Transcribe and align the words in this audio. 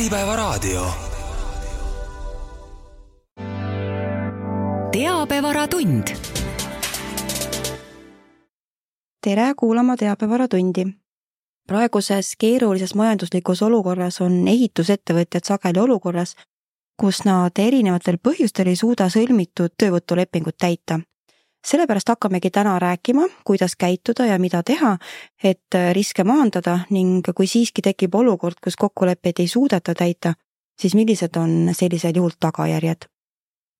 Äripäevaraadio. 0.00 0.86
teabevaratund. 4.92 6.08
tere 9.24 9.54
kuulama 9.56 9.96
Teabevara-tundi. 9.96 10.86
praeguses 11.66 12.36
keerulises 12.38 12.94
majanduslikus 12.94 13.62
olukorras 13.62 14.20
on 14.20 14.48
ehitusettevõtjad 14.48 15.44
sageli 15.44 15.80
olukorras, 15.80 16.34
kus 17.00 17.24
nad 17.24 17.52
erinevatel 17.58 18.16
põhjustel 18.28 18.66
ei 18.66 18.76
suuda 18.76 19.08
sõlmitud 19.08 19.76
töövõtulepingut 19.78 20.56
täita 20.58 21.00
sellepärast 21.66 22.08
hakkamegi 22.08 22.50
täna 22.50 22.78
rääkima, 22.78 23.22
kuidas 23.44 23.76
käituda 23.76 24.26
ja 24.26 24.38
mida 24.38 24.62
teha, 24.62 24.98
et 25.44 25.76
riske 25.92 26.24
maandada 26.24 26.78
ning 26.90 27.26
kui 27.36 27.46
siiski 27.46 27.82
tekib 27.82 28.14
olukord, 28.14 28.60
kus 28.64 28.76
kokkuleppeid 28.76 29.38
ei 29.38 29.48
suudeta 29.48 29.94
täita, 29.94 30.34
siis 30.80 30.94
millised 30.94 31.36
on 31.36 31.70
sellisel 31.72 32.16
juhul 32.16 32.36
tagajärjed? 32.40 33.08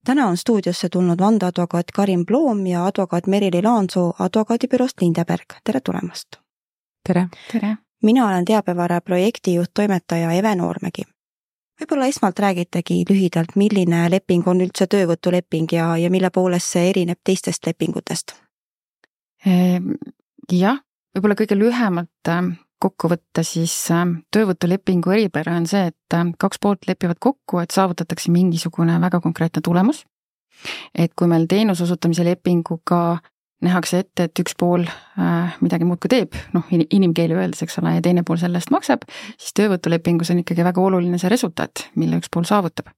täna 0.05 0.27
on 0.29 0.37
stuudiosse 0.37 0.89
tulnud 0.89 1.19
vandeadvokaat 1.21 1.91
Karin 1.95 2.27
Ploom 2.27 2.67
ja 2.67 2.87
advokaat 2.87 3.27
Merili 3.27 3.63
Laansoo 3.63 4.15
advokaadibüroost 4.19 5.01
Lindeberg, 5.01 5.61
tere 5.65 5.81
tulemast! 5.81 6.29
tere! 7.09 7.29
tere! 7.53 7.77
mina 8.03 8.29
olen 8.29 8.45
Teabevara 8.45 9.01
projektijuht, 9.01 9.71
toimetaja 9.75 10.33
Eve 10.33 10.55
Noormägi 10.55 11.03
võib-olla 11.81 12.09
esmalt 12.11 12.39
räägitegi 12.39 13.03
lühidalt, 13.09 13.57
milline 13.57 14.05
leping 14.13 14.47
on 14.49 14.61
üldse 14.65 14.87
töövõtuleping 14.91 15.73
ja, 15.73 15.95
ja 15.97 16.11
mille 16.13 16.31
poolest 16.35 16.75
see 16.75 16.91
erineb 16.91 17.21
teistest 17.25 17.67
lepingutest? 17.67 18.35
Ehm, 19.47 19.95
jah, 20.53 20.81
võib-olla 21.15 21.39
kõige 21.39 21.57
lühemalt 21.59 22.33
ähm, 22.33 22.53
kokku 22.81 23.11
võtta, 23.13 23.45
siis 23.47 23.75
ähm, 23.95 24.21
töövõtulepingu 24.35 25.13
eripära 25.17 25.57
on 25.57 25.69
see, 25.71 25.91
et 25.93 26.17
ähm, 26.17 26.35
kaks 26.39 26.61
poolt 26.61 26.89
lepivad 26.89 27.21
kokku, 27.21 27.61
et 27.63 27.73
saavutatakse 27.75 28.33
mingisugune 28.33 28.99
väga 29.01 29.21
konkreetne 29.25 29.65
tulemus. 29.65 30.05
et 30.93 31.15
kui 31.17 31.25
meil 31.29 31.47
teenuse 31.49 31.87
osutamise 31.87 32.25
lepinguga 32.25 33.19
nähakse 33.65 34.03
ette, 34.05 34.29
et 34.29 34.43
üks 34.43 34.55
pool 34.59 34.87
äh, 34.87 35.57
midagi 35.65 35.87
muudkui 35.89 36.11
teeb, 36.13 36.37
noh, 36.55 36.69
inimkeeli 36.71 37.37
öeldes, 37.37 37.65
eks 37.65 37.81
ole, 37.83 37.97
ja 37.99 38.05
teine 38.05 38.25
pool 38.27 38.41
selle 38.41 38.61
eest 38.61 38.73
maksab, 38.75 39.05
siis 39.37 39.55
töövõtulepingus 39.59 40.33
on 40.33 40.41
ikkagi 40.45 40.65
väga 40.67 40.83
oluline 40.83 41.21
see 41.21 41.33
resultaat, 41.33 41.89
mille 42.01 42.21
üks 42.21 42.33
pool 42.33 42.49
saavutab. 42.49 42.93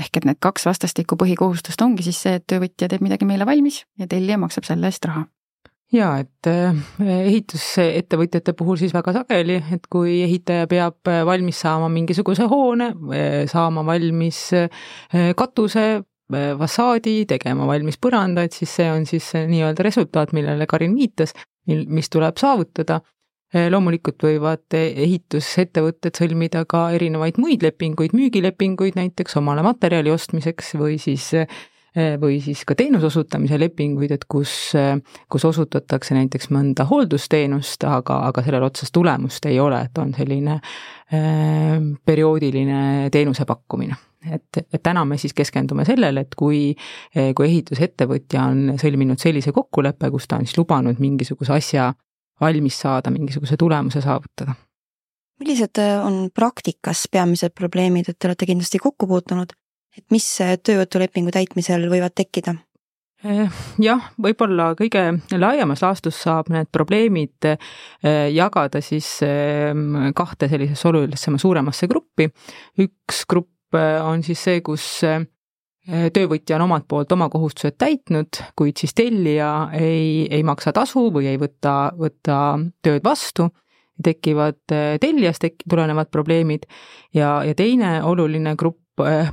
ehk 0.00 0.16
et 0.16 0.24
need 0.24 0.38
kaks 0.40 0.64
vastastikku 0.66 1.18
põhikohustust 1.20 1.82
ongi 1.84 2.02
siis 2.02 2.18
see, 2.24 2.38
et 2.40 2.46
töövõtja 2.48 2.88
teeb 2.88 3.02
midagi 3.04 3.28
meile 3.28 3.46
valmis 3.46 3.82
ja 4.00 4.08
tellija 4.08 4.38
maksab 4.40 4.64
selle 4.64 4.88
eest 4.88 5.04
raha 5.04 5.26
jaa, 5.92 6.14
et 6.24 6.48
äh, 6.48 6.78
ehitusettevõtjate 7.28 8.54
puhul 8.56 8.80
siis 8.80 8.94
väga 8.96 9.12
sageli, 9.18 9.58
et 9.76 9.84
kui 9.92 10.22
ehitaja 10.24 10.66
peab 10.66 11.12
äh, 11.12 11.20
valmis 11.28 11.60
saama 11.60 11.90
mingisuguse 11.92 12.48
hoone, 12.48 12.94
saama 13.52 13.84
valmis 13.86 14.48
katuse, 15.36 15.84
fassaadi, 16.58 17.22
tegema 17.30 17.66
valmis 17.68 17.98
põrandaid, 18.02 18.54
siis 18.56 18.76
see 18.80 18.90
on 18.92 19.06
siis 19.08 19.32
nii-öelda 19.36 19.86
resultaat, 19.86 20.34
millele 20.36 20.66
Karin 20.70 20.94
viitas, 20.98 21.34
mil, 21.70 21.86
mis 21.88 22.10
tuleb 22.12 22.40
saavutada. 22.40 23.00
loomulikult 23.52 24.22
võivad 24.24 24.72
ehitusettevõtted 24.72 26.16
sõlmida 26.16 26.62
ka 26.64 26.86
erinevaid 26.96 27.36
muid 27.36 27.60
lepinguid, 27.60 28.14
müügilepinguid 28.16 28.96
näiteks 28.96 29.36
omale 29.36 29.60
materjali 29.62 30.08
ostmiseks 30.10 30.72
või 30.80 30.96
siis 30.96 31.34
või 31.92 32.38
siis 32.40 32.62
ka 32.64 32.74
teenuse 32.74 33.06
osutamise 33.10 33.58
lepinguid, 33.60 34.14
et 34.16 34.24
kus, 34.24 34.72
kus 35.28 35.44
osutatakse 35.44 36.16
näiteks 36.16 36.48
mõnda 36.54 36.86
hooldusteenust, 36.88 37.84
aga, 37.84 38.22
aga 38.30 38.44
sellel 38.46 38.64
otsest 38.64 38.94
tulemust 38.96 39.44
ei 39.50 39.60
ole, 39.60 39.82
et 39.84 40.00
on 40.00 40.14
selline 40.16 40.56
äh, 40.56 41.76
perioodiline 42.08 43.10
teenuse 43.12 43.44
pakkumine 43.44 44.00
et, 44.30 44.62
et 44.62 44.82
täna 44.82 45.04
me 45.08 45.18
siis 45.18 45.34
keskendume 45.34 45.84
sellele, 45.88 46.26
et 46.26 46.34
kui, 46.38 46.74
kui 47.12 47.48
ehitusettevõtja 47.48 48.46
on 48.52 48.78
sõlminud 48.80 49.20
sellise 49.20 49.52
kokkuleppe, 49.52 50.10
kus 50.10 50.28
ta 50.28 50.38
on 50.38 50.46
siis 50.46 50.58
lubanud 50.58 51.00
mingisuguse 51.02 51.52
asja 51.56 51.92
valmis 52.42 52.80
saada, 52.80 53.10
mingisuguse 53.10 53.56
tulemuse 53.56 54.00
saavutada. 54.00 54.54
millised 55.42 55.78
äh, 55.78 56.06
on 56.06 56.28
praktikas 56.34 57.08
peamised 57.10 57.50
probleemid, 57.58 58.06
et 58.08 58.18
te 58.18 58.28
olete 58.28 58.46
kindlasti 58.46 58.78
kokku 58.78 59.08
puutunud, 59.10 59.54
et 59.98 60.04
mis 60.14 60.26
äh, 60.44 60.54
töövõtulepingu 60.58 61.34
täitmisel 61.34 61.88
võivad 61.90 62.14
tekkida? 62.14 62.54
Eh, 63.22 63.58
jah, 63.82 64.06
võib-olla 64.22 64.72
kõige 64.78 65.02
laiemas 65.38 65.82
laastus 65.82 66.18
saab 66.24 66.50
need 66.50 66.70
probleemid 66.74 67.46
eh, 67.46 67.58
jagada 68.34 68.80
siis 68.82 69.08
kahte 70.18 70.48
sellisesse 70.50 70.88
olulisema 70.90 71.38
suuremasse 71.38 71.86
gruppi. 71.90 72.26
üks 72.82 73.22
grupp 73.30 73.50
on 73.78 74.22
siis 74.22 74.42
see, 74.44 74.60
kus 74.64 74.84
äh, 75.06 75.24
töövõtja 76.14 76.56
on 76.58 76.66
omalt 76.66 76.86
poolt 76.88 77.12
oma 77.12 77.28
kohustused 77.32 77.76
täitnud, 77.80 78.40
kuid 78.58 78.78
siis 78.80 78.94
tellija 78.94 79.70
ei, 79.78 80.28
ei 80.30 80.42
maksa 80.46 80.72
tasu 80.72 81.08
või 81.14 81.30
ei 81.32 81.40
võta, 81.40 81.92
võta 81.98 82.38
tööd 82.82 83.04
vastu, 83.04 83.48
tekivad 84.02 84.62
äh, 84.74 84.94
tellijast 85.02 85.44
tek-, 85.44 85.66
tulenevad 85.68 86.10
probleemid 86.12 86.68
ja, 87.14 87.40
ja 87.46 87.54
teine 87.58 88.00
oluline 88.02 88.56
grupp 88.56 88.78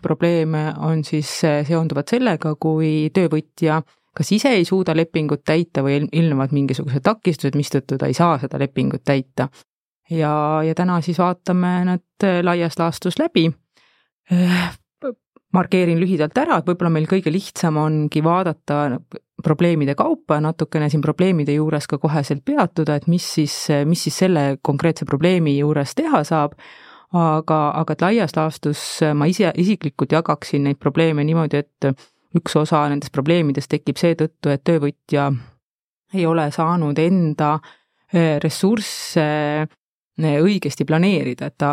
probleeme 0.01 0.69
on 0.87 1.01
siis 1.03 1.27
seonduvad 1.43 2.07
sellega, 2.07 2.53
kui 2.55 3.09
töövõtja 3.13 3.81
kas 4.15 4.31
ise 4.31 4.53
ei 4.55 4.63
suuda 4.65 4.95
lepingut 4.95 5.43
täita 5.45 5.83
või 5.83 5.99
ilmnevad 6.07 6.55
mingisugused 6.55 7.03
takistused, 7.03 7.57
mistõttu 7.59 7.97
ta 7.99 8.07
ei 8.07 8.15
saa 8.15 8.37
seda 8.39 8.57
lepingut 8.59 9.03
täita. 9.03 9.49
ja, 10.09 10.31
ja 10.63 10.75
täna 10.75 11.01
siis 11.03 11.19
vaatame 11.19 11.73
nad 11.91 12.27
laias 12.43 12.79
laastus 12.79 13.19
läbi 13.19 13.49
Äh, 13.49 13.68
markeerin 15.53 15.99
lühidalt 15.99 16.37
ära, 16.37 16.59
et 16.59 16.67
võib-olla 16.69 16.91
meil 16.93 17.07
kõige 17.09 17.31
lihtsam 17.33 17.79
ongi 17.81 18.21
vaadata 18.23 18.99
probleemide 19.43 19.95
kaupa 19.97 20.37
ja 20.37 20.43
natukene 20.45 20.89
siin 20.91 21.01
probleemide 21.01 21.55
juures 21.55 21.87
ka 21.89 21.97
koheselt 21.97 22.43
peatuda, 22.45 22.99
et 22.99 23.07
mis 23.09 23.25
siis, 23.39 23.55
mis 23.89 24.03
siis 24.05 24.19
selle 24.25 24.43
konkreetse 24.61 25.07
probleemi 25.09 25.57
juures 25.57 25.95
teha 25.97 26.21
saab, 26.27 26.53
aga, 27.15 27.59
aga 27.81 27.95
et 27.95 28.05
laias 28.05 28.35
laastus 28.37 28.83
ma 29.17 29.29
ise 29.31 29.49
isiklikult 29.57 30.13
jagaksin 30.13 30.67
neid 30.67 30.77
probleeme 30.81 31.25
niimoodi, 31.25 31.63
et 31.63 31.89
üks 32.37 32.59
osa 32.59 32.83
nendest 32.91 33.13
probleemidest 33.15 33.71
tekib 33.71 33.97
seetõttu, 33.97 34.53
et 34.53 34.63
töövõtja 34.67 35.31
ei 36.13 36.25
ole 36.29 36.49
saanud 36.53 36.99
enda 37.01 37.55
ressursse 38.43 39.25
õigesti 40.19 40.85
planeerida, 40.85 41.49
et 41.49 41.57
ta 41.57 41.71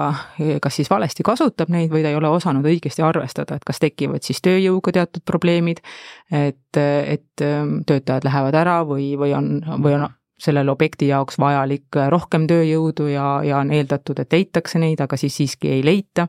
kas 0.62 0.76
siis 0.78 0.90
valesti 0.90 1.24
kasutab 1.26 1.70
neid 1.72 1.90
või 1.92 2.02
ta 2.04 2.12
ei 2.12 2.18
ole 2.18 2.28
osanud 2.30 2.66
õigesti 2.66 3.02
arvestada, 3.04 3.56
et 3.56 3.64
kas 3.66 3.80
tekivad 3.82 4.22
siis 4.26 4.42
tööjõuga 4.44 4.92
teatud 4.94 5.24
probleemid, 5.26 5.82
et, 6.30 6.78
et 6.78 7.44
ähm, 7.44 7.80
töötajad 7.86 8.28
lähevad 8.28 8.58
ära 8.58 8.78
või, 8.88 9.14
või 9.18 9.34
on, 9.36 9.50
või 9.82 9.96
on 9.98 10.08
sellele 10.38 10.70
objekti 10.70 11.08
jaoks 11.08 11.38
vajalik 11.40 11.96
rohkem 12.12 12.46
tööjõudu 12.46 13.08
ja, 13.08 13.28
ja 13.44 13.60
on 13.64 13.72
eeldatud, 13.72 14.20
et 14.20 14.32
leitakse 14.32 14.78
neid, 14.78 15.00
aga 15.00 15.16
siis 15.16 15.36
siiski 15.36 15.72
ei 15.78 15.84
leita. 15.84 16.28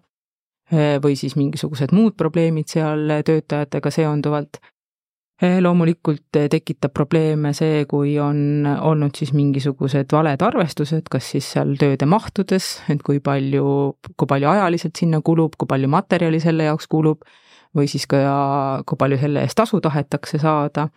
või 1.03 1.15
siis 1.15 1.37
mingisugused 1.39 1.93
muud 1.95 2.17
probleemid 2.19 2.67
seal 2.67 3.07
töötajatega 3.23 3.91
seonduvalt 3.91 4.57
loomulikult 5.41 6.35
eh, 6.39 6.47
tekitab 6.49 6.93
probleeme 6.97 7.53
see, 7.53 7.85
kui 7.89 8.15
on 8.21 8.65
olnud 8.65 9.17
siis 9.17 9.33
mingisugused 9.37 10.09
valed 10.13 10.41
arvestused, 10.41 11.05
kas 11.13 11.31
siis 11.35 11.51
seal 11.53 11.75
tööde 11.77 12.09
mahtudes, 12.09 12.77
et 12.89 13.03
kui 13.05 13.21
palju, 13.21 13.67
kui 14.17 14.29
palju 14.29 14.49
ajaliselt 14.49 14.97
sinna 14.97 15.21
kulub, 15.21 15.53
kui 15.57 15.69
palju 15.69 15.91
materjali 15.93 16.41
selle 16.41 16.65
jaoks 16.71 16.89
kulub, 16.89 17.21
või 17.77 17.89
siis 17.91 18.07
ka, 18.09 18.21
kui 18.87 18.97
palju 18.97 19.21
selle 19.21 19.45
eest 19.45 19.59
tasu 19.59 19.77
tahetakse 19.83 20.41
saada, 20.41 20.87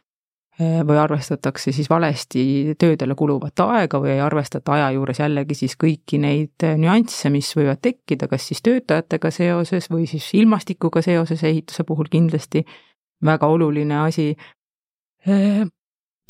eh, 0.56 0.80
või 0.88 0.96
arvestatakse 1.04 1.76
siis 1.76 1.92
valesti 1.92 2.78
töödele 2.80 3.14
kuluvat 3.20 3.60
aega 3.66 4.00
või 4.00 4.14
ei 4.14 4.24
arvestata 4.24 4.78
aja 4.78 4.92
juures 4.96 5.20
jällegi 5.20 5.58
siis 5.66 5.76
kõiki 5.76 6.16
neid 6.22 6.64
nüansse, 6.80 7.28
mis 7.28 7.52
võivad 7.60 7.84
tekkida, 7.84 8.24
kas 8.28 8.48
siis 8.48 8.64
töötajatega 8.64 9.36
seoses 9.36 9.92
või 9.92 10.08
siis 10.08 10.32
ilmastikuga 10.32 11.04
seoses 11.04 11.44
ehituse 11.44 11.84
puhul 11.84 12.08
kindlasti 12.08 12.64
väga 13.24 13.46
oluline 13.46 13.98
asi. 14.00 14.34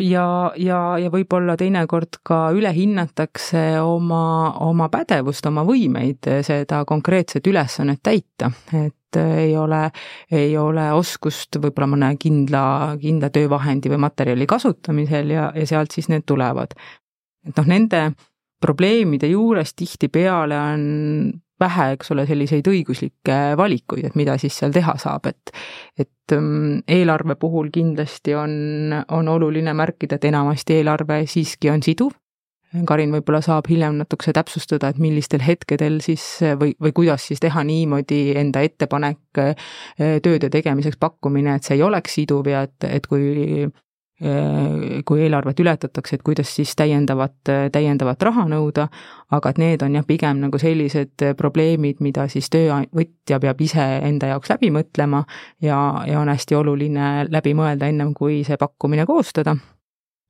ja, 0.00 0.24
ja, 0.56 0.78
ja 0.98 1.10
võib-olla 1.12 1.56
teinekord 1.56 2.20
ka 2.26 2.48
ülehinnatakse 2.56 3.80
oma, 3.82 4.54
oma 4.66 4.88
pädevust, 4.90 5.46
oma 5.46 5.62
võimeid 5.68 6.26
seda 6.46 6.84
konkreetset 6.88 7.46
ülesannet 7.46 8.00
täita, 8.02 8.50
et 8.74 9.20
ei 9.20 9.56
ole, 9.58 9.90
ei 10.32 10.56
ole 10.58 10.88
oskust 10.94 11.58
võib-olla 11.62 11.90
mõne 11.94 12.10
kindla, 12.18 12.96
kindla 13.00 13.30
töövahendi 13.34 13.90
või 13.90 14.02
materjali 14.06 14.46
kasutamisel 14.50 15.30
ja, 15.34 15.50
ja 15.54 15.66
sealt 15.66 15.94
siis 15.94 16.10
need 16.10 16.26
tulevad. 16.26 16.74
et 17.46 17.56
noh, 17.56 17.66
nende 17.66 18.10
probleemide 18.60 19.30
juures 19.30 19.72
tihtipeale 19.74 20.58
on 20.58 20.82
vähe, 21.60 21.90
eks 21.96 22.14
ole, 22.14 22.26
selliseid 22.28 22.68
õiguslikke 22.70 23.40
valikuid, 23.60 24.10
et 24.10 24.16
mida 24.18 24.36
siis 24.40 24.56
seal 24.60 24.72
teha 24.74 24.96
saab, 25.00 25.28
et 25.30 25.52
et 25.98 26.36
mm, 26.36 26.84
eelarve 26.88 27.34
puhul 27.40 27.70
kindlasti 27.74 28.34
on, 28.38 28.94
on 29.10 29.28
oluline 29.28 29.74
märkida, 29.74 30.16
et 30.16 30.28
enamasti 30.30 30.78
eelarve 30.80 31.24
siiski 31.30 31.70
on 31.72 31.82
siduv, 31.82 32.14
Karin 32.86 33.10
võib-olla 33.10 33.40
saab 33.42 33.66
hiljem 33.66 33.96
natukese 33.98 34.30
täpsustada, 34.36 34.92
et 34.92 34.98
millistel 35.02 35.42
hetkedel 35.42 35.98
siis 36.04 36.22
või, 36.60 36.76
või 36.78 36.92
kuidas 36.94 37.24
siis 37.26 37.42
teha 37.42 37.64
niimoodi 37.66 38.36
enda 38.38 38.62
ettepanek, 38.62 39.40
tööde 39.98 40.50
tegemiseks 40.54 41.00
pakkumine, 41.02 41.56
et 41.58 41.66
see 41.66 41.80
ei 41.80 41.82
oleks 41.82 42.14
siduv 42.20 42.46
ja 42.46 42.62
et, 42.68 42.86
et 42.86 43.08
kui 43.10 43.66
kui 45.04 45.22
eelarvet 45.24 45.60
ületatakse, 45.60 46.18
et 46.18 46.22
kuidas 46.22 46.50
siis 46.52 46.74
täiendavat, 46.76 47.38
täiendavat 47.72 48.22
raha 48.22 48.44
nõuda, 48.50 48.86
aga 49.32 49.52
et 49.52 49.60
need 49.62 49.84
on 49.86 49.96
jah, 49.96 50.04
pigem 50.04 50.42
nagu 50.42 50.60
sellised 50.60 51.24
probleemid, 51.38 52.02
mida 52.04 52.26
siis 52.28 52.50
töövõtja 52.52 53.40
peab 53.40 53.64
ise 53.64 53.86
enda 54.04 54.34
jaoks 54.34 54.52
läbi 54.52 54.68
mõtlema 54.76 55.22
ja, 55.64 55.78
ja 56.06 56.20
on 56.20 56.28
hästi 56.28 56.58
oluline 56.58 57.08
läbi 57.32 57.54
mõelda 57.56 57.88
ennem, 57.88 58.12
kui 58.14 58.42
see 58.44 58.60
pakkumine 58.60 59.06
koostada. 59.08 59.56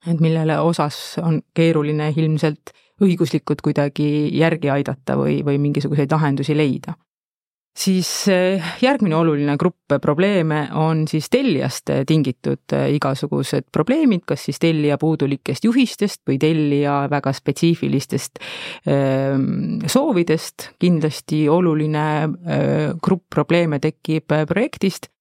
et 0.07 0.19
millele 0.19 0.57
osas 0.59 1.19
on 1.21 1.41
keeruline 1.53 2.13
ilmselt 2.15 2.71
õiguslikult 3.01 3.61
kuidagi 3.61 4.29
järgi 4.37 4.69
aidata 4.69 5.17
või, 5.17 5.41
või 5.45 5.57
mingisuguseid 5.57 6.11
lahendusi 6.11 6.55
leida 6.57 6.95
siis 7.77 8.09
eh, 8.31 8.63
järgmine 8.81 9.15
oluline 9.15 9.55
grupp 9.59 9.95
probleeme 10.01 10.65
on 10.77 11.05
siis 11.07 11.29
tellijast 11.31 11.91
tingitud 12.07 12.75
eh, 12.75 12.89
igasugused 12.95 13.69
probleemid, 13.71 14.25
kas 14.27 14.45
siis 14.47 14.59
tellija 14.59 14.97
puudulikest 15.01 15.65
juhistest 15.67 16.21
või 16.27 16.39
tellija 16.41 17.05
väga 17.11 17.33
spetsiifilistest 17.33 18.41
ehm, 18.85 19.87
soovidest. 19.87 20.71
kindlasti 20.79 21.47
oluline 21.49 22.05
eh, 22.23 22.93
grupp 23.01 23.29
probleeme 23.29 23.79
tekib 23.79 24.31
projektist 24.47 25.11
Eh, 25.11 25.20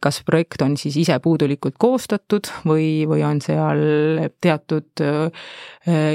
kas 0.00 0.20
projekt 0.26 0.62
on 0.62 0.76
siis 0.78 0.96
ise 1.02 1.16
puudulikult 1.18 1.74
koostatud 1.82 2.46
või, 2.68 3.04
või 3.10 3.24
on 3.26 3.40
seal 3.42 3.80
teatud 4.44 5.02
eh, 5.02 5.48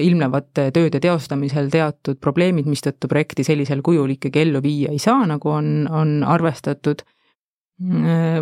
ilmnevate 0.05 0.69
tööde 0.75 1.01
teostamisel 1.03 1.67
teatud 1.73 2.21
probleemid, 2.23 2.69
mistõttu 2.71 3.11
projekti 3.11 3.43
sellisel 3.43 3.83
kujul 3.83 4.15
ikkagi 4.15 4.45
ellu 4.45 4.63
viia 4.63 4.93
ei 4.95 5.01
saa, 5.03 5.25
nagu 5.27 5.51
on, 5.51 5.89
on 5.91 6.21
arvestatud. 6.23 7.03
Äh, 7.03 7.18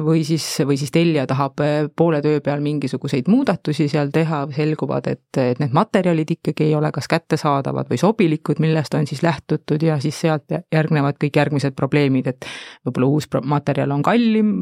või 0.04 0.24
siis, 0.26 0.46
või 0.66 0.78
siis 0.78 0.92
tellija 0.92 1.28
tahab 1.30 1.62
äh, 1.62 1.86
poole 1.96 2.22
töö 2.26 2.40
peal 2.42 2.62
mingisuguseid 2.66 3.28
muudatusi 3.30 3.86
seal 3.92 4.10
teha, 4.14 4.44
selguvad, 4.56 5.08
et, 5.12 5.42
et 5.42 5.60
need 5.62 5.76
materjalid 5.78 6.32
ikkagi 6.38 6.70
ei 6.70 6.76
ole 6.76 6.90
kas 6.96 7.10
kättesaadavad 7.12 7.90
või 7.92 8.00
sobilikud, 8.02 8.62
millest 8.64 8.98
on 8.98 9.06
siis 9.08 9.22
lähtutud 9.24 9.84
ja 9.86 10.00
siis 10.02 10.18
sealt 10.26 10.50
järgnevad 10.74 11.20
kõik 11.22 11.38
järgmised 11.38 11.78
probleemid, 11.78 12.32
et 12.34 12.50
võib-olla 12.88 13.12
uus 13.14 13.30
materjal 13.44 13.94
on 13.94 14.06
kallim 14.06 14.54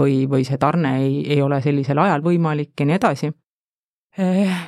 või, 0.00 0.24
või 0.30 0.46
see 0.48 0.58
tarne 0.58 0.96
ei, 1.04 1.22
ei 1.36 1.42
ole 1.42 1.62
sellisel 1.62 2.02
ajal 2.02 2.26
võimalik 2.26 2.74
ja 2.80 2.88
nii 2.88 2.98
edasi. 2.98 3.32
Äh, 4.18 4.58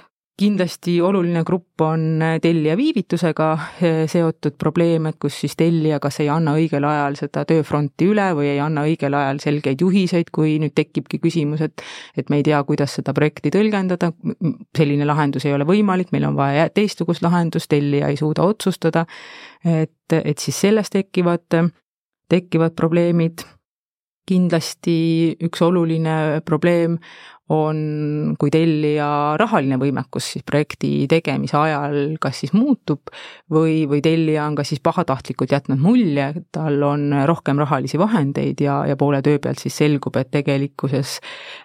kindlasti 0.41 0.95
oluline 1.05 1.43
grupp 1.45 1.83
on 1.85 2.23
tellija 2.43 2.77
viivitusega 2.79 3.49
eh, 3.83 3.99
seotud 4.09 4.57
probleem, 4.61 5.11
et 5.11 5.19
kus 5.21 5.37
siis 5.43 5.57
tellija 5.59 5.99
kas 6.03 6.21
ei 6.25 6.31
anna 6.33 6.55
õigel 6.57 6.85
ajal 6.89 7.19
seda 7.19 7.45
tööfronti 7.49 8.09
üle 8.11 8.31
või 8.39 8.49
ei 8.55 8.61
anna 8.63 8.85
õigel 8.89 9.17
ajal 9.17 9.43
selgeid 9.43 9.85
juhiseid, 9.85 10.33
kui 10.33 10.57
nüüd 10.63 10.75
tekibki 10.77 11.21
küsimus, 11.23 11.65
et 11.67 11.85
et 12.17 12.33
me 12.33 12.41
ei 12.41 12.47
tea, 12.47 12.61
kuidas 12.65 12.97
seda 12.97 13.15
projekti 13.17 13.53
tõlgendada, 13.53 14.13
selline 14.77 15.09
lahendus 15.09 15.47
ei 15.49 15.55
ole 15.57 15.69
võimalik, 15.69 16.13
meil 16.13 16.29
on 16.31 16.39
vaja 16.39 16.69
teistsugust 16.75 17.25
lahendust, 17.25 17.69
tellija 17.71 18.11
ei 18.11 18.19
suuda 18.21 18.47
otsustada, 18.49 19.07
et, 19.65 20.17
et 20.17 20.39
siis 20.39 20.57
sellest 20.69 20.97
tekivad, 20.97 21.61
tekivad 22.31 22.77
probleemid. 22.79 23.45
Kindlasti 24.31 24.93
üks 25.43 25.63
oluline 25.65 26.41
probleem 26.47 27.01
on, 27.51 28.35
kui 28.39 28.51
tellija 28.53 29.09
rahaline 29.41 29.79
võimekus 29.81 30.29
siis 30.35 30.45
projekti 30.47 31.07
tegemise 31.11 31.57
ajal 31.59 32.17
kas 32.23 32.43
siis 32.45 32.55
muutub 32.55 33.11
või, 33.51 33.85
või 33.91 34.03
tellija 34.05 34.47
on 34.47 34.59
ka 34.59 34.65
siis 34.67 34.83
pahatahtlikult 34.85 35.51
jätnud 35.57 35.83
mulje, 35.83 36.29
tal 36.55 36.79
on 36.87 37.09
rohkem 37.29 37.59
rahalisi 37.63 37.99
vahendeid 38.01 38.63
ja, 38.63 38.81
ja 38.87 38.99
poole 39.01 39.23
töö 39.27 39.41
pealt 39.43 39.63
siis 39.63 39.77
selgub, 39.83 40.17
et 40.21 40.31
tegelikkuses 40.35 41.17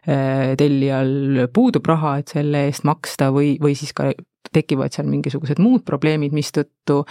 äh, 0.09 0.55
tellijal 0.57 1.45
puudub 1.53 1.85
raha, 1.93 2.17
et 2.21 2.33
selle 2.33 2.65
eest 2.69 2.87
maksta 2.87 3.29
või, 3.35 3.55
või 3.61 3.77
siis 3.77 3.93
ka 3.93 4.09
tekivad 4.55 4.93
seal 4.95 5.09
mingisugused 5.09 5.61
muud 5.61 5.85
probleemid, 5.85 6.33
mistõttu 6.35 7.03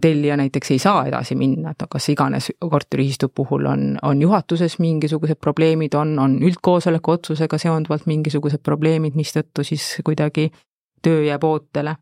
tellija 0.00 0.36
näiteks 0.36 0.70
ei 0.70 0.78
saa 0.78 1.00
edasi 1.08 1.34
minna, 1.34 1.72
et 1.74 1.82
kas 1.90 2.08
iganes 2.12 2.52
korteriühistu 2.60 3.28
puhul 3.34 3.66
on, 3.66 3.96
on 4.02 4.20
juhatuses 4.22 4.78
mingisugused 4.78 5.40
probleemid, 5.42 5.94
on, 5.98 6.18
on 6.22 6.36
üldkoosoleku 6.42 7.16
otsusega 7.16 7.58
seonduvalt 7.58 8.06
mingisugused 8.06 8.62
probleemid, 8.62 9.18
mistõttu 9.18 9.64
siis 9.66 9.96
kuidagi 10.06 10.52
töö 11.02 11.24
jääb 11.26 11.44
ootele. 11.44 11.96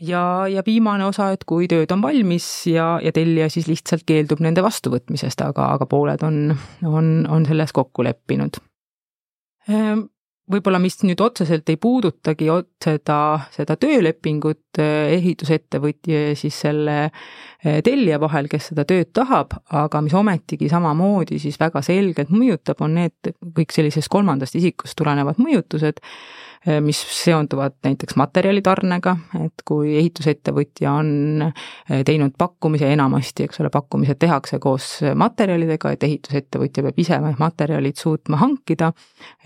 ja, 0.00 0.22
ja 0.48 0.62
viimane 0.66 1.04
osa, 1.04 1.30
et 1.32 1.44
kui 1.44 1.68
tööd 1.68 1.92
on 1.92 2.02
valmis 2.02 2.66
ja, 2.66 2.98
ja 3.02 3.12
tellija 3.12 3.50
siis 3.52 3.68
lihtsalt 3.68 4.04
keeldub 4.06 4.40
nende 4.40 4.64
vastuvõtmisest, 4.64 5.44
aga, 5.44 5.70
aga 5.76 5.86
pooled 5.86 6.22
on, 6.22 6.56
on, 6.84 7.26
on 7.28 7.46
selles 7.46 7.72
kokku 7.76 8.04
leppinud 8.04 8.56
ehm, 9.68 10.06
võib-olla 10.50 10.78
mis 10.82 10.98
nüüd 11.02 11.20
otseselt 11.22 11.68
ei 11.72 11.78
puudutagi 11.80 12.48
seda, 12.84 13.18
seda 13.54 13.76
töölepingut 13.80 14.80
eh, 14.82 15.16
ehitusettevõtja 15.16 16.22
ja 16.30 16.38
siis 16.38 16.60
selle 16.66 16.96
eh, 17.06 17.80
tellija 17.86 18.20
vahel, 18.22 18.50
kes 18.52 18.70
seda 18.70 18.86
tööd 18.88 19.12
tahab, 19.16 19.56
aga 19.74 20.02
mis 20.06 20.14
ometigi 20.16 20.70
samamoodi 20.72 21.40
siis 21.42 21.58
väga 21.60 21.82
selgelt 21.86 22.32
mõjutab, 22.34 22.82
on 22.86 22.98
need 23.00 23.34
kõik 23.58 23.74
sellisest 23.74 24.12
kolmandast 24.12 24.58
isikust 24.58 24.98
tulenevad 24.98 25.40
mõjutused 25.42 26.02
Eh, 26.02 26.45
mis 26.82 26.98
seonduvad 27.22 27.76
näiteks 27.86 28.16
materjalitarnega, 28.18 29.12
et 29.44 29.62
kui 29.68 29.94
ehitusettevõtja 30.00 30.92
on 30.98 31.10
eh, 31.46 32.02
teinud 32.06 32.34
pakkumise, 32.38 32.88
enamasti, 32.92 33.46
eks 33.46 33.60
ole, 33.62 33.70
pakkumised 33.74 34.18
tehakse 34.22 34.58
koos 34.62 34.88
materjalidega, 35.14 35.94
et 35.94 36.06
ehitusettevõtja 36.08 36.86
peab 36.86 37.02
ise 37.02 37.20
materjalid 37.38 37.98
suutma 38.00 38.40
hankida 38.42 38.92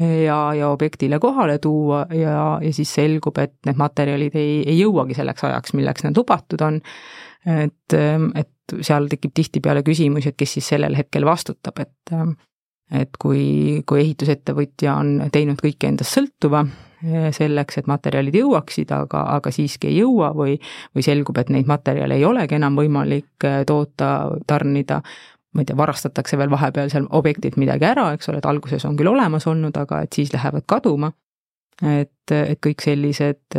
eh, 0.00 0.22
ja, 0.24 0.38
ja 0.56 0.70
objektile 0.72 1.20
kohale 1.22 1.58
tuua 1.62 2.06
ja, 2.16 2.36
ja 2.62 2.72
siis 2.76 2.94
selgub, 2.96 3.38
et 3.42 3.56
need 3.68 3.80
materjalid 3.80 4.36
ei, 4.40 4.60
ei 4.64 4.78
jõuagi 4.80 5.18
selleks 5.18 5.44
ajaks, 5.50 5.76
milleks 5.76 6.06
need 6.08 6.20
lubatud 6.20 6.64
on. 6.64 6.80
et, 7.48 7.94
et 8.36 8.74
seal 8.84 9.08
tekib 9.08 9.32
tihtipeale 9.34 9.80
küsimusi, 9.82 10.28
et 10.28 10.36
kes 10.36 10.58
siis 10.58 10.66
sellel 10.74 10.96
hetkel 10.96 11.24
vastutab, 11.24 11.80
et 11.80 12.14
et 12.90 13.16
kui, 13.22 13.82
kui 13.86 14.00
ehitusettevõtja 14.02 14.96
on 14.98 15.30
teinud 15.32 15.60
kõike 15.62 15.86
endast 15.86 16.16
sõltuva, 16.16 16.64
selleks, 17.32 17.80
et 17.80 17.88
materjalid 17.88 18.36
jõuaksid, 18.36 18.90
aga, 18.92 19.24
aga 19.36 19.52
siiski 19.54 19.88
ei 19.90 20.00
jõua 20.02 20.32
või, 20.36 20.58
või 20.96 21.04
selgub, 21.04 21.38
et 21.40 21.52
neid 21.52 21.68
materjale 21.70 22.18
ei 22.18 22.26
olegi 22.28 22.58
enam 22.58 22.76
võimalik 22.76 23.48
eh, 23.48 23.62
toota, 23.68 24.10
tarnida, 24.46 25.00
ma 25.54 25.62
ei 25.62 25.70
tea, 25.70 25.78
varastatakse 25.78 26.38
veel 26.38 26.52
vahepeal 26.52 26.92
seal 26.92 27.08
objektilt 27.16 27.56
midagi 27.60 27.88
ära, 27.88 28.10
eks 28.14 28.30
ole, 28.30 28.42
et 28.42 28.46
alguses 28.46 28.84
on 28.86 28.98
küll 28.98 29.10
olemas 29.10 29.48
olnud, 29.50 29.76
aga 29.76 30.04
et 30.04 30.12
siis 30.14 30.32
lähevad 30.34 30.66
kaduma. 30.68 31.12
et, 31.80 32.32
et 32.34 32.58
kõik 32.60 32.82
sellised, 32.84 33.54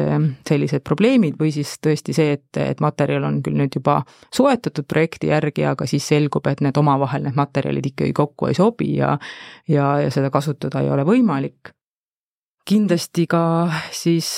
sellised 0.45 0.83
probleemid 0.85 1.39
või 1.39 1.49
siis 1.55 1.71
tõesti 1.81 2.13
see, 2.13 2.35
et, 2.35 2.57
et 2.61 2.79
materjal 2.79 3.23
on 3.25 3.39
küll 3.41 3.57
nüüd 3.57 3.73
juba 3.73 4.03
soetatud 4.29 4.85
projekti 4.85 5.31
järgi, 5.31 5.65
aga 5.65 5.87
siis 5.89 6.05
selgub, 6.05 6.45
et 6.47 6.61
need 6.61 6.77
omavahel, 6.77 7.25
need 7.25 7.39
materjalid 7.39 7.89
ikkagi 7.89 8.13
kokku 8.13 8.51
ei 8.51 8.53
sobi 8.53 8.91
ja 8.99 9.15
ja, 9.65 9.95
ja 10.05 10.13
seda 10.13 10.29
kasutada 10.29 10.85
ei 10.85 10.93
ole 10.93 11.07
võimalik 11.07 11.73
kindlasti 12.67 13.27
ka 13.27 13.43
siis 13.91 14.29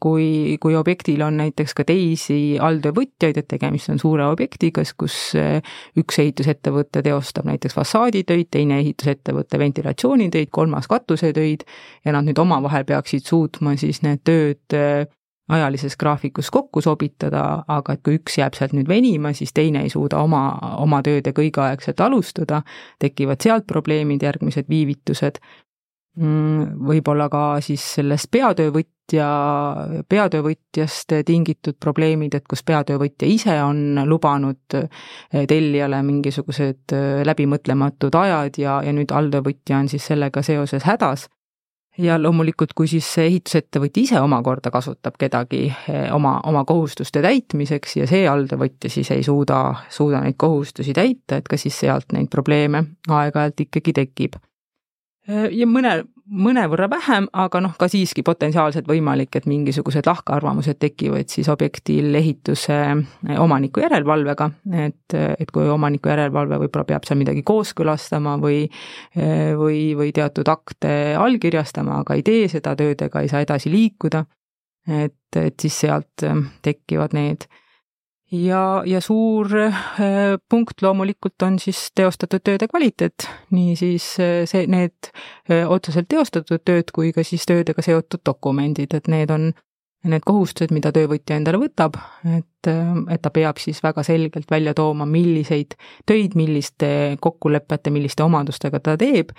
kui, 0.00 0.56
kui 0.60 0.76
objektil 0.76 1.22
on 1.22 1.36
näiteks 1.40 1.74
ka 1.76 1.84
teisi 1.88 2.58
alltöövõtjaid, 2.60 3.36
et 3.40 3.48
tegemist 3.50 3.92
on 3.92 4.00
suure 4.00 4.26
objektiga, 4.30 4.84
kus 4.98 5.16
üks 6.00 6.20
ehitusettevõte 6.24 7.04
teostab 7.04 7.48
näiteks 7.50 7.76
fassaaditöid, 7.76 8.48
teine 8.50 8.80
ehitusettevõte 8.80 9.60
ventilatsioonitöid, 9.60 10.50
kolmas 10.50 10.88
katusetöid 10.90 11.64
ja 12.04 12.16
nad 12.16 12.28
nüüd 12.28 12.40
omavahel 12.40 12.86
peaksid 12.88 13.28
suutma 13.28 13.76
siis 13.80 14.02
need 14.06 14.24
tööd 14.24 14.78
ajalises 15.50 15.96
graafikus 15.98 16.50
kokku 16.54 16.80
sobitada, 16.80 17.64
aga 17.68 17.96
et 17.96 18.02
kui 18.06 18.20
üks 18.20 18.38
jääb 18.38 18.54
sealt 18.54 18.74
nüüd 18.76 18.88
venima, 18.88 19.32
siis 19.34 19.52
teine 19.52 19.82
ei 19.82 19.90
suuda 19.90 20.20
oma, 20.22 20.44
oma 20.78 21.00
töödega 21.02 21.42
õigeaegselt 21.42 22.00
alustada, 22.04 22.62
tekivad 23.02 23.42
sealt 23.42 23.66
probleemid, 23.66 24.22
järgmised 24.22 24.70
viivitused 24.70 25.42
võib-olla 26.18 27.28
ka 27.30 27.42
siis 27.62 27.82
sellest 27.94 28.30
peatöövõtja, 28.34 29.26
peatöövõtjast 30.08 31.14
tingitud 31.26 31.78
probleemid, 31.80 32.34
et 32.34 32.46
kus 32.50 32.64
peatöövõtja 32.66 33.28
ise 33.30 33.54
on 33.62 34.00
lubanud 34.06 34.74
eh, 34.74 34.88
tellijale 35.48 36.02
mingisugused 36.02 36.94
eh, 36.96 37.22
läbimõtlematud 37.26 38.14
ajad 38.14 38.58
ja, 38.58 38.80
ja 38.82 38.92
nüüd 38.92 39.14
alltöövõtja 39.14 39.78
on 39.78 39.88
siis 39.88 40.06
sellega 40.10 40.42
seoses 40.42 40.84
hädas. 40.84 41.28
ja 41.98 42.16
loomulikult, 42.22 42.72
kui 42.74 42.88
siis 42.88 43.06
see 43.14 43.26
ehitusettevõtja 43.26 44.02
ise 44.02 44.20
omakorda 44.20 44.70
kasutab 44.70 45.14
kedagi 45.18 45.66
eh, 45.70 46.10
oma, 46.14 46.40
oma 46.44 46.64
kohustuste 46.64 47.22
täitmiseks 47.22 47.96
ja 47.96 48.06
see 48.10 48.28
alltöövõtja 48.28 48.90
siis 48.90 49.10
ei 49.10 49.22
suuda, 49.22 49.86
suuda 49.88 50.20
neid 50.26 50.34
kohustusi 50.36 50.92
täita, 50.92 51.36
et 51.38 51.48
ka 51.48 51.56
siis 51.56 51.78
sealt 51.78 52.12
neid 52.12 52.30
probleeme 52.30 52.84
aeg-ajalt 53.08 53.68
ikkagi 53.68 53.92
tekib 53.92 54.40
ja 55.30 55.66
mõne, 55.68 55.92
mõnevõrra 56.30 56.88
vähem, 56.90 57.26
aga 57.36 57.60
noh, 57.62 57.74
ka 57.78 57.88
siiski 57.90 58.22
potentsiaalselt 58.26 58.88
võimalik, 58.88 59.34
et 59.36 59.46
mingisugused 59.50 60.06
lahkarvamused 60.06 60.78
tekivad 60.82 61.30
siis 61.32 61.48
objektil 61.52 62.14
ehituse 62.18 62.78
omaniku 63.38 63.84
järelevalvega, 63.84 64.50
et, 64.86 65.16
et 65.16 65.52
kui 65.54 65.68
omaniku 65.70 66.12
järelevalve 66.12 66.60
võib-olla 66.64 66.88
peab 66.92 67.08
seal 67.08 67.20
midagi 67.20 67.44
kooskõlastama 67.46 68.36
või 68.42 68.62
või, 69.60 69.80
või 69.98 70.12
teatud 70.16 70.48
akte 70.50 71.16
allkirjastama, 71.18 72.02
aga 72.04 72.18
ei 72.18 72.26
tee 72.26 72.46
seda 72.52 72.76
töödega, 72.78 73.22
ei 73.22 73.32
saa 73.32 73.42
edasi 73.44 73.72
liikuda, 73.72 74.24
et, 74.88 75.18
et 75.36 75.58
siis 75.60 75.82
sealt 75.86 76.28
tekivad 76.62 77.16
need 77.16 77.48
ja, 78.32 78.82
ja 78.86 79.00
suur 79.00 79.48
äh, 79.56 79.74
punkt 80.48 80.82
loomulikult 80.82 81.42
on 81.42 81.58
siis 81.58 81.88
teostatud 81.94 82.44
tööde 82.44 82.68
kvaliteet, 82.70 83.26
nii 83.54 83.74
siis 83.78 84.12
äh, 84.22 84.42
see, 84.50 84.66
need 84.70 85.10
äh, 85.50 85.66
otseselt 85.70 86.08
teostatud 86.10 86.62
tööd 86.64 86.94
kui 86.94 87.12
ka 87.16 87.24
siis 87.26 87.46
töödega 87.48 87.82
seotud 87.82 88.22
dokumendid, 88.26 88.94
et 88.94 89.10
need 89.10 89.34
on 89.34 89.50
need 90.08 90.24
kohustused, 90.24 90.70
mida 90.72 90.88
töövõtja 90.96 91.36
endale 91.36 91.58
võtab, 91.60 91.98
et, 92.24 92.68
et 92.70 93.20
ta 93.20 93.30
peab 93.34 93.58
siis 93.60 93.82
väga 93.84 94.00
selgelt 94.06 94.48
välja 94.48 94.72
tooma, 94.72 95.04
milliseid 95.04 95.76
töid, 96.08 96.38
milliste 96.40 97.18
kokkulepete, 97.20 97.92
milliste 97.92 98.24
omadustega 98.24 98.80
ta 98.80 98.94
teeb 98.96 99.34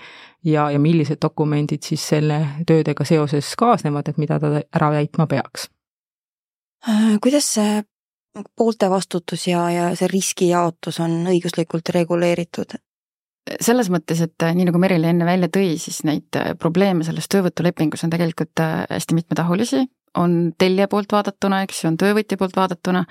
ja, 0.45 0.67
ja 0.69 0.77
millised 0.79 1.17
dokumendid 1.25 1.81
siis 1.81 2.05
selle 2.13 2.37
töödega 2.69 3.07
seoses 3.09 3.55
kaasnevad, 3.57 4.13
et 4.13 4.21
mida 4.21 4.37
ta 4.37 4.59
ära 4.61 4.91
täitma 4.99 5.25
peaks. 5.31 5.65
kuidas 7.21 7.49
see 7.55 7.81
poolte 8.55 8.89
vastutus 8.89 9.47
ja, 9.47 9.65
ja 9.71 9.89
see 9.95 10.07
riskijaotus 10.11 10.99
on 11.03 11.21
õiguslikult 11.33 11.93
reguleeritud? 11.95 12.79
selles 13.59 13.89
mõttes, 13.89 14.19
et 14.21 14.43
nii 14.55 14.67
nagu 14.67 14.79
Merile 14.79 15.09
enne 15.09 15.25
välja 15.25 15.49
tõi, 15.51 15.73
siis 15.81 16.03
neid 16.07 16.37
probleeme 16.61 17.03
selles 17.03 17.25
töövõtulepingus 17.27 18.05
on 18.05 18.11
tegelikult 18.13 18.61
hästi 18.61 19.17
mitmetahulisi 19.17 19.81
on 20.17 20.53
tellija 20.57 20.87
poolt 20.91 21.11
vaadatuna, 21.11 21.61
eks 21.65 21.83
ju, 21.83 21.91
on 21.91 21.97
töövõtja 21.99 22.37
poolt 22.39 22.55
vaadatuna, 22.57 23.03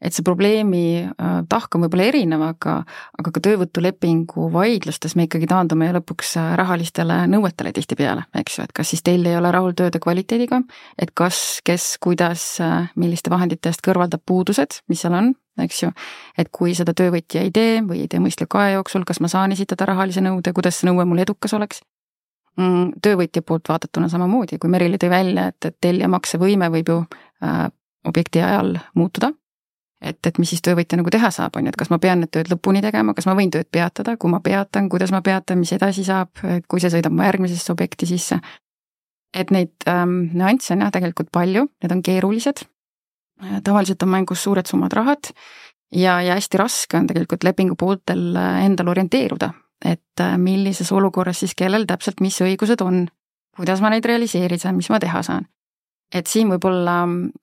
et 0.00 0.14
see 0.14 0.24
probleemi 0.26 0.82
äh, 1.02 1.38
tahk 1.50 1.74
on 1.74 1.86
võib-olla 1.86 2.06
erinev, 2.10 2.44
aga, 2.46 2.76
aga 3.18 3.32
ka 3.34 3.42
töövõtulepingu 3.48 4.50
vaidlustes 4.54 5.16
me 5.18 5.26
ikkagi 5.26 5.48
taandume 5.50 5.88
lõpuks 5.96 6.36
äh, 6.40 6.52
rahalistele 6.60 7.22
nõuetele 7.32 7.72
tihtipeale, 7.76 8.28
eks 8.38 8.60
ju, 8.60 8.68
et 8.68 8.76
kas 8.76 8.94
siis 8.94 9.02
tellija 9.06 9.34
ei 9.34 9.40
ole 9.40 9.50
rahul 9.54 9.74
tööde 9.78 10.00
kvaliteediga, 10.02 10.62
et 10.98 11.14
kas, 11.18 11.60
kes, 11.66 11.96
kuidas, 12.02 12.46
äh, 12.62 12.92
milliste 13.00 13.32
vahendite 13.32 13.72
eest 13.72 13.82
kõrvaldab 13.86 14.22
puudused, 14.26 14.80
mis 14.92 15.02
seal 15.02 15.18
on, 15.18 15.34
eks 15.62 15.82
ju, 15.82 15.92
et 16.38 16.52
kui 16.54 16.76
seda 16.78 16.94
töövõtja 16.96 17.42
ei 17.42 17.50
tee 17.54 17.82
või 17.82 18.04
ei 18.04 18.12
tee 18.12 18.22
mõistliku 18.22 18.62
aja 18.62 18.78
jooksul, 18.78 19.08
kas 19.08 19.22
ma 19.24 19.32
saan 19.32 19.56
esitada 19.56 19.88
rahalise 19.88 20.22
nõude, 20.22 20.54
kuidas 20.54 20.78
see 20.78 20.90
nõue 20.90 21.08
mul 21.08 21.24
edukas 21.26 21.56
oleks 21.56 21.82
töövõtja 23.02 23.42
poolt 23.44 23.68
vaadatuna 23.68 24.08
samamoodi, 24.08 24.58
kui 24.58 24.70
Merile 24.72 24.98
tõi 25.00 25.10
välja, 25.12 25.48
et, 25.52 25.64
et 25.68 25.76
tellija 25.80 26.08
maksevõime 26.08 26.70
võib 26.72 26.92
ju 26.92 27.00
äh, 27.44 27.66
objekti 28.08 28.40
ajal 28.42 28.78
muutuda. 28.94 29.32
et, 30.00 30.18
et 30.26 30.38
mis 30.38 30.48
siis 30.48 30.62
töövõtja 30.62 30.98
nagu 31.00 31.10
teha 31.10 31.30
saab, 31.32 31.56
on 31.56 31.66
ju, 31.66 31.72
et 31.72 31.76
kas 31.76 31.90
ma 31.90 31.98
pean 31.98 32.20
need 32.20 32.30
tööd 32.30 32.50
lõpuni 32.52 32.82
tegema, 32.84 33.14
kas 33.16 33.26
ma 33.26 33.34
võin 33.34 33.50
tööd 33.50 33.68
peatada, 33.72 34.16
kui 34.16 34.30
ma 34.30 34.40
peatan, 34.44 34.90
kuidas 34.92 35.10
ma 35.12 35.22
peatan, 35.24 35.58
mis 35.58 35.72
edasi 35.72 36.04
saab, 36.04 36.36
kui 36.68 36.80
see 36.80 36.92
sõidab 36.92 37.16
mu 37.16 37.24
järgmisesse 37.24 37.72
objekti 37.72 38.06
sisse. 38.06 38.40
et 39.36 39.50
neid 39.50 39.84
ähm, 39.88 40.30
nüansse 40.32 40.72
on 40.72 40.80
jah 40.80 40.90
tegelikult 40.92 41.28
palju, 41.32 41.66
need 41.82 41.92
on 41.92 42.02
keerulised. 42.02 42.62
Äh, 43.42 43.60
tavaliselt 43.64 44.02
on 44.02 44.08
mängus 44.08 44.42
suured 44.42 44.66
summad 44.66 44.92
rahad 44.96 45.28
ja, 45.92 46.20
ja 46.22 46.34
hästi 46.38 46.56
raske 46.56 46.96
on 46.96 47.06
tegelikult 47.06 47.44
lepingu 47.44 47.76
pooltel 47.76 48.36
äh, 48.36 48.64
endal 48.64 48.88
orienteeruda 48.88 49.52
et 49.84 50.20
äh, 50.20 50.36
millises 50.38 50.92
olukorras 50.92 51.40
siis 51.44 51.54
kellel 51.54 51.86
täpselt 51.86 52.20
mis 52.20 52.38
õigused 52.40 52.80
on, 52.84 53.06
kuidas 53.56 53.80
ma 53.80 53.90
neid 53.92 54.04
realiseerida 54.04 54.66
saan, 54.66 54.76
mis 54.76 54.90
ma 54.90 55.00
teha 55.02 55.22
saan. 55.22 55.48
et 56.14 56.26
siin 56.30 56.48
võib-olla, 56.48 57.00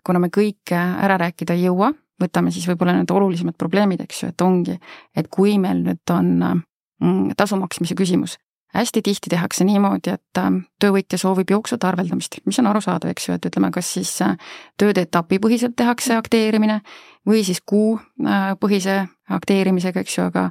kuna 0.08 0.20
me 0.24 0.30
kõike 0.32 0.78
ära 0.78 1.18
rääkida 1.20 1.54
ei 1.54 1.66
jõua, 1.66 1.92
võtame 2.22 2.52
siis 2.52 2.68
võib-olla 2.70 2.94
need 2.96 3.12
olulisemad 3.12 3.58
probleemid, 3.60 4.06
eks 4.06 4.24
ju, 4.24 4.30
et 4.32 4.42
ongi, 4.42 4.78
et 5.16 5.28
kui 5.28 5.58
meil 5.60 5.84
nüüd 5.84 6.14
on 6.16 6.30
mm, 6.40 7.34
tasu 7.38 7.60
maksmise 7.60 7.98
küsimus, 8.00 8.38
hästi 8.74 9.02
tihti 9.02 9.30
tehakse 9.34 9.66
niimoodi, 9.68 10.14
et 10.16 10.40
äh, 10.40 10.50
töövõtja 10.82 11.20
soovib 11.22 11.52
jooksvat 11.54 11.84
arveldamist, 11.90 12.40
mis 12.48 12.60
on 12.62 12.70
arusaadav, 12.72 13.12
eks 13.14 13.28
ju, 13.28 13.38
et 13.38 13.50
ütleme, 13.50 13.72
kas 13.74 13.92
siis 13.98 14.14
äh, 14.26 14.38
tööde 14.80 15.06
etapipõhiselt 15.06 15.76
tehakse 15.78 16.16
akteerimine 16.18 16.80
või 17.28 17.44
siis 17.46 17.62
kuupõhise 17.66 19.04
akteerimisega, 19.30 20.04
eks 20.04 20.18
ju, 20.18 20.30
aga 20.32 20.50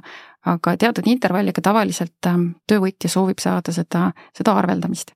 aga 0.49 0.75
teatud 0.79 1.07
intervalliga 1.07 1.63
tavaliselt 1.63 2.27
ähm, 2.27 2.49
töövõtja 2.67 3.11
soovib 3.11 3.41
saada 3.43 3.73
seda, 3.75 4.09
seda 4.35 4.55
arveldamist. 4.59 5.13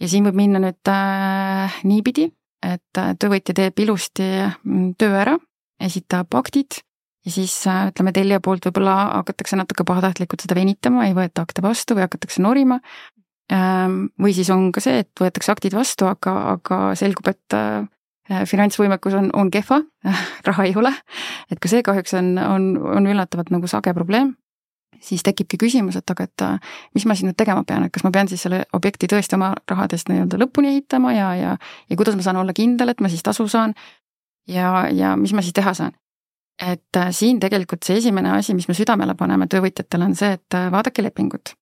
ja 0.00 0.08
siin 0.08 0.26
võib 0.26 0.38
minna 0.40 0.60
nüüd 0.62 0.90
äh, 0.90 1.80
niipidi, 1.84 2.30
et 2.64 2.98
äh, 2.98 3.14
töövõtja 3.20 3.54
teeb 3.56 3.78
ilusti 3.84 4.26
mm, 4.42 4.94
töö 4.98 5.14
ära, 5.22 5.36
esitab 5.80 6.34
aktid 6.40 6.80
ja 7.26 7.32
siis 7.34 7.54
äh, 7.68 7.86
ütleme, 7.92 8.12
tellija 8.16 8.40
poolt 8.44 8.66
võib-olla 8.66 8.96
hakatakse 9.20 9.58
natuke 9.60 9.84
pahatahtlikult 9.88 10.44
seda 10.44 10.56
venitama, 10.58 11.06
ei 11.06 11.16
võeta 11.16 11.44
akte 11.46 11.64
vastu 11.64 11.96
või 11.96 12.06
hakatakse 12.08 12.42
norima 12.42 12.80
ähm,. 13.52 14.06
või 14.20 14.34
siis 14.36 14.50
on 14.54 14.70
ka 14.72 14.82
see, 14.84 15.04
et 15.04 15.12
võetakse 15.20 15.52
aktid 15.52 15.76
vastu, 15.76 16.08
aga, 16.10 16.36
aga 16.56 16.82
selgub, 16.98 17.30
et 17.30 17.56
äh, 17.56 17.84
finantsvõimekus 18.30 19.16
on, 19.18 19.30
on 19.34 19.50
kehva 19.50 19.80
raha 20.46 20.64
ei 20.68 20.76
ole. 20.76 20.92
et 21.50 21.58
ka 21.58 21.68
see 21.68 21.82
kahjuks 21.82 22.14
on, 22.14 22.36
on, 22.38 22.70
on 22.98 23.10
üllatavalt 23.10 23.50
nagu 23.50 23.70
sage 23.70 23.94
probleem 23.94 24.34
siis 25.00 25.22
tekibki 25.24 25.58
küsimus, 25.60 25.96
et 25.96 26.12
aga, 26.12 26.26
et 26.28 26.44
äh, 26.44 26.76
mis 26.94 27.06
ma 27.08 27.16
siin 27.16 27.30
nüüd 27.30 27.38
tegema 27.40 27.64
pean, 27.66 27.86
et 27.86 27.94
kas 27.94 28.04
ma 28.04 28.12
pean 28.14 28.28
siis 28.28 28.42
selle 28.44 28.62
objekti 28.76 29.08
tõesti 29.10 29.36
oma 29.38 29.52
rahadest 29.70 30.10
nii-öelda 30.10 30.40
lõpuni 30.40 30.74
ehitama 30.74 31.14
ja, 31.16 31.30
ja, 31.38 31.54
ja 31.88 31.98
kuidas 31.98 32.18
ma 32.18 32.26
saan 32.26 32.40
olla 32.42 32.54
kindel, 32.56 32.92
et 32.92 33.00
ma 33.00 33.10
siis 33.12 33.24
tasu 33.26 33.48
saan. 33.48 33.74
ja, 34.48 34.88
ja 34.92 35.16
mis 35.16 35.32
ma 35.32 35.42
siis 35.42 35.56
teha 35.56 35.74
saan. 35.74 35.96
et 36.60 36.96
äh, 36.96 37.10
siin 37.16 37.40
tegelikult 37.40 37.84
see 37.86 37.96
esimene 37.96 38.32
asi, 38.36 38.54
mis 38.54 38.68
me 38.68 38.76
südamele 38.76 39.14
paneme 39.16 39.48
töövõtjatele, 39.48 40.10
on 40.10 40.14
see, 40.14 40.36
et 40.36 40.58
äh, 40.58 40.70
vaadake 40.72 41.02
lepingut. 41.02 41.54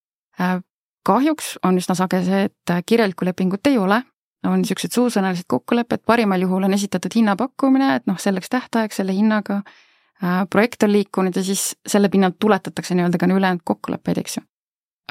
kahjuks 1.07 1.59
on 1.63 1.79
üsna 1.79 1.95
sage 1.95 2.23
see, 2.25 2.45
et 2.51 2.87
kirjalikku 2.87 3.25
lepingut 3.25 3.67
ei 3.67 3.79
ole, 3.79 4.03
on 4.47 4.61
niisugused 4.63 4.95
suusõnalised 4.95 5.49
kokkulepped, 5.49 6.05
parimal 6.07 6.41
juhul 6.41 6.65
on 6.69 6.75
esitatud 6.75 7.15
hinnapakkumine, 7.15 7.95
et 7.97 8.07
noh, 8.07 8.19
selleks 8.23 8.49
tähtaeg 8.49 8.93
selle 8.95 9.13
hinnaga 9.13 9.63
Äh, 10.25 10.47
projekt 10.51 10.83
on 10.83 10.93
liikunud 10.93 11.37
ja 11.37 11.45
siis 11.45 11.77
selle 11.87 12.09
pinnalt 12.09 12.39
tuletatakse 12.39 12.95
nii-öelda 12.95 13.19
ka 13.19 13.27
ülejäänud 13.27 13.63
kokkuleppeid, 13.65 14.19
eks 14.19 14.37
ju. 14.37 14.43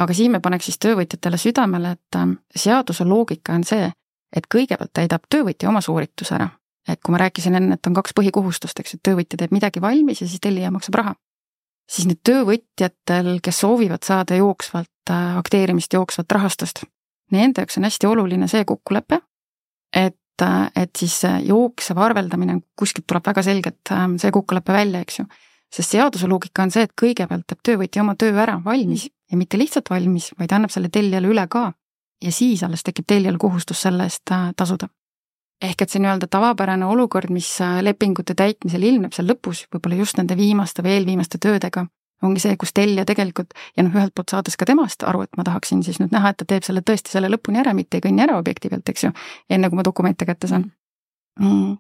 aga 0.04 0.14
siin 0.14 0.32
me 0.32 0.40
paneks 0.44 0.66
siis 0.68 0.80
töövõtjatele 0.84 1.38
südamele, 1.40 1.92
et 1.96 2.16
ähm, 2.16 2.34
seaduse 2.56 3.06
loogika 3.08 3.54
on 3.56 3.64
see, 3.64 3.88
et 4.36 4.50
kõigepealt 4.56 4.92
täidab 4.94 5.24
töövõtja 5.30 5.70
oma 5.70 5.82
soorituse 5.82 6.36
ära. 6.36 6.50
et 6.88 7.00
kui 7.00 7.12
ma 7.12 7.22
rääkisin 7.24 7.56
enne, 7.56 7.80
et 7.80 7.88
on 7.88 7.94
kaks 7.94 8.12
põhikohustust, 8.20 8.80
eks 8.80 8.94
ju, 8.94 9.00
töövõtja 9.04 9.40
teeb 9.40 9.56
midagi 9.56 9.82
valmis 9.82 10.22
ja 10.22 10.28
siis 10.28 10.44
tellija 10.44 10.72
maksab 10.72 11.00
raha. 11.00 11.16
siis 11.90 12.08
nüüd 12.12 12.20
töövõtjatel, 12.24 13.40
kes 13.40 13.60
soovivad 13.60 14.04
saada 14.04 14.36
jooksvalt 14.36 15.10
äh, 15.10 15.38
akteerimist, 15.38 15.94
jooksvat 15.94 16.32
rahastust, 16.32 16.84
nende 17.32 17.64
jaoks 17.64 17.78
on 17.78 17.88
hästi 17.88 18.08
oluline 18.08 18.48
see 18.52 18.66
kokkulepe, 18.66 19.22
et 19.96 20.18
et 20.78 20.92
siis 20.94 21.16
jooksev 21.48 21.98
arveldamine, 21.98 22.60
kuskilt 22.78 23.08
tuleb 23.10 23.26
väga 23.26 23.42
selgelt 23.42 23.92
ähm, 23.92 24.20
see 24.22 24.30
kokkulepe 24.32 24.74
välja, 24.74 25.00
eks 25.02 25.20
ju. 25.20 25.26
sest 25.74 25.96
seaduse 25.96 26.28
loogika 26.30 26.62
on 26.62 26.72
see, 26.72 26.84
et 26.86 26.94
kõigepealt 27.02 27.48
teeb 27.50 27.64
töövõtja 27.66 28.04
oma 28.04 28.14
töö 28.16 28.36
ära 28.38 28.60
valmis 28.66 29.08
ja 29.32 29.38
mitte 29.38 29.58
lihtsalt 29.58 29.90
valmis, 29.90 30.32
vaid 30.40 30.54
annab 30.54 30.72
selle 30.72 30.90
tellijale 30.94 31.28
üle 31.28 31.48
ka. 31.50 31.72
ja 32.24 32.32
siis 32.32 32.64
alles 32.64 32.84
tekib 32.84 33.06
tellijal 33.08 33.38
kohustus 33.38 33.82
selle 33.82 34.04
eest 34.04 34.32
äh, 34.32 34.52
tasuda. 34.56 34.90
ehk 35.62 35.82
et 35.82 35.90
see 35.90 36.02
nii-öelda 36.02 36.28
tavapärane 36.30 36.86
olukord, 36.86 37.30
mis 37.34 37.50
äh, 37.62 37.82
lepingute 37.82 38.36
täitmisel 38.38 38.84
ilmneb 38.84 39.14
seal 39.14 39.28
lõpus, 39.28 39.66
võib-olla 39.74 39.96
just 40.04 40.18
nende 40.18 40.38
viimaste 40.38 40.86
või 40.86 41.00
eelviimaste 41.00 41.42
töödega, 41.42 41.88
ongi 42.24 42.42
see, 42.42 42.56
kus 42.60 42.74
tellija 42.74 43.06
tegelikult 43.08 43.54
ja 43.78 43.86
noh, 43.86 43.94
ühelt 43.94 44.14
poolt 44.18 44.34
saades 44.34 44.58
ka 44.58 44.66
temast 44.70 45.04
aru, 45.08 45.26
et 45.28 45.38
ma 45.38 45.46
tahaksin 45.48 45.84
siis 45.86 46.00
nüüd 46.02 46.14
näha, 46.16 46.34
et 46.34 46.40
ta 46.42 46.48
teeb 46.50 46.66
selle 46.66 46.82
tõesti 46.86 47.14
selle 47.14 47.30
lõpuni 47.30 47.62
ära, 47.62 47.74
mitte 47.78 48.00
ei 48.00 48.06
kõnni 48.06 48.24
ära 48.26 48.38
objekti 48.40 48.72
pealt, 48.74 48.90
eks 48.90 49.08
ju, 49.08 49.12
enne 49.54 49.70
kui 49.70 49.80
ma 49.80 49.86
dokumente 49.86 50.26
kätte 50.26 50.50
saan. 50.50 50.72
Mm.. 51.38 51.76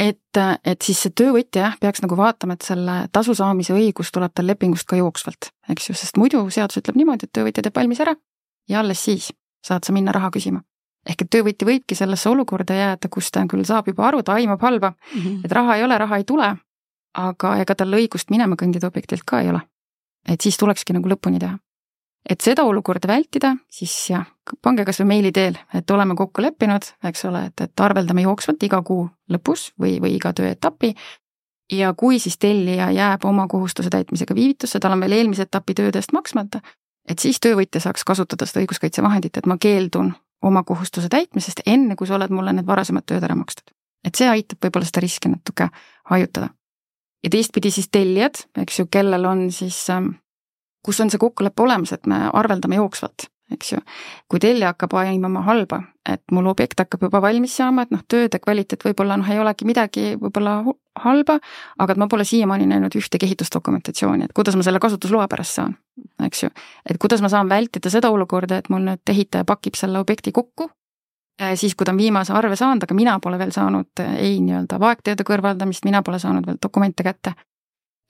et, 0.00 0.38
et 0.64 0.82
siis 0.82 1.02
see 1.04 1.12
töövõtja 1.12 1.60
jah, 1.66 1.74
peaks 1.80 2.00
nagu 2.00 2.16
vaatama, 2.16 2.56
et 2.56 2.64
selle 2.64 2.94
tasu 3.12 3.34
saamise 3.36 3.74
õigus 3.76 4.12
tuleb 4.14 4.32
tal 4.32 4.48
lepingust 4.48 4.88
ka 4.88 4.96
jooksvalt, 4.96 5.50
eks 5.68 5.90
ju, 5.90 5.98
sest 5.98 6.16
muidu 6.16 6.40
seadus 6.54 6.80
ütleb 6.80 6.96
niimoodi, 6.96 7.28
et 7.28 7.34
töövõtja 7.36 7.66
teeb 7.66 7.76
valmis 7.76 8.00
ära 8.00 8.16
ja 8.68 8.80
alles 8.80 9.04
siis 9.04 9.28
saad 9.64 9.84
sa 9.84 9.92
minna 9.92 10.14
raha 10.14 10.30
küsima. 10.32 10.62
Ehk 11.08 11.24
et 11.24 11.30
töövõtja 11.32 11.68
võibki 11.68 11.96
sellesse 11.96 12.28
olukorda 12.28 12.74
jääda, 12.76 13.08
kus 13.12 13.30
ta 13.32 13.44
küll 13.48 13.64
saab 13.68 13.86
juba 13.88 14.08
aru, 14.08 14.22
ta 14.22 14.36
aimab 14.36 14.62
halba 14.62 14.90
mm, 14.92 15.20
-hmm. 15.20 15.44
et 15.44 15.52
raha 15.52 15.76
ei 15.76 15.84
ole, 15.84 15.98
raha 15.98 16.16
ei 16.16 16.24
tule, 16.24 16.48
aga 17.18 17.56
ega 17.62 17.74
tal 17.78 17.96
õigust 17.98 18.30
minema 18.30 18.56
kõndida 18.60 18.88
objektilt 18.90 19.26
ka 19.26 19.42
ei 19.42 19.50
ole. 19.50 19.60
et 20.28 20.40
siis 20.40 20.56
tulekski 20.60 20.92
nagu 20.92 21.08
lõpuni 21.08 21.38
teha. 21.38 21.58
et 22.28 22.40
seda 22.40 22.64
olukorda 22.64 23.08
vältida, 23.08 23.54
siis 23.70 23.94
jah, 24.10 24.26
pange 24.62 24.84
kas 24.84 25.00
või 25.00 25.06
meili 25.14 25.32
teel, 25.32 25.56
et 25.74 25.90
oleme 25.90 26.14
kokku 26.14 26.42
leppinud, 26.42 26.84
eks 27.04 27.24
ole, 27.24 27.46
et, 27.46 27.60
et 27.60 27.80
arveldame 27.80 28.22
jooksvalt 28.22 28.62
iga 28.62 28.82
kuu 28.82 29.08
lõpus 29.32 29.72
või, 29.80 29.98
või 30.00 30.14
iga 30.16 30.32
tööetapi. 30.32 30.94
ja 31.72 31.94
kui 31.94 32.18
siis 32.18 32.38
tellija 32.38 32.90
jääb 32.90 33.24
oma 33.24 33.48
kohustuse 33.48 33.90
täitmisega 33.90 34.34
viivitusse, 34.34 34.80
tal 34.80 34.92
on 34.92 35.00
veel 35.00 35.12
eelmise 35.20 35.42
etapi 35.48 35.74
tööde 35.74 35.98
eest 35.98 36.12
maksmata, 36.12 36.60
et 37.08 37.18
siis 37.18 37.40
töövõtja 37.40 37.80
saaks 37.80 38.04
kasutada 38.04 38.46
seda 38.46 38.64
õiguskaitsevahendit, 38.64 39.36
et 39.36 39.46
ma 39.46 39.56
keeldun 39.60 40.12
oma 40.42 40.62
kohustuse 40.62 41.08
täitmisest, 41.08 41.64
enne 41.66 41.96
kui 41.96 42.06
sa 42.06 42.16
oled 42.18 42.32
mulle 42.34 42.52
need 42.54 42.66
varasemad 42.66 43.06
tööd 43.06 43.24
ära 43.24 43.34
makstud. 43.38 43.72
et 44.04 44.14
see 44.14 44.28
aitab 44.30 44.62
võib-olla 44.62 44.86
seda 44.86 45.00
riski 45.02 45.28
natuke 45.28 45.68
hajutada. 46.10 46.48
Ja 47.24 47.30
teistpidi 47.30 47.70
siis 47.74 47.88
tellijad, 47.92 48.44
eks 48.62 48.78
ju, 48.80 48.86
kellel 48.90 49.24
on 49.28 49.48
siis, 49.52 49.80
ähm, 49.90 50.14
kus 50.84 51.00
on 51.00 51.10
see 51.10 51.20
kokkulepe 51.20 51.62
olemas, 51.62 51.92
et 51.92 52.06
me 52.06 52.28
arveldame 52.32 52.78
jooksvalt 52.80 53.28
eks 53.52 53.72
ju. 53.72 53.78
kui 54.28 54.40
tellija 54.40 54.72
hakkab 54.72 54.94
aimama 55.00 55.42
halba, 55.46 55.80
et 56.08 56.22
mul 56.32 56.46
objekt 56.50 56.80
hakkab 56.80 57.06
juba 57.08 57.20
valmis 57.24 57.56
saama, 57.56 57.84
et 57.86 57.92
noh, 57.94 58.02
tööde 58.08 58.40
kvaliteet 58.42 58.84
võib-olla 58.84 59.16
noh, 59.20 59.30
ei 59.30 59.40
olegi 59.40 59.68
midagi 59.68 60.04
võib-olla 60.20 60.58
halba, 61.04 61.38
aga 61.78 61.94
et 61.94 62.00
ma 62.00 62.08
pole 62.10 62.26
siiamaani 62.28 62.68
näinud 62.68 62.96
ühtegi 62.98 63.28
ehitusdokumentatsiooni, 63.28 64.28
et 64.28 64.36
kuidas 64.36 64.56
ma 64.58 64.66
selle 64.66 64.82
kasutusloa 64.82 65.28
pärast 65.32 65.60
saan, 65.60 65.76
eks 66.24 66.44
ju. 66.44 66.52
et 66.88 67.00
kuidas 67.00 67.24
ma 67.24 67.32
saan 67.32 67.48
vältida 67.48 67.92
seda 67.92 68.12
olukorda, 68.14 68.60
et 68.60 68.68
mul 68.72 68.84
nüüd 68.90 69.14
ehitaja 69.14 69.48
pakib 69.48 69.78
selle 69.80 70.02
objekti 70.02 70.32
kokku, 70.32 70.70
siis 71.54 71.74
kui 71.74 71.86
ta 71.86 71.92
on 71.92 71.98
viimase 71.98 72.32
arve 72.32 72.56
saanud, 72.56 72.82
aga 72.82 72.94
mina 72.94 73.18
pole 73.22 73.38
veel 73.38 73.52
saanud 73.54 74.02
äh, 74.02 74.14
ei 74.16 74.40
nii-öelda 74.40 74.80
vaegteede 74.80 75.26
kõrvaldamist, 75.28 75.84
mina 75.84 76.02
pole 76.02 76.18
saanud 76.18 76.46
veel 76.46 76.58
dokumente 76.62 77.02
kätte. 77.02 77.32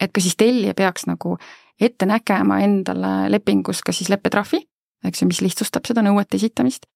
et 0.01 0.13
ka 0.13 0.21
siis 0.21 0.37
tellija 0.37 0.75
peaks 0.75 1.07
nagu 1.07 1.37
ette 1.81 2.07
nägema 2.07 2.61
endale 2.61 3.31
lepingus 3.31 3.83
ka 3.83 3.93
siis 3.93 4.09
leppetrahvi 4.09 4.63
eks 5.05 5.23
ju, 5.23 5.29
mis 5.31 5.41
lihtsustab 5.45 5.87
seda 5.89 6.03
nõuete 6.05 6.39
esitamist. 6.39 6.89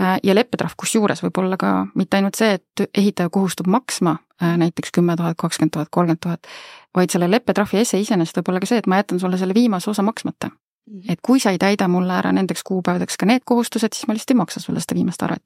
Äh, 0.00 0.16
ja 0.24 0.34
leppetrahv 0.34 0.72
kusjuures 0.80 1.20
võib 1.24 1.42
olla 1.42 1.58
ka 1.60 1.72
mitte 1.98 2.16
ainult 2.16 2.38
see, 2.38 2.56
et 2.56 2.84
ehitaja 2.96 3.28
kohustub 3.32 3.68
maksma 3.68 4.16
äh, 4.40 4.54
näiteks 4.60 4.94
kümme 4.96 5.16
tuhat, 5.20 5.36
kakskümmend 5.40 5.74
tuhat, 5.76 5.90
kolmkümmend 5.92 6.22
tuhat, 6.24 6.48
vaid 6.96 7.12
selle 7.12 7.28
leppetrahvi 7.30 7.82
ese 7.82 8.00
iseenesest 8.00 8.40
võib 8.40 8.52
olla 8.52 8.62
ka 8.62 8.70
see, 8.70 8.80
et 8.80 8.88
ma 8.88 9.02
jätan 9.02 9.20
sulle 9.20 9.40
selle 9.40 9.56
viimase 9.56 9.90
osa 9.92 10.04
maksmata. 10.06 10.52
Mhm. 10.90 11.12
et 11.12 11.20
kui 11.22 11.38
sa 11.38 11.52
ei 11.54 11.58
täida 11.62 11.86
mulle 11.88 12.10
ära 12.10 12.32
nendeks 12.34 12.64
kuupäevadeks 12.66 13.16
ka 13.16 13.26
need 13.26 13.44
kohustused, 13.46 13.92
siis 13.94 14.08
ma 14.08 14.16
lihtsalt 14.16 14.32
ei 14.34 14.38
maksa 14.40 14.60
sulle 14.60 14.80
seda 14.80 14.96
viimast 14.98 15.22
arvet. 15.22 15.44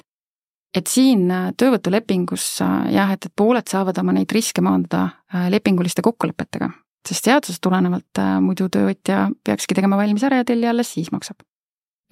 Et 0.76 0.92
siin 0.92 1.30
äh, 1.32 1.50
töövõtulepingus 1.56 2.46
jah, 2.60 3.12
et, 3.12 3.26
et 3.26 3.32
pooled 3.36 3.68
saavad 3.68 3.98
oma 4.02 4.12
neid 4.16 4.32
riske 4.32 4.64
maandada 4.64 5.08
lepinguliste 5.50 6.04
kokkulepetega, 6.04 6.70
sest 7.08 7.26
seadusest 7.26 7.62
tulenevalt 7.64 8.22
muidu 8.44 8.68
töövõtja 8.72 9.26
peakski 9.44 9.74
tegema 9.74 9.98
valmis 9.98 10.24
ära 10.26 10.42
ja 10.42 10.48
tellija 10.48 10.72
alles 10.74 10.92
siis 10.94 11.12
maksab 11.14 11.42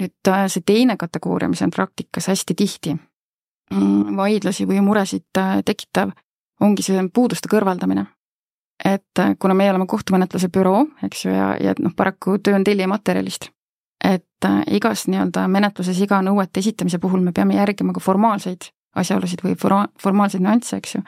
nüüd 0.01 0.31
äh, 0.31 0.47
see 0.51 0.65
teine 0.67 0.97
kategooria, 1.01 1.49
mis 1.51 1.63
on 1.65 1.73
praktikas 1.75 2.29
hästi 2.33 2.57
tihti 2.59 2.95
mm, 2.95 4.17
vaidlusi 4.19 4.67
või 4.69 4.81
muresid 4.85 5.41
äh, 5.41 5.61
tekitav, 5.67 6.15
ongi 6.61 6.87
see 6.87 7.03
puuduste 7.15 7.51
kõrvaldamine. 7.53 8.07
et 8.85 9.21
äh, 9.23 9.37
kuna 9.39 9.55
meie 9.55 9.71
oleme 9.71 9.87
kohtumenetluse 9.87 10.49
büroo, 10.49 10.87
eks 11.07 11.25
ju, 11.25 11.35
ja, 11.35 11.55
ja 11.61 11.75
noh, 11.79 11.95
paraku 11.97 12.39
töö 12.39 12.57
on 12.59 12.65
tellija 12.65 12.89
materjalist, 12.91 13.51
et 14.05 14.49
igas 14.71 15.07
nii-öelda 15.09 15.47
menetluses 15.49 16.01
iga 16.05 16.21
nõuete 16.23 16.61
esitamise 16.61 16.99
puhul 17.01 17.23
me 17.25 17.33
peame 17.33 17.57
järgima 17.57 17.95
ka 17.97 18.03
formaalseid 18.05 18.69
asjaolusid 18.95 19.41
või 19.45 19.55
forma-, 19.59 19.89
formaalseid 20.03 20.45
nüansse, 20.45 20.77
eks 20.77 20.95
ju. 20.95 21.03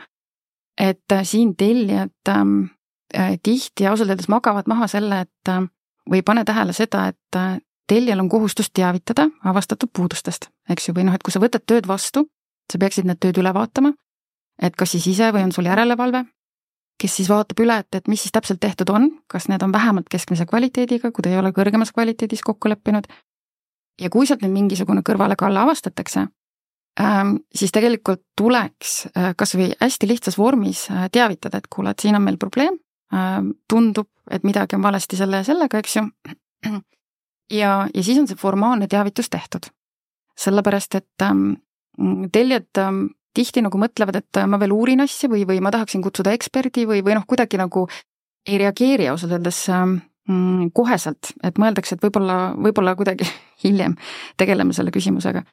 et 0.80 1.16
siin 1.22 1.54
tellijad 1.56 2.32
ähm, 2.32 2.70
tihti 3.42 3.86
ausalt 3.86 4.10
öeldes 4.10 4.28
magavad 4.28 4.66
maha 4.66 4.88
selle, 4.90 5.20
et 5.20 5.52
või 6.10 6.20
ei 6.20 6.26
pane 6.26 6.44
tähele 6.44 6.72
seda, 6.72 7.06
et 7.12 7.60
tellijal 7.86 8.20
on 8.20 8.28
kohustus 8.28 8.70
teavitada 8.74 9.28
avastatud 9.44 9.90
puudustest, 9.96 10.48
eks 10.70 10.88
ju, 10.88 10.94
või 10.94 11.06
noh, 11.06 11.14
et 11.14 11.22
kui 11.22 11.34
sa 11.34 11.42
võtad 11.42 11.64
tööd 11.66 11.86
vastu, 11.86 12.26
sa 12.72 12.78
peaksid 12.82 13.06
need 13.06 13.20
tööd 13.22 13.38
üle 13.42 13.52
vaatama, 13.54 13.92
et 14.62 14.76
kas 14.76 14.96
siis 14.96 15.06
ise 15.14 15.30
või 15.34 15.46
on 15.46 15.54
sul 15.54 15.68
järelevalve, 15.68 16.24
kes 17.00 17.16
siis 17.18 17.28
vaatab 17.28 17.60
üle, 17.60 17.78
et, 17.82 17.98
et 17.98 18.08
mis 18.08 18.22
siis 18.22 18.32
täpselt 18.32 18.60
tehtud 18.60 18.90
on, 18.92 19.10
kas 19.28 19.48
need 19.52 19.62
on 19.62 19.72
vähemalt 19.72 20.08
keskmise 20.10 20.46
kvaliteediga, 20.48 21.10
kui 21.12 21.24
ta 21.24 21.32
ei 21.32 21.38
ole 21.38 21.52
kõrgemas 21.56 21.92
kvaliteedis 21.92 22.42
kokku 22.46 22.72
leppinud. 22.72 23.06
ja 24.00 24.10
kui 24.10 24.26
sealt 24.26 24.42
nüüd 24.44 24.52
mingisugune 24.52 25.00
kõrvalekalle 25.00 25.60
avastatakse 25.60 26.26
ähm,, 27.00 27.36
siis 27.54 27.72
tegelikult 27.72 28.22
tuleks 28.36 29.06
äh, 29.16 29.32
kas 29.36 29.54
või 29.56 29.70
hästi 29.80 30.08
lihtsas 30.08 30.38
vormis 30.38 30.90
äh, 30.90 31.08
teavitada, 31.12 31.58
et 31.58 31.70
kuule, 31.72 31.90
et 31.90 32.00
siin 32.00 32.16
on 32.16 32.22
meil 32.22 32.36
probleem 32.36 32.76
äh,, 33.12 33.40
tundub, 33.68 34.08
et 34.30 34.44
midagi 34.44 34.76
on 34.76 34.82
valesti 34.82 35.16
selle 35.16 35.40
ja 35.40 35.48
sellega, 35.48 35.78
eks 35.78 35.96
ju 35.96 36.04
ja, 37.50 37.88
ja 37.94 38.02
siis 38.02 38.18
on 38.18 38.28
see 38.28 38.38
formaalne 38.38 38.88
teavitus 38.88 39.30
tehtud. 39.30 39.70
sellepärast, 40.36 40.94
et 40.94 41.22
ähm, 41.22 41.52
tellijad 42.32 42.78
ähm, 42.78 43.06
tihti 43.36 43.62
nagu 43.64 43.78
mõtlevad, 43.80 44.20
et 44.22 44.42
ma 44.48 44.58
veel 44.60 44.74
uurin 44.74 45.04
asja 45.04 45.30
või, 45.32 45.44
või 45.48 45.60
ma 45.64 45.72
tahaksin 45.74 46.04
kutsuda 46.04 46.34
eksperdi 46.36 46.86
või, 46.88 47.02
või 47.04 47.16
noh, 47.18 47.26
kuidagi 47.28 47.60
nagu 47.60 47.86
ei 48.46 48.58
reageeri 48.62 49.08
ausalt 49.10 49.34
öeldes 49.36 49.58
ähm, 49.74 49.98
koheselt, 50.74 51.32
et 51.44 51.58
mõeldakse, 51.60 51.96
et 51.96 52.02
võib-olla, 52.02 52.54
võib-olla 52.58 52.96
kuidagi 52.98 53.28
hiljem 53.64 53.96
tegeleme 54.40 54.74
selle 54.76 54.94
küsimusega. 54.94 55.44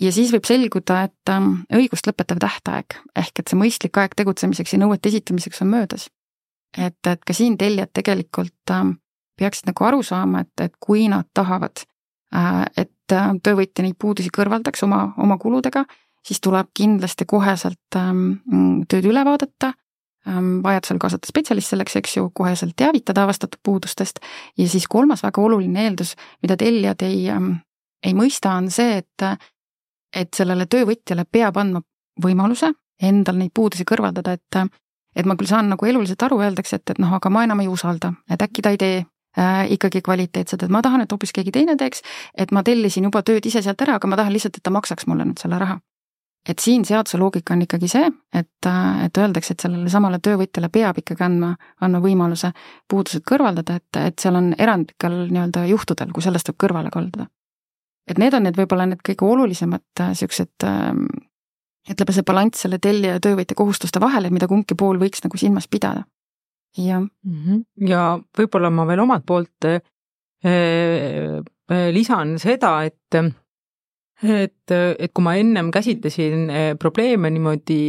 ja 0.00 0.12
siis 0.12 0.32
võib 0.34 0.46
selguda, 0.48 1.04
et 1.08 1.32
ähm, 1.32 1.64
õigust 1.74 2.06
lõpetav 2.10 2.42
tähtaeg 2.42 2.98
ehk 3.16 3.40
et 3.40 3.48
see 3.48 3.58
mõistlik 3.58 3.98
aeg 3.98 4.14
tegutsemiseks 4.16 4.74
ja 4.74 4.82
nõuete 4.82 5.08
esitamiseks 5.08 5.62
on 5.62 5.72
möödas. 5.76 6.10
et, 6.76 7.00
et 7.06 7.24
ka 7.24 7.32
siin 7.32 7.58
tellijad 7.58 7.92
tegelikult 7.94 8.70
ähm, 8.70 8.98
peaksid 9.38 9.70
nagu 9.70 9.84
aru 9.84 10.02
saama, 10.02 10.44
et, 10.44 10.54
et 10.60 10.74
kui 10.80 11.08
nad 11.10 11.26
tahavad, 11.34 11.84
äh, 12.34 12.64
et 12.76 13.12
äh, 13.12 13.34
töövõtja 13.42 13.86
neid 13.86 13.98
puudusi 13.98 14.30
kõrvaldaks 14.34 14.84
oma, 14.86 15.08
oma 15.18 15.38
kuludega, 15.38 15.84
siis 16.26 16.40
tuleb 16.40 16.70
kindlasti 16.76 17.26
koheselt 17.28 17.98
ähm, 17.98 18.84
tööd 18.88 19.08
üle 19.10 19.24
vaadata 19.26 19.72
ähm,, 20.28 20.60
vajadusel 20.64 21.00
kaasata 21.02 21.28
spetsialist 21.30 21.74
selleks, 21.74 21.96
eks 22.00 22.16
ju, 22.16 22.28
koheselt 22.34 22.76
teavitada 22.76 23.26
avastatud 23.26 23.60
puudustest 23.62 24.22
ja 24.58 24.68
siis 24.68 24.88
kolmas 24.88 25.24
väga 25.24 25.42
oluline 25.42 25.88
eeldus, 25.88 26.14
mida 26.42 26.56
tellijad 26.60 27.02
ei 27.06 27.28
ähm,, 27.32 27.56
ei 28.04 28.14
mõista, 28.14 28.56
on 28.56 28.70
see, 28.70 29.02
et 29.02 29.28
et 30.14 30.30
sellele 30.36 30.68
töövõtjale 30.70 31.24
peab 31.26 31.56
andma 31.58 31.80
võimaluse 32.22 32.68
endal 33.02 33.38
neid 33.38 33.50
puudusi 33.54 33.86
kõrvaldada, 33.88 34.36
et 34.36 34.60
et 35.14 35.26
ma 35.26 35.36
küll 35.38 35.46
saan 35.46 35.68
nagu 35.70 35.86
eluliselt 35.86 36.22
aru, 36.26 36.40
öeldakse, 36.42 36.80
et, 36.80 36.90
et 36.90 36.98
noh, 36.98 37.12
aga 37.14 37.30
ma 37.30 37.44
enam 37.46 37.60
ei 37.62 37.68
usalda, 37.70 38.12
et 38.30 38.42
äkki 38.42 38.64
ta 38.66 38.72
ei 38.74 38.78
tee 38.80 38.96
äh, 39.38 39.60
ikkagi 39.76 40.02
kvaliteetsed, 40.02 40.64
et 40.66 40.72
ma 40.74 40.82
tahan, 40.82 41.04
et 41.04 41.12
hoopis 41.14 41.30
keegi 41.34 41.54
teine 41.54 41.76
teeks, 41.78 42.02
et 42.34 42.50
ma 42.50 42.64
tellisin 42.66 43.06
juba 43.06 43.22
tööd 43.22 43.46
ise 43.46 43.62
sealt 43.62 43.82
ära, 43.86 44.00
aga 44.00 44.10
ma 44.10 44.18
tahan 44.18 44.34
lihtsalt, 44.34 44.58
et 44.58 44.66
ta 44.66 44.74
maksaks 44.74 45.06
mulle 45.06 45.28
nüüd 45.28 45.38
selle 45.38 45.60
raha. 45.62 45.78
Et 46.48 46.60
siin 46.60 46.84
seaduse 46.84 47.18
loogika 47.18 47.54
on 47.54 47.62
ikkagi 47.64 47.88
see, 47.88 48.08
et, 48.36 48.68
et 49.04 49.20
öeldakse, 49.20 49.54
et 49.54 49.64
sellele 49.64 49.90
samale 49.92 50.18
töövõtjale 50.24 50.68
peab 50.72 50.98
ikkagi 51.00 51.24
andma, 51.24 51.54
andma 51.80 52.00
võimaluse 52.04 52.52
puudused 52.90 53.24
kõrvaldada, 53.28 53.78
et, 53.80 54.00
et 54.00 54.18
seal 54.20 54.36
on 54.40 54.52
erandlikel 54.58 55.16
nii-öelda 55.30 55.64
juhtudel, 55.70 56.12
kui 56.12 56.24
sellest 56.24 56.50
võib 56.52 56.60
kõrvale 56.66 56.92
kalduda. 56.92 57.28
et 58.08 58.18
need 58.20 58.34
on 58.34 58.44
need 58.44 58.56
võib-olla 58.56 58.86
need 58.86 59.00
kõige 59.00 59.24
olulisemad 59.24 60.02
äh, 60.04 60.12
ütleme, 61.90 62.12
see 62.12 62.24
balanss 62.24 62.60
selle 62.64 62.78
tellija 62.78 63.16
ja 63.16 63.20
töövõtja 63.20 63.56
kohustuste 63.56 64.00
vahel, 64.00 64.24
et 64.24 64.32
mida 64.32 64.48
kumbki 64.48 64.74
pool 64.74 65.00
võiks 65.00 65.24
nagu 65.24 65.40
silmas 65.40 65.68
pidada 65.68 66.04
jah 66.76 67.00
mm. 67.00 67.44
-hmm. 67.44 67.88
ja 67.88 68.18
võib-olla 68.38 68.70
ma 68.70 68.86
veel 68.86 69.00
omalt 69.00 69.26
poolt 69.26 69.64
äh, 69.64 69.80
äh, 70.44 71.88
lisan 71.92 72.38
seda, 72.38 72.82
et 72.84 73.20
et, 74.22 74.70
et 74.70 75.10
kui 75.12 75.24
ma 75.24 75.34
ennem 75.40 75.72
käsitlesin 75.74 76.46
äh, 76.50 76.70
probleeme 76.78 77.30
niimoodi 77.34 77.80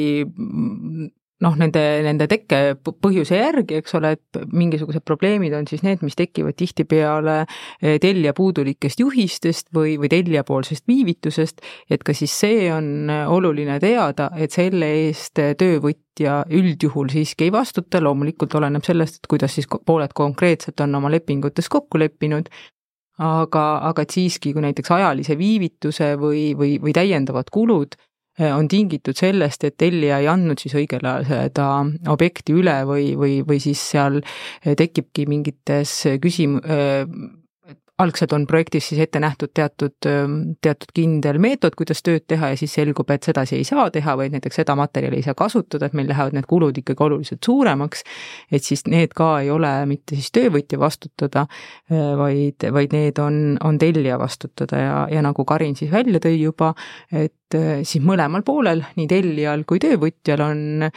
noh, 1.44 1.56
nende, 1.60 1.82
nende 2.06 2.28
tekke 2.32 2.60
põhjuse 3.04 3.40
järgi, 3.40 3.80
eks 3.82 3.98
ole, 4.00 4.14
et 4.16 4.40
mingisugused 4.56 5.04
probleemid 5.08 5.56
on 5.58 5.68
siis 5.70 5.84
need, 5.86 6.04
mis 6.06 6.16
tekivad 6.18 6.56
tihtipeale 6.60 7.38
eh, 7.44 7.98
tellija 8.04 8.34
puudulikest 8.38 9.04
juhistest 9.04 9.70
või, 9.76 9.98
või 10.02 10.12
tellijapoolsest 10.12 10.88
viivitusest, 10.90 11.62
et 11.92 12.06
ka 12.06 12.16
siis 12.16 12.34
see 12.46 12.70
on 12.74 13.12
oluline 13.12 13.78
teada, 13.84 14.32
et 14.40 14.56
selle 14.56 14.90
eest 15.06 15.42
töövõtja 15.60 16.42
üldjuhul 16.56 17.12
siiski 17.12 17.50
ei 17.50 17.56
vastuta, 17.56 18.02
loomulikult 18.04 18.56
oleneb 18.56 18.88
sellest, 18.88 19.20
et 19.20 19.32
kuidas 19.32 19.58
siis 19.58 19.68
pooled 19.68 20.16
konkreetselt 20.16 20.80
on 20.86 21.02
oma 21.02 21.12
lepingutes 21.12 21.70
kokku 21.72 22.00
leppinud, 22.00 22.48
aga, 23.18 23.66
aga 23.90 24.04
et 24.04 24.12
siiski, 24.12 24.52
kui 24.54 24.64
näiteks 24.66 24.92
ajalise 24.92 25.38
viivituse 25.40 26.16
või, 26.20 26.50
või, 26.58 26.76
või 26.84 26.94
täiendavad 26.96 27.52
kulud 27.54 27.96
Äh, 28.40 28.52
on 28.58 28.68
tingitud 28.68 29.16
sellest, 29.16 29.64
et 29.64 29.78
tellija 29.80 30.18
ei 30.20 30.28
andnud 30.28 30.60
siis 30.60 30.74
õigel 30.76 31.06
ajal 31.08 31.24
seda 31.30 31.68
objekti 32.12 32.52
üle 32.58 32.74
või, 32.88 33.14
või, 33.16 33.38
või 33.48 33.62
siis 33.64 33.80
seal 33.94 34.20
äh, 34.20 34.74
tekibki 34.76 35.24
mingites 35.32 35.94
küsim-, 36.20 36.58
äh, 36.60 37.06
algselt 37.98 38.34
on 38.36 38.44
projektis 38.48 38.90
siis 38.90 39.00
ette 39.06 39.20
nähtud 39.24 39.54
teatud, 39.56 39.96
teatud 40.62 40.92
kindel 40.96 41.40
meetod, 41.40 41.78
kuidas 41.80 42.04
tööd 42.04 42.26
teha 42.28 42.52
ja 42.52 42.58
siis 42.60 42.74
selgub, 42.76 43.10
et 43.14 43.24
sedasi 43.24 43.56
ei 43.60 43.68
saa 43.68 43.88
teha, 43.94 44.18
vaid 44.20 44.36
näiteks 44.36 44.60
seda 44.60 44.76
materjali 44.76 45.22
ei 45.22 45.26
saa 45.26 45.38
kasutada, 45.38 45.88
et 45.88 45.96
meil 45.96 46.10
lähevad 46.12 46.36
need 46.36 46.48
kulud 46.50 46.76
ikkagi 46.82 47.06
oluliselt 47.08 47.44
suuremaks. 47.46 48.04
et 48.52 48.64
siis 48.64 48.84
need 48.92 49.16
ka 49.16 49.40
ei 49.40 49.52
ole 49.52 49.72
mitte 49.86 50.20
siis 50.20 50.32
töövõtja 50.36 50.80
vastutada, 50.80 51.46
vaid, 51.90 52.68
vaid 52.72 52.94
need 52.96 53.20
on, 53.24 53.58
on 53.64 53.80
tellija 53.80 54.20
vastutada 54.20 54.82
ja, 54.82 55.00
ja 55.12 55.24
nagu 55.24 55.46
Karin 55.46 55.76
siis 55.76 55.92
välja 55.92 56.20
tõi 56.20 56.36
juba, 56.42 56.74
et 57.12 57.34
siis 57.86 58.04
mõlemal 58.04 58.44
poolel, 58.44 58.82
nii 58.98 59.08
tellijal 59.08 59.64
kui 59.70 59.80
töövõtjal 59.80 60.42
on 60.44 60.90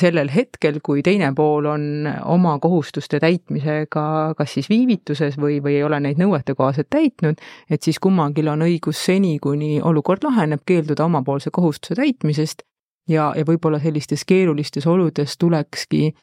sellel 0.00 0.30
hetkel, 0.32 0.78
kui 0.80 1.02
teine 1.04 1.34
pool 1.36 1.66
on 1.68 2.08
oma 2.24 2.56
kohustuste 2.62 3.20
täitmisega 3.20 4.06
kas 4.38 4.54
siis 4.56 4.70
viivituses 4.70 5.36
või, 5.36 5.58
või 5.60 5.76
ei 5.76 5.84
ole 5.84 6.00
neid 6.00 6.16
nõudeid 6.16 6.29
nõuetekohaselt 6.30 6.90
täitnud, 6.90 7.40
et 7.70 7.82
siis 7.82 7.98
kummalgi 7.98 8.46
on 8.48 8.62
õigus 8.62 9.04
seni, 9.04 9.38
kuni 9.42 9.80
olukord 9.82 10.24
laheneb, 10.24 10.62
keelduda 10.66 11.04
omapoolse 11.04 11.50
kohustuse 11.50 11.98
täitmisest 11.98 12.62
ja, 13.08 13.32
ja 13.36 13.44
võib-olla 13.46 13.80
sellistes 13.82 14.24
keerulistes 14.24 14.86
oludes 14.86 15.36
tulekski 15.38 16.14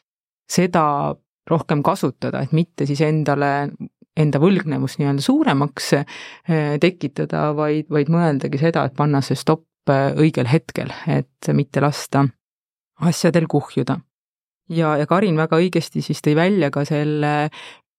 seda 0.48 1.14
rohkem 1.48 1.82
kasutada, 1.82 2.42
et 2.42 2.52
mitte 2.52 2.86
siis 2.86 3.00
endale 3.04 3.70
enda 4.18 4.40
võlgnevust 4.42 4.98
nii-öelda 4.98 5.22
suuremaks 5.22 5.92
eh, 5.94 6.74
tekitada, 6.82 7.52
vaid, 7.56 7.86
vaid 7.92 8.10
mõeldagi 8.12 8.60
seda, 8.60 8.84
et 8.88 8.96
panna 8.98 9.22
see 9.24 9.38
stopp 9.38 9.92
eh, 9.92 10.10
õigel 10.18 10.50
hetkel, 10.50 10.92
et 11.06 11.52
mitte 11.54 11.80
lasta 11.84 12.26
asjadel 13.08 13.46
kuhjuda. 13.48 14.00
ja, 14.68 14.96
ja 14.98 15.06
Karin 15.06 15.36
väga 15.36 15.56
õigesti 15.56 16.02
siis 16.02 16.20
tõi 16.24 16.34
välja 16.36 16.70
ka 16.74 16.84
selle 16.84 17.50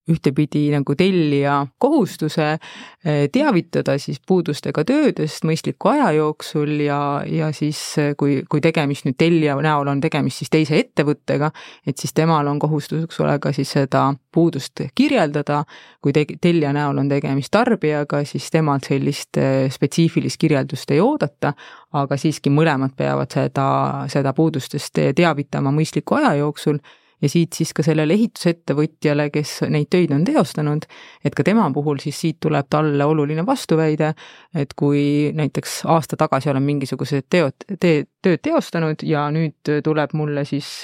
ühtepidi 0.10 0.68
nagu 0.74 0.96
tellija 0.98 1.60
kohustuse 1.78 2.48
eh, 2.52 3.30
teavitada 3.32 3.98
siis 4.02 4.20
puudustega 4.28 4.84
töödest 4.88 5.46
mõistliku 5.48 5.92
aja 5.94 6.12
jooksul 6.18 6.76
ja, 6.86 7.00
ja 7.26 7.52
siis 7.56 7.80
eh, 8.02 8.14
kui, 8.20 8.42
kui 8.50 8.62
tegemist 8.62 9.08
nüüd 9.08 9.18
tellija 9.20 9.58
näol 9.64 9.92
on 9.92 10.02
tegemist 10.02 10.44
siis 10.44 10.54
teise 10.54 10.80
ettevõttega, 10.80 11.52
et 11.88 11.98
siis 11.98 12.14
temal 12.18 12.48
on 12.48 12.60
kohustuseks 12.60 13.20
ole 13.24 13.38
ka 13.40 13.54
siis 13.56 13.72
seda 13.78 14.10
puudust 14.32 14.84
kirjeldada, 14.96 15.64
kui 16.02 16.14
te-, 16.16 16.38
tellija 16.42 16.74
näol 16.76 17.02
on 17.02 17.10
tegemist 17.12 17.54
tarbijaga, 17.54 18.24
siis 18.30 18.50
temalt 18.54 18.90
sellist 18.90 19.38
eh, 19.42 19.68
spetsiifilist 19.72 20.40
kirjeldust 20.42 20.92
ei 20.96 21.04
oodata, 21.04 21.54
aga 22.00 22.18
siiski 22.18 22.52
mõlemad 22.54 22.96
peavad 22.98 23.32
seda, 23.34 23.68
seda 24.12 24.34
puudustest 24.38 25.00
teavitama 25.16 25.74
mõistliku 25.74 26.20
aja 26.20 26.36
jooksul 26.42 26.80
ja 27.22 27.30
siit 27.30 27.54
siis 27.58 27.74
ka 27.76 27.84
sellele 27.84 28.16
ehitusettevõtjale, 28.16 29.30
kes 29.34 29.56
neid 29.72 29.90
töid 29.92 30.14
on 30.16 30.24
teostanud, 30.28 30.88
et 31.26 31.36
ka 31.36 31.44
tema 31.48 31.68
puhul 31.76 32.00
siis 32.04 32.20
siit 32.22 32.40
tuleb 32.44 32.70
talle 32.70 33.06
oluline 33.06 33.46
vastuväide, 33.46 34.14
et 34.56 34.74
kui 34.80 35.32
näiteks 35.36 35.82
aasta 35.90 36.20
tagasi 36.20 36.50
olen 36.50 36.66
mingisugused 36.66 37.28
teod, 37.30 37.58
tee, 37.80 38.06
tööd 38.22 38.44
teostanud 38.46 39.04
ja 39.04 39.28
nüüd 39.34 39.74
tuleb 39.84 40.16
mulle 40.18 40.46
siis 40.48 40.84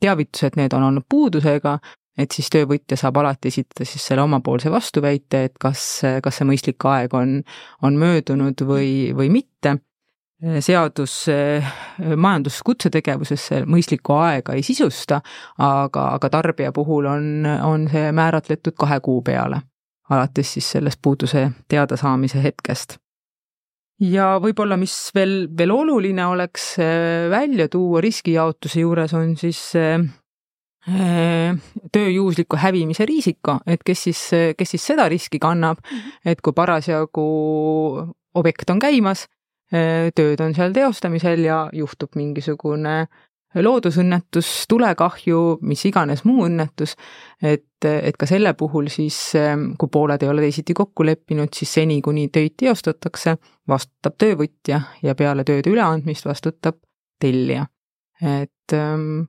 teavitus, 0.00 0.48
et 0.48 0.56
need 0.56 0.74
on 0.76 0.88
olnud 0.88 1.06
puudusega, 1.08 1.78
et 2.18 2.32
siis 2.34 2.50
töövõtja 2.52 2.98
saab 3.00 3.20
alati 3.20 3.52
esitada 3.52 3.86
siis 3.88 4.04
selle 4.10 4.24
omapoolse 4.26 4.72
vastuväite, 4.72 5.44
et 5.48 5.60
kas, 5.60 6.02
kas 6.22 6.40
see 6.40 6.48
mõistlik 6.48 6.88
aeg 6.88 7.14
on, 7.16 7.38
on 7.86 8.00
möödunud 8.00 8.66
või, 8.66 8.90
või 9.16 9.30
mitte 9.32 9.78
seadus 10.60 11.14
majanduskutsetegevusesse 12.16 13.64
mõistlikku 13.68 14.16
aega 14.16 14.56
ei 14.56 14.64
sisusta, 14.64 15.20
aga, 15.60 16.06
aga 16.16 16.30
tarbija 16.32 16.72
puhul 16.72 17.08
on, 17.10 17.26
on 17.64 17.86
see 17.92 18.12
määratletud 18.16 18.76
kahe 18.78 19.00
kuu 19.04 19.20
peale, 19.26 19.60
alates 20.10 20.54
siis 20.56 20.70
sellest 20.76 21.00
puuduse 21.02 21.50
teadasaamise 21.68 22.42
hetkest. 22.42 22.96
ja 24.00 24.38
võib-olla, 24.40 24.78
mis 24.80 24.94
veel, 25.14 25.44
veel 25.56 25.74
oluline 25.74 26.26
oleks 26.26 26.72
äh, 26.80 27.28
välja 27.30 27.68
tuua 27.68 28.00
riskijaotuse 28.00 28.80
juures, 28.80 29.12
on 29.14 29.36
siis 29.36 29.60
äh, 29.76 30.00
töö 31.92 32.08
juhusliku 32.08 32.56
hävimise 32.56 33.04
riisika, 33.06 33.58
et 33.66 33.84
kes 33.84 34.06
siis, 34.08 34.22
kes 34.56 34.70
siis 34.70 34.86
seda 34.86 35.08
riski 35.08 35.38
kannab, 35.38 35.84
mhm. 35.84 36.16
et 36.24 36.40
kui 36.40 36.56
parasjagu 36.56 37.26
objekt 38.40 38.70
on 38.70 38.80
käimas 38.80 39.26
Äh, 39.26 39.39
tööd 39.70 40.40
on 40.42 40.54
seal 40.54 40.72
teostamisel 40.74 41.44
ja 41.46 41.58
juhtub 41.72 42.16
mingisugune 42.18 43.04
loodusõnnetus, 43.54 44.48
tulekahju, 44.70 45.40
mis 45.66 45.82
iganes 45.88 46.22
muu 46.28 46.44
õnnetus, 46.46 46.94
et, 47.42 47.82
et 47.82 48.16
ka 48.18 48.28
selle 48.30 48.52
puhul 48.58 48.90
siis, 48.92 49.16
ähm, 49.38 49.72
kui 49.78 49.90
pooled 49.90 50.22
ei 50.22 50.30
ole 50.30 50.44
teisiti 50.44 50.74
kokku 50.76 51.06
leppinud, 51.06 51.50
siis 51.56 51.72
seni, 51.80 51.98
kuni 52.02 52.28
töid 52.32 52.54
teostatakse, 52.62 53.36
vastutab 53.68 54.16
töövõtja 54.22 54.80
ja 55.02 55.16
peale 55.18 55.44
tööde 55.48 55.72
üleandmist 55.72 56.28
vastutab 56.30 56.78
tellija. 57.20 57.66
et 58.20 58.72
ähm, 58.76 59.26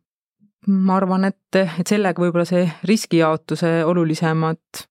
ma 0.68 0.96
arvan, 1.00 1.26
et, 1.26 1.58
et 1.58 1.88
sellega 1.88 2.22
võib-olla 2.22 2.46
see 2.46 2.68
riskijaotuse 2.86 3.82
olulisemad 3.88 4.86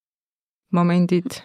momendid 0.76 1.40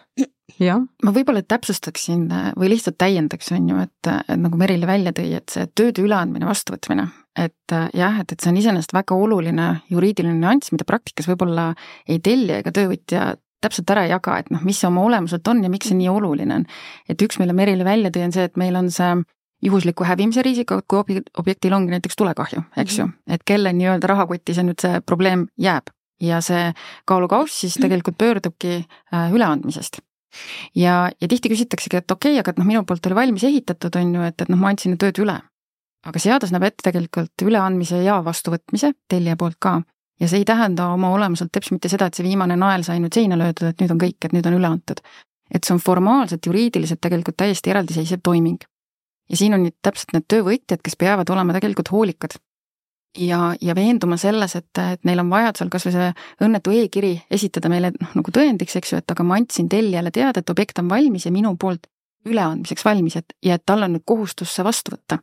jah. 0.60 0.82
ma 1.04 1.14
võib-olla 1.16 1.44
täpsustaksin 1.46 2.28
või 2.58 2.72
lihtsalt 2.74 2.98
täiendaks, 3.02 3.52
on 3.56 3.70
ju, 3.72 3.86
et, 3.86 4.12
et 4.28 4.40
nagu 4.40 4.60
Merile 4.60 4.88
välja 4.90 5.14
tõi, 5.16 5.32
et 5.38 5.52
see 5.54 5.68
tööde 5.78 6.04
üleandmine, 6.06 6.48
vastuvõtmine, 6.48 7.08
et 7.40 7.76
jah, 7.98 8.20
et, 8.22 8.32
et 8.32 8.40
see 8.40 8.52
on 8.54 8.60
iseenesest 8.62 8.96
väga 8.96 9.18
oluline 9.18 9.70
juriidiline 9.92 10.38
nüanss, 10.40 10.74
mida 10.76 10.88
praktikas 10.88 11.30
võib-olla 11.32 11.72
ei 12.08 12.22
tellija 12.24 12.62
ega 12.64 12.74
töövõtja 12.76 13.34
täpselt 13.66 13.90
ära 13.90 14.06
ei 14.06 14.14
jaga, 14.14 14.40
et 14.42 14.52
noh, 14.54 14.62
mis 14.66 14.78
see 14.80 14.90
oma 14.90 15.06
olemuselt 15.08 15.48
on 15.50 15.64
ja 15.66 15.72
miks 15.74 15.90
see 15.90 15.98
nii 15.98 16.12
oluline 16.12 16.60
on. 16.62 16.68
et 17.10 17.22
üks, 17.22 17.40
mille 17.42 17.56
Merile 17.58 17.88
välja 17.88 18.14
tõi, 18.14 18.28
on 18.28 18.36
see, 18.36 18.46
et 18.46 18.60
meil 18.62 18.78
on 18.78 18.92
see 18.94 19.16
juhusliku 19.66 20.06
hävimise 20.06 20.44
riisik, 20.46 20.74
kui 20.86 21.22
objektil 21.40 21.74
ongi 21.74 21.96
näiteks 21.96 22.20
tulekahju, 22.20 22.66
eks 22.78 23.00
ju, 23.00 23.10
mhm. 23.10 23.36
et 23.38 23.46
kelle 23.48 23.74
nii-öelda 23.74 24.14
rahakotis 24.14 24.62
nüüd 24.62 24.82
see 24.84 25.02
probleem 25.08 25.50
jääb 25.58 25.95
ja 26.22 26.42
see 26.42 26.72
kaalukauss 27.06 27.62
siis 27.66 27.80
tegelikult 27.82 28.18
pöördubki 28.18 28.78
äh, 28.80 29.34
üleandmisest 29.34 30.00
ja, 30.76 31.10
ja 31.22 31.28
tihti 31.28 31.50
küsitaksegi, 31.52 32.00
et 32.00 32.12
okei 32.12 32.34
okay,, 32.36 32.44
aga 32.44 32.54
et 32.54 32.62
noh, 32.62 32.68
minu 32.68 32.84
poolt 32.88 33.06
oli 33.10 33.18
valmis 33.18 33.44
ehitatud, 33.48 33.96
on 34.00 34.16
ju, 34.18 34.24
et, 34.30 34.42
et 34.42 34.52
noh, 34.52 34.60
ma 34.60 34.72
andsin 34.74 34.98
tööd 35.02 35.20
üle. 35.24 35.40
aga 36.06 36.22
seadus 36.22 36.52
näeb 36.54 36.68
ette 36.68 36.86
tegelikult 36.86 37.42
üleandmise 37.42 37.98
ja 38.06 38.20
vastuvõtmise 38.26 38.92
tellija 39.10 39.36
poolt 39.42 39.58
ka. 39.60 39.82
ja 40.20 40.28
see 40.32 40.44
ei 40.44 40.46
tähenda 40.48 40.90
oma 40.94 41.12
olemuselt 41.16 41.52
teps 41.52 41.72
mitte 41.72 41.90
seda, 41.90 42.08
et 42.08 42.16
see 42.16 42.28
viimane 42.28 42.56
nael 42.56 42.84
sai 42.88 43.00
nüüd 43.00 43.14
seina 43.14 43.38
löödud, 43.40 43.72
et 43.72 43.82
nüüd 43.82 43.96
on 43.96 44.02
kõik, 44.06 44.20
et 44.24 44.36
nüüd 44.36 44.48
on 44.48 44.60
üle 44.60 44.72
antud. 44.72 45.02
et 45.52 45.64
see 45.64 45.76
on 45.76 45.84
formaalselt, 45.84 46.46
juriidiliselt 46.46 47.02
tegelikult 47.02 47.38
täiesti 47.38 47.76
eraldiseisev 47.76 48.24
toiming. 48.24 48.64
ja 49.30 49.38
siin 49.38 49.54
on 49.54 49.66
nüüd 49.68 49.78
täpselt 49.82 50.14
need 50.14 50.28
töövõtjad, 50.32 50.82
kes 50.84 50.96
peavad 50.96 51.30
olema 51.30 51.54
tegelikult 51.58 51.92
hoolikad 51.92 52.40
ja, 53.18 53.56
ja 53.62 53.76
veenduma 53.76 54.18
selles, 54.18 54.56
et, 54.56 54.82
et 54.82 55.04
neil 55.08 55.22
on 55.24 55.32
vajadusel 55.32 55.72
kas 55.74 55.88
või 55.88 55.96
see 55.96 56.12
õnnetu 56.46 56.74
e-kiri 56.76 57.14
esitada 57.32 57.70
meile 57.72 57.92
noh, 57.96 58.14
nagu 58.20 58.34
tõendiks, 58.36 58.78
eks 58.80 58.94
ju, 58.94 59.02
et 59.02 59.12
aga 59.12 59.26
ma 59.28 59.40
andsin 59.40 59.70
tellijale 59.72 60.12
teada, 60.16 60.42
et 60.42 60.54
objekt 60.54 60.80
on 60.82 60.90
valmis 60.92 61.28
ja 61.28 61.34
minu 61.36 61.56
poolt 61.60 61.88
üleandmiseks 62.26 62.86
valmis, 62.86 63.18
et 63.20 63.36
ja 63.46 63.60
et 63.60 63.66
tal 63.66 63.86
on 63.86 63.96
nüüd 63.96 64.06
kohustus 64.06 64.56
see 64.56 64.66
vastu 64.66 64.96
võtta. 64.96 65.20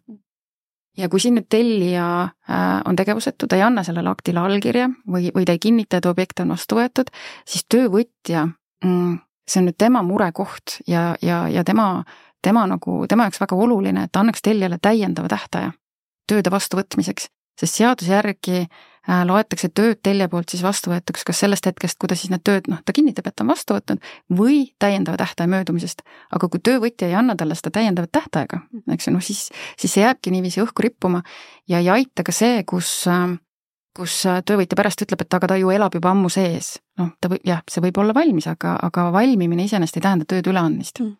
ja 0.96 1.08
kui 1.08 1.20
siin 1.20 1.38
nüüd 1.38 1.48
tellija 1.50 2.06
äh, 2.22 2.80
on 2.84 2.96
tegevusetu, 2.96 3.48
ta 3.48 3.56
ei 3.56 3.66
anna 3.66 3.84
sellele 3.84 4.10
aktile 4.10 4.40
allkirja 4.40 4.90
või, 5.08 5.30
või 5.34 5.46
ta 5.48 5.56
ei 5.56 5.62
kinnita, 5.62 5.98
et 5.98 6.06
objekt 6.06 6.40
on 6.44 6.52
vastu 6.54 6.76
võetud, 6.76 7.12
siis 7.48 7.64
töövõtja 7.68 8.46
mm,, 8.84 9.20
see 9.48 9.62
on 9.62 9.70
nüüd 9.70 9.78
tema 9.78 10.02
murekoht 10.06 10.80
ja, 10.86 11.14
ja, 11.22 11.46
ja 11.48 11.64
tema, 11.64 12.04
tema 12.42 12.66
nagu, 12.68 13.06
tema 13.08 13.28
jaoks 13.28 13.40
väga 13.40 13.56
oluline, 13.56 14.04
et 14.04 14.12
ta 14.12 14.20
annaks 14.20 14.44
tellijale 14.44 14.78
täiendava 14.82 15.32
tähtaja 15.32 15.72
tööde 16.28 16.52
vastuvõtmiseks 16.52 17.28
sest 17.62 17.78
seaduse 17.78 18.10
järgi 18.12 18.64
äh, 18.64 19.22
loetakse 19.28 19.70
tööd 19.70 20.00
tellija 20.02 20.28
poolt 20.32 20.52
siis 20.52 20.64
vastuvõetuks 20.66 21.24
kas 21.28 21.42
sellest 21.44 21.68
hetkest, 21.70 21.98
kui 22.00 22.10
ta 22.10 22.18
siis 22.18 22.32
need 22.34 22.44
tööd, 22.46 22.68
noh, 22.72 22.82
ta 22.84 22.94
kinnitab, 22.96 23.30
et 23.30 23.38
ta 23.38 23.46
on 23.46 23.52
vastu 23.54 23.78
võtnud, 23.78 24.02
või 24.42 24.64
täiendava 24.82 25.20
tähtaja 25.22 25.50
möödumisest. 25.54 26.02
aga 26.34 26.50
kui 26.50 26.60
töövõtja 26.60 27.08
ei 27.08 27.16
anna 27.18 27.38
talle 27.38 27.56
seda 27.58 27.76
täiendavat 27.78 28.12
tähtaega, 28.18 28.64
eks 28.92 29.08
ju, 29.08 29.14
noh 29.14 29.24
siis, 29.24 29.48
siis 29.76 29.94
see 29.94 30.04
jääbki 30.04 30.34
niiviisi 30.34 30.64
õhku 30.64 30.84
rippuma 30.84 31.22
ja 31.68 31.80
ei 31.80 31.90
aita 32.00 32.26
ka 32.26 32.34
see, 32.34 32.64
kus 32.68 33.06
äh, 33.06 33.38
kus 33.96 34.22
äh, 34.28 34.40
töövõtja 34.46 34.78
pärast 34.78 35.04
ütleb, 35.04 35.24
et 35.24 35.36
aga 35.36 35.50
ta 35.52 35.58
ju 35.60 35.72
elab 35.72 35.94
juba 35.96 36.12
ammu 36.12 36.30
sees. 36.32 36.76
noh, 37.00 37.12
ta 37.20 37.30
võib, 37.32 37.42
jah, 37.48 37.62
see 37.70 37.82
võib 37.84 37.98
olla 38.02 38.14
valmis, 38.16 38.46
aga, 38.50 38.76
aga 38.88 39.08
valmimine 39.14 39.66
iseenesest 39.68 39.98
ei 39.98 40.06
tähenda 40.06 40.28
tööd 40.28 40.48
üleandmist 40.48 41.02
mm.. 41.02 41.16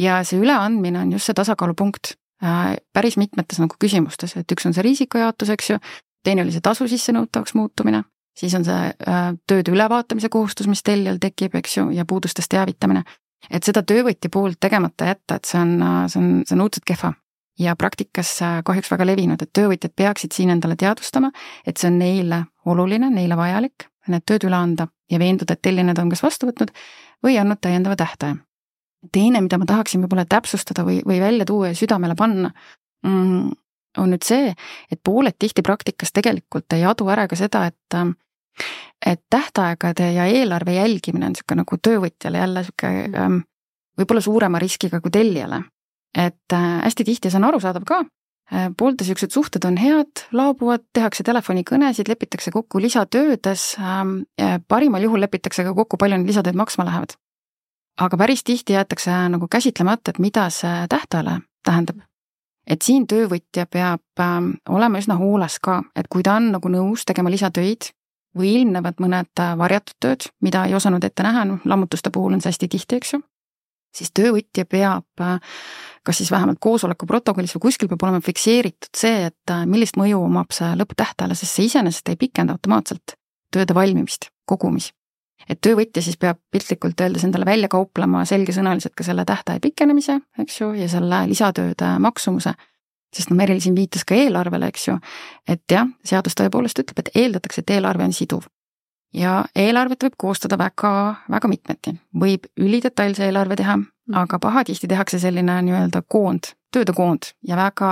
ja 0.00 0.20
see 0.26 0.40
üleandmine 0.42 1.02
on 1.02 1.14
just 1.14 1.30
see 1.30 1.38
tasakaalupunkt, 1.38 2.14
päris 2.40 3.16
mitmetes 3.16 3.60
nagu 3.62 3.76
küsimustes, 3.80 4.36
et 4.36 4.52
üks 4.52 4.66
on 4.66 4.74
see 4.74 4.84
riisikajaotus, 4.84 5.52
eks 5.54 5.70
ju, 5.70 5.78
teine 6.24 6.42
oli 6.44 6.54
see 6.54 6.64
tasu 6.64 6.88
sissenõutavaks 6.90 7.54
muutumine, 7.54 8.02
siis 8.38 8.54
on 8.58 8.64
see 8.66 8.88
äh, 8.90 9.26
tööde 9.46 9.74
ülevaatamise 9.74 10.30
kohustus, 10.32 10.68
mis 10.70 10.82
tellijal 10.82 11.20
tekib, 11.22 11.54
eks 11.60 11.76
ju, 11.78 11.90
ja 11.94 12.04
puudustest 12.04 12.50
teavitamine. 12.50 13.04
et 13.50 13.64
seda 13.64 13.82
töövõtja 13.84 14.30
poolt 14.32 14.56
tegemata 14.60 15.10
jätta, 15.10 15.36
et 15.36 15.44
see 15.44 15.60
on, 15.60 15.74
äh, 15.82 16.00
see 16.08 16.20
on, 16.20 16.30
see 16.48 16.56
on 16.56 16.64
õudselt 16.66 16.88
kehva. 16.88 17.12
Ja 17.58 17.76
praktikas 17.78 18.40
kahjuks 18.66 18.90
väga 18.90 19.06
levinud, 19.06 19.42
et 19.42 19.52
töövõtjad 19.54 19.92
peaksid 19.94 20.32
siin 20.34 20.50
endale 20.50 20.74
teadvustama, 20.74 21.30
et 21.62 21.78
see 21.78 21.86
on 21.86 22.00
neile 22.00 22.40
oluline, 22.66 23.12
neile 23.14 23.36
vajalik, 23.38 23.86
need 24.10 24.24
tööd 24.26 24.48
üle 24.48 24.58
anda 24.58 24.88
ja 25.10 25.20
veenduda, 25.22 25.54
et 25.54 25.62
tellija 25.62 25.86
need 25.86 26.00
on 26.02 26.10
kas 26.10 26.24
vastu 26.24 26.50
võtnud 26.50 26.74
või 27.22 27.38
andnud 27.38 27.62
täiendava 27.62 27.94
tähtaja 28.00 28.40
teine, 29.12 29.40
mida 29.44 29.58
ma 29.58 29.66
tahaksin 29.68 30.02
võib-olla 30.04 30.24
täpsustada 30.28 30.84
või, 30.86 31.00
või 31.06 31.20
välja 31.20 31.46
tuua 31.48 31.72
ja 31.72 31.78
südamele 31.78 32.16
panna 32.18 32.50
mm,, 33.06 33.52
on 33.98 34.10
nüüd 34.14 34.26
see, 34.26 34.52
et 34.90 35.00
pooled 35.04 35.36
tihti 35.38 35.62
praktikas 35.62 36.12
tegelikult 36.14 36.72
ei 36.76 36.84
adu 36.88 37.08
ära 37.12 37.28
ka 37.30 37.38
seda, 37.38 37.66
et 37.70 37.98
et 39.04 39.20
tähtaegade 39.30 40.12
ja 40.14 40.26
eelarve 40.30 40.76
jälgimine 40.76 41.26
on 41.26 41.32
niisugune 41.34 41.64
nagu 41.64 41.76
töövõtjale 41.82 42.38
jälle 42.38 42.62
niisugune 42.62 43.18
ähm, 43.18 43.38
võib-olla 43.98 44.22
suurema 44.22 44.60
riskiga 44.62 45.00
kui 45.02 45.10
tellijale. 45.10 45.64
et 46.14 46.52
äh, 46.52 46.82
hästi 46.84 47.04
tihti, 47.04 47.30
see 47.30 47.40
on 47.40 47.48
arusaadav 47.48 47.82
ka, 47.84 48.04
äh, 48.52 48.68
poolte 48.78 49.02
niisugused 49.02 49.34
suhted 49.34 49.66
on 49.66 49.76
head, 49.76 50.22
laabuvad, 50.32 50.86
tehakse 50.94 51.26
telefonikõnesid, 51.26 52.08
lepitakse 52.08 52.54
kokku 52.54 52.78
lisatöödes, 52.80 53.74
ähm, 53.82 54.20
parimal 54.68 55.02
juhul 55.02 55.20
lepitakse 55.26 55.66
ka 55.66 55.74
kokku, 55.74 55.98
palju 55.98 56.20
need 56.20 56.30
lisatööd 56.30 56.54
maksma 56.54 56.86
lähevad 56.86 57.18
aga 58.00 58.16
päris 58.16 58.44
tihti 58.44 58.72
jäetakse 58.72 59.10
nagu 59.28 59.48
käsitlemata, 59.50 60.10
et 60.10 60.18
mida 60.18 60.48
see 60.50 60.86
tähtajale 60.88 61.40
tähendab. 61.64 62.02
et 62.66 62.82
siin 62.82 63.06
töövõtja 63.06 63.66
peab 63.66 64.20
ähm, 64.20 64.54
olema 64.68 64.98
üsna 64.98 65.18
hooles 65.20 65.58
ka, 65.60 65.82
et 65.96 66.08
kui 66.08 66.22
ta 66.22 66.38
on 66.40 66.48
nagu 66.52 66.68
nõus 66.68 67.04
tegema 67.04 67.30
lisatöid 67.30 67.90
või 68.38 68.54
ilmnevad 68.60 69.02
mõned 69.04 69.40
äh, 69.40 69.52
varjatud 69.58 69.96
tööd, 70.00 70.28
mida 70.40 70.64
ei 70.64 70.74
osanud 70.74 71.04
ette 71.04 71.22
näha, 71.22 71.44
noh 71.44 71.60
lammutuste 71.64 72.10
puhul 72.10 72.32
on 72.32 72.40
see 72.40 72.54
hästi 72.54 72.68
tihti, 72.72 72.96
eks 72.96 73.12
ju, 73.12 73.20
siis 73.94 74.14
töövõtja 74.16 74.64
peab 74.64 75.20
äh, 75.20 75.60
kas 76.04 76.18
siis 76.18 76.30
vähemalt 76.30 76.58
koosoleku 76.60 77.06
protokollis 77.06 77.54
või 77.56 77.66
kuskil 77.68 77.88
peab 77.88 78.02
olema 78.04 78.24
fikseeritud 78.24 78.96
see, 78.96 79.28
et 79.30 79.52
äh, 79.52 79.64
millist 79.68 80.00
mõju 80.00 80.24
omab 80.24 80.52
see 80.56 80.72
lõpptähtajale, 80.80 81.36
sest 81.38 81.58
see 81.58 81.68
iseenesest 81.70 82.12
ei 82.12 82.20
pikenda 82.20 82.56
automaatselt 82.56 83.16
tööde 83.54 83.76
valmimist 83.76 84.28
kogumis. 84.48 84.90
Et 85.48 85.60
töövõtja 85.60 86.02
siis 86.02 86.16
peab 86.20 86.38
piltlikult 86.52 87.00
öeldes 87.00 87.24
endale 87.24 87.46
välja 87.48 87.68
kauplema 87.68 88.24
selgesõnaliselt 88.28 88.94
ka 88.96 89.06
selle 89.06 89.24
tähtaja 89.24 89.60
pikenemise, 89.60 90.20
eks 90.38 90.60
ju, 90.60 90.72
ja 90.78 90.88
selle 90.88 91.24
lisatööde 91.30 91.96
maksumuse 91.98 92.54
sest 93.14 93.30
no 93.30 93.36
Meril 93.38 93.60
siin 93.62 93.76
viitas 93.78 94.02
ka 94.02 94.16
eelarvele, 94.18 94.72
eks 94.72 94.88
ju, 94.88 94.96
et 95.48 95.62
jah, 95.70 95.86
seadus 96.04 96.34
tõepoolest 96.34 96.80
ütleb, 96.82 96.98
et 96.98 97.12
eeldatakse, 97.14 97.62
et 97.62 97.70
eelarve 97.76 98.08
on 98.08 98.16
siduv 98.16 98.48
ja 99.14 99.44
eelarvet 99.56 100.02
võib 100.06 100.16
koostada 100.18 100.58
väga, 100.58 100.90
väga 101.30 101.50
mitmeti, 101.50 101.94
võib 102.20 102.48
ülidetailse 102.60 103.28
eelarve 103.28 103.56
teha, 103.60 103.76
mm. 103.78 104.18
aga 104.24 104.38
pahatihti 104.42 104.90
tehakse 104.90 105.20
selline 105.22 105.60
nii-öelda 105.68 106.02
koond, 106.10 106.50
tööde 106.74 106.94
koond 106.96 107.30
ja 107.46 107.58
väga 107.58 107.90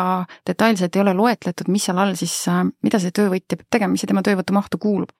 detailselt 0.48 0.96
ei 0.96 1.04
ole 1.04 1.14
loetletud, 1.16 1.70
mis 1.72 1.86
seal 1.86 2.02
all 2.02 2.16
siis, 2.18 2.34
mida 2.82 3.00
see 3.02 3.14
töövõtja 3.14 3.58
peab 3.58 3.68
tegema, 3.70 3.94
mis 3.94 4.04
see 4.04 4.10
tema 4.10 4.24
töövõtu 4.26 4.56
mahtu 4.56 4.82
kuulub. 4.82 5.14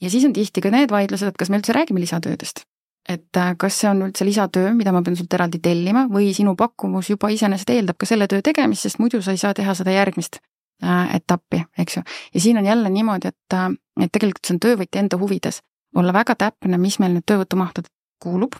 Ja 0.00 0.10
siis 0.10 0.24
on 0.24 0.32
tihti 0.32 0.60
ka 0.60 0.70
need 0.70 0.90
vaidlused, 0.90 1.28
et 1.28 1.36
kas 1.38 1.50
me 1.50 1.60
üldse 1.60 1.76
räägime 1.76 2.00
lisatöödest. 2.00 2.64
et 3.08 3.36
äh, 3.36 3.54
kas 3.58 3.80
see 3.80 3.90
on 3.90 4.02
üldse 4.08 4.24
lisatöö, 4.24 4.74
mida 4.74 4.92
ma 4.92 5.02
pean 5.02 5.16
sult 5.16 5.34
eraldi 5.34 5.58
tellima 5.58 6.06
või 6.10 6.34
sinu 6.34 6.54
pakkumus 6.56 7.10
juba 7.10 7.28
iseenesest 7.28 7.70
eeldab 7.70 7.96
ka 7.98 8.06
selle 8.06 8.28
töö 8.28 8.42
tegemist, 8.42 8.82
sest 8.82 8.98
muidu 8.98 9.22
sa 9.22 9.30
ei 9.30 9.40
saa 9.40 9.54
teha 9.54 9.74
seda 9.74 9.90
järgmist 9.90 10.38
Äh, 10.84 11.16
etappi, 11.16 11.64
eks 11.78 11.96
ju. 11.96 12.02
ja 12.34 12.40
siin 12.40 12.58
on 12.58 12.66
jälle 12.66 12.90
niimoodi, 12.90 13.28
et, 13.28 13.52
äh, 13.52 13.68
et 14.00 14.12
tegelikult 14.12 14.46
see 14.48 14.54
on 14.54 14.60
töövõtja 14.64 15.02
enda 15.02 15.18
huvides 15.20 15.58
olla 15.96 16.12
väga 16.16 16.34
täpne, 16.40 16.78
mis 16.80 16.96
meil 17.02 17.12
nüüd 17.12 17.26
töövõtumahtud 17.28 17.90
kuulub. 18.22 18.56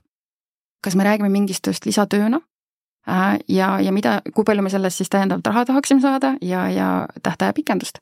kas 0.85 0.97
me 0.97 1.05
räägime 1.05 1.31
mingist 1.33 1.65
tööst 1.65 1.87
lisatööna 1.89 2.43
ja, 3.49 3.69
ja 3.81 3.93
mida, 3.93 4.21
kui 4.35 4.45
palju 4.45 4.63
me 4.63 4.71
sellest 4.73 5.01
siis 5.01 5.11
täiendavat 5.13 5.47
raha 5.47 5.65
tahaksime 5.71 6.03
saada 6.05 6.35
ja, 6.45 6.69
ja 6.71 6.89
tähtaja 7.23 7.53
pikendust. 7.57 7.99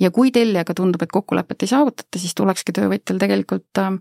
ja 0.00 0.10
kui 0.10 0.30
tellijaga 0.30 0.74
tundub, 0.74 1.02
et 1.02 1.12
kokkulepet 1.12 1.62
ei 1.62 1.70
saavutata, 1.70 2.18
siis 2.18 2.34
tulekski 2.34 2.74
töövõtjal 2.76 3.18
tegelikult 3.22 3.78
äh, 3.78 3.92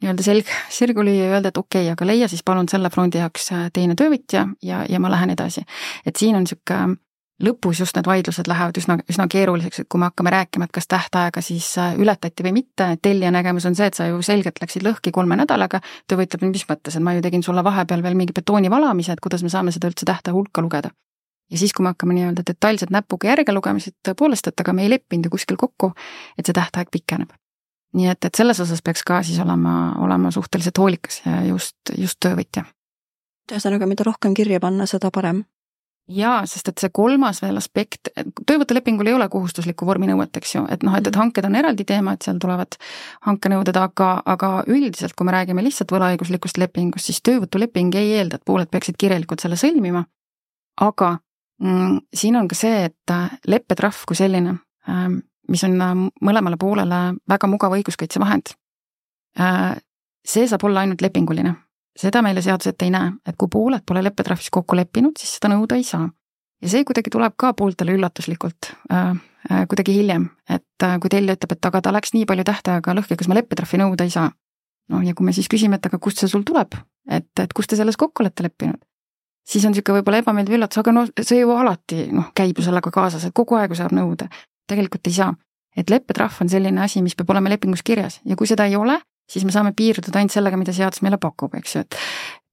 nii-öelda 0.00 0.24
selg, 0.24 0.48
sirgu 0.72 1.04
lüüa 1.04 1.26
ja 1.26 1.36
öelda, 1.36 1.52
et 1.52 1.60
okei 1.60 1.84
okay,, 1.84 1.92
aga 1.92 2.06
leia 2.06 2.28
siis 2.30 2.42
palun 2.46 2.68
selle 2.70 2.90
frondi 2.90 3.20
jaoks 3.20 3.50
teine 3.74 3.96
töövõtja 3.98 4.46
ja, 4.62 4.84
ja 4.88 5.00
ma 5.00 5.12
lähen 5.12 5.34
edasi. 5.36 5.66
et 6.06 6.16
siin 6.16 6.38
on 6.38 6.46
niisugune 6.46 6.96
lõpus 7.44 7.80
just 7.80 7.96
need 7.96 8.08
vaidlused 8.08 8.48
lähevad 8.48 8.78
üsna, 8.78 8.96
üsna 9.10 9.26
keeruliseks, 9.30 9.82
et 9.82 9.88
kui 9.90 10.00
me 10.00 10.08
hakkame 10.10 10.32
rääkima, 10.34 10.66
et 10.66 10.74
kas 10.74 10.88
tähtaega 10.90 11.42
siis 11.44 11.66
äh, 11.78 11.94
ületati 12.00 12.44
või 12.46 12.52
mitte, 12.60 12.88
tellija 13.02 13.32
nägemus 13.34 13.66
on 13.68 13.76
see, 13.78 13.88
et 13.90 13.96
sa 13.96 14.06
ju 14.10 14.20
selgelt 14.24 14.60
läksid 14.62 14.84
lõhki 14.86 15.12
kolme 15.14 15.38
nädalaga, 15.40 15.80
töövõtja 16.08 16.38
ütleb, 16.40 16.54
mis 16.54 16.66
mõttes, 16.68 16.96
et 16.96 17.04
ma 17.04 17.14
ju 17.16 17.24
tegin 17.24 17.44
sulle 17.46 17.64
vahepeal 17.64 18.02
veel 18.04 18.18
mingi 18.18 18.36
betooni 18.36 18.70
valamise, 18.72 19.12
et 19.16 19.22
kuidas 19.24 19.44
me 19.46 19.52
saame 19.52 19.72
seda 19.74 19.90
üldse 19.90 20.08
tähtaja 20.08 20.36
hulka 20.36 20.62
lugeda. 20.62 20.90
ja 21.50 21.58
siis, 21.58 21.72
kui 21.72 21.82
me 21.82 21.90
hakkame 21.90 22.14
nii-öelda 22.14 22.42
detailselt 22.46 22.90
näpuga 22.94 23.26
järge 23.32 23.52
lugema, 23.52 23.80
siis 23.82 23.96
tõepoolest, 24.06 24.48
et 24.48 24.60
aga 24.60 24.72
me 24.72 24.84
ei 24.84 24.90
leppinud 24.90 25.26
ju 25.26 25.30
kuskil 25.30 25.56
kokku, 25.56 25.92
et 26.38 26.46
see 26.46 26.54
tähtaeg 26.54 26.90
pikeneb. 26.90 27.32
nii 27.94 28.06
et, 28.06 28.24
et 28.24 28.34
selles 28.34 28.60
osas 28.60 28.82
peaks 28.82 29.02
ka 29.02 29.22
siis 29.22 29.40
olema, 29.40 29.94
olema 29.98 30.30
suhteliselt 30.30 30.78
hoolikas 30.78 31.22
ja 31.24 31.40
just, 31.44 31.76
just 31.96 32.20
töövõtja. 32.20 32.64
ühesõnaga, 33.52 33.86
mida 33.86 34.04
rohkem 34.04 34.34
kirja 34.34 34.60
panna, 34.60 34.86
seda 34.86 35.10
parem 35.10 35.42
jaa, 36.08 36.42
sest 36.48 36.68
et 36.70 36.82
see 36.82 36.90
kolmas 36.94 37.40
veel 37.42 37.58
aspekt, 37.60 38.10
töövõtulepingul 38.46 39.10
ei 39.10 39.14
ole 39.14 39.28
kohustuslikku 39.30 39.86
vorminõuet, 39.86 40.34
eks 40.40 40.54
ju, 40.56 40.64
et 40.72 40.84
noh, 40.86 40.96
et, 40.98 41.06
et 41.06 41.16
hanked 41.16 41.46
on 41.46 41.56
eraldi 41.60 41.86
teema, 41.86 42.14
et 42.14 42.26
seal 42.26 42.40
tulevad 42.42 42.78
hankenõuded, 43.26 43.76
aga, 43.78 44.10
aga 44.34 44.52
üldiselt, 44.70 45.14
kui 45.18 45.28
me 45.28 45.34
räägime 45.36 45.64
lihtsalt 45.64 45.92
võlaõiguslikust 45.94 46.60
lepingust, 46.62 47.10
siis 47.10 47.22
töövõtuleping 47.26 47.94
ei 48.00 48.16
eelda, 48.18 48.40
et 48.40 48.46
pooled 48.46 48.70
peaksid 48.72 48.98
kirjalikult 49.00 49.44
selle 49.44 49.58
sõlmima. 49.60 50.04
aga 50.80 51.18
mm, 51.60 51.98
siin 52.14 52.36
on 52.36 52.48
ka 52.48 52.56
see, 52.56 52.84
et 52.88 53.12
äh, 53.12 53.30
leppetrahv 53.46 54.06
kui 54.08 54.16
selline 54.16 54.56
äh,, 54.88 55.08
mis 55.48 55.64
on 55.64 55.80
äh, 55.82 55.94
mõlemale 56.24 56.56
poolele 56.56 57.00
väga 57.28 57.46
mugav 57.50 57.74
õiguskaitsevahend 57.78 58.54
äh,, 59.38 59.76
see 60.24 60.46
saab 60.48 60.64
olla 60.64 60.86
ainult 60.86 61.02
lepinguline 61.02 61.54
seda 61.98 62.22
meile 62.22 62.42
seadus 62.42 62.70
ette 62.70 62.86
ei 62.86 62.94
näe, 62.94 63.12
et 63.26 63.36
kui 63.38 63.50
pooled 63.50 63.84
pole 63.86 64.02
leppetrahvis 64.04 64.50
kokku 64.50 64.76
leppinud, 64.78 65.18
siis 65.18 65.36
seda 65.38 65.52
nõuda 65.54 65.78
ei 65.78 65.84
saa. 65.84 66.08
ja 66.60 66.68
see 66.68 66.84
kuidagi 66.84 67.10
tuleb 67.10 67.34
ka 67.40 67.54
pooltele 67.56 67.94
üllatuslikult 67.96 68.70
äh, 68.92 69.16
äh, 69.50 69.64
kuidagi 69.68 69.94
hiljem, 69.96 70.28
et 70.48 70.84
äh, 70.84 70.98
kui 71.00 71.10
tellija 71.10 71.38
ütleb, 71.38 71.56
et 71.56 71.66
aga 71.66 71.80
ta 71.80 71.92
läks 71.92 72.12
nii 72.14 72.26
palju 72.28 72.44
tähtaega 72.44 72.94
lõhki, 72.98 73.16
kas 73.16 73.28
ma 73.28 73.38
leppetrahvi 73.38 73.80
nõuda 73.80 74.04
ei 74.04 74.12
saa. 74.12 74.30
noh, 74.90 75.02
ja 75.06 75.14
kui 75.14 75.24
me 75.24 75.32
siis 75.32 75.48
küsime, 75.48 75.78
et 75.78 75.86
aga 75.86 75.98
kust 75.98 76.18
see 76.18 76.28
sul 76.28 76.42
tuleb, 76.42 76.74
et, 77.08 77.30
et 77.38 77.52
kust 77.54 77.70
te 77.70 77.76
selles 77.78 77.96
kokku 77.96 78.24
olete 78.24 78.42
leppinud, 78.42 78.80
siis 79.46 79.64
on 79.64 79.74
niisugune 79.74 80.00
võib-olla 80.00 80.20
ebameeldiv 80.22 80.56
üllatus, 80.58 80.80
aga 80.82 80.94
no 80.94 81.04
see 81.20 81.40
ju 81.40 81.52
alati 81.54 82.08
noh, 82.12 82.32
käib 82.36 82.58
ju 82.58 82.66
sellega 82.66 82.90
kaasas, 82.94 83.24
et 83.24 83.34
kogu 83.36 83.58
aeg 83.58 83.74
saab 83.78 83.94
nõuda. 83.96 84.28
tegelikult 84.70 85.06
ei 85.06 85.14
saa. 85.14 85.34
et 85.76 85.90
leppetrahv 85.90 86.42
on 86.42 86.48
selline 86.50 86.82
asi, 86.82 87.02
mis 87.02 87.14
peab 87.14 87.30
olema 87.30 87.48
lepingus 87.48 87.82
kirjas 87.82 88.20
ja 88.24 88.36
kui 88.36 88.46
seda 88.46 88.66
ei 88.66 88.76
ole, 88.76 88.98
siis 89.30 89.46
me 89.46 89.54
saame 89.54 89.72
piirduda 89.76 90.20
ainult 90.20 90.34
sellega, 90.34 90.58
mida 90.60 90.74
seadus 90.76 91.02
meile 91.06 91.20
pakub, 91.22 91.54
eks 91.58 91.76
ju, 91.76 91.84
et 91.86 91.98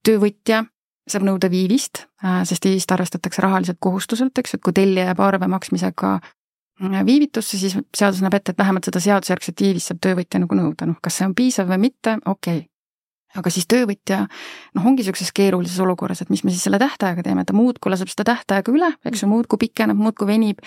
töövõtja 0.07 0.63
saab 1.07 1.25
nõuda 1.27 1.49
viivist, 1.51 2.05
äh, 2.23 2.41
sest 2.47 2.67
viivist 2.67 2.91
arvestatakse 2.91 3.43
rahaliselt 3.43 3.79
kohustuselt, 3.83 4.37
eks 4.37 4.53
ju, 4.53 4.61
et 4.61 4.65
kui 4.65 4.75
tellija 4.75 5.09
jääb 5.11 5.21
arve 5.23 5.49
maksmisega 5.51 6.15
äh, 6.19 7.03
viivitusse, 7.07 7.59
siis 7.59 7.77
seadus 7.95 8.23
näeb 8.23 8.39
ette, 8.39 8.55
et 8.55 8.63
vähemalt 8.63 8.89
seda 8.89 9.03
seadusjärgset 9.03 9.67
viivist 9.67 9.93
saab 9.93 10.01
töövõtja 10.03 10.43
nagu 10.43 10.59
nõuda, 10.59 10.89
noh, 10.91 10.99
kas 11.03 11.19
see 11.19 11.29
on 11.29 11.37
piisav 11.37 11.69
või 11.71 11.87
mitte, 11.89 12.19
okei 12.25 12.63
okay 12.63 12.65
aga 13.35 13.51
siis 13.51 13.67
töövõtja 13.69 14.21
noh, 14.27 14.85
ongi 14.85 15.01
niisuguses 15.01 15.33
keerulises 15.35 15.79
olukorras, 15.83 16.21
et 16.23 16.31
mis 16.31 16.43
me 16.45 16.53
siis 16.53 16.63
selle 16.67 16.79
tähtajaga 16.81 17.25
teeme, 17.25 17.43
ta 17.45 17.55
muudkui 17.57 17.91
laseb 17.91 18.11
seda 18.11 18.27
tähtaega 18.31 18.71
üle, 18.73 18.89
eks 19.07 19.23
ju, 19.23 19.29
muudkui 19.31 19.59
pikeneb, 19.65 19.99
muudkui 19.99 20.29
venib, 20.29 20.61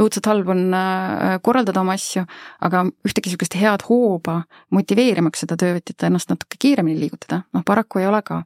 õudselt 0.00 0.28
halb 0.28 0.50
on 0.52 0.64
äh, 0.76 1.36
korraldada 1.44 1.80
oma 1.80 1.96
asju, 1.96 2.24
aga 2.66 2.84
ühtegi 3.06 3.30
niisugust 3.30 3.56
head 3.58 3.86
hooba 3.88 4.42
motiveerimaks 4.74 5.44
seda 5.44 5.58
töövõtjat 5.60 6.08
ennast 6.10 6.32
natuke 6.32 6.60
kiiremini 6.60 6.98
liigutada, 7.00 7.44
noh 7.54 7.64
paraku 7.66 8.02
ei 8.02 8.10
ole 8.10 8.22
ka. 8.26 8.42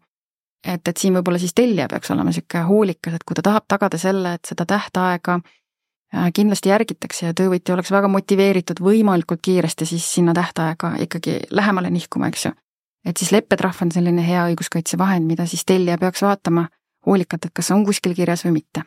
et, 0.67 0.83
et 0.89 0.97
siin 0.97 1.15
võib-olla 1.15 1.39
siis 1.39 1.55
tellija 1.55 1.89
peaks 1.89 2.11
olema 2.11 2.33
niisugune 2.33 2.67
hoolikas, 2.69 3.15
et 3.15 3.25
kui 3.25 3.39
ta 3.39 3.43
tahab 3.47 3.67
tagada 3.69 3.99
selle, 3.99 4.35
et 4.39 4.45
seda 4.47 4.67
tähtaega 4.69 5.41
äh, 5.41 6.31
kindlasti 6.35 6.71
järgitakse 6.71 7.27
ja 7.27 7.35
töövõtja 7.35 7.75
oleks 7.75 7.91
väga 7.95 8.11
motiveeritud 8.13 8.83
võimalikult 8.85 9.43
kiiresti 9.43 9.87
siis 9.87 10.07
sinna 10.15 10.35
tähtaega 10.37 10.95
ikkagi 11.07 11.41
lähemale 11.51 11.91
nihkuma, 11.91 12.31
eks 12.31 12.51
ju 12.51 12.57
et 13.05 13.17
siis 13.17 13.33
leppetrahv 13.33 13.83
on 13.83 13.93
selline 13.93 14.25
hea 14.27 14.47
õiguskaitsevahend, 14.51 15.27
mida 15.27 15.47
siis 15.47 15.65
tellija 15.67 15.99
peaks 15.99 16.23
vaatama 16.23 16.69
hoolikalt, 17.07 17.45
et 17.47 17.55
kas 17.55 17.71
on 17.71 17.85
kuskil 17.87 18.15
kirjas 18.15 18.45
või 18.45 18.59
mitte. 18.61 18.83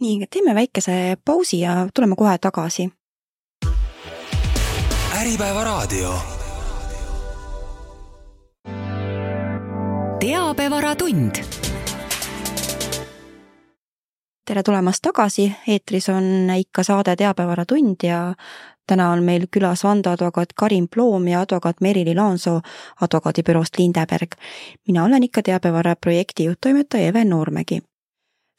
nii, 0.00 0.26
teeme 0.30 0.54
väikese 0.54 1.16
pausi 1.24 1.60
ja 1.60 1.88
tuleme 1.94 2.16
kohe 2.16 2.38
tagasi. 2.38 2.90
äripäeva 5.20 5.64
raadio. 5.64 6.36
teabevaratund. 10.20 11.65
Tere 14.46 14.62
tulemast 14.62 15.02
tagasi, 15.02 15.48
eetris 15.68 16.08
on 16.08 16.50
ikka 16.54 16.82
saade 16.86 17.16
Teabevaratund 17.18 18.04
ja 18.06 18.34
täna 18.86 19.10
on 19.10 19.24
meil 19.26 19.48
külas 19.50 19.82
vandeadvokaat 19.84 20.52
Karin 20.54 20.88
Ploom 20.88 21.26
ja 21.28 21.40
advokaat 21.40 21.80
Merili 21.80 22.14
Laansoo 22.14 22.60
advokaadibüroost 23.00 23.78
Lindeberg. 23.78 24.34
mina 24.88 25.04
olen 25.04 25.22
ikka 25.22 25.42
teabevara 25.42 25.96
projekti 25.96 26.44
juhttoimetaja 26.44 27.06
Eve 27.06 27.24
Noormägi. 27.24 27.82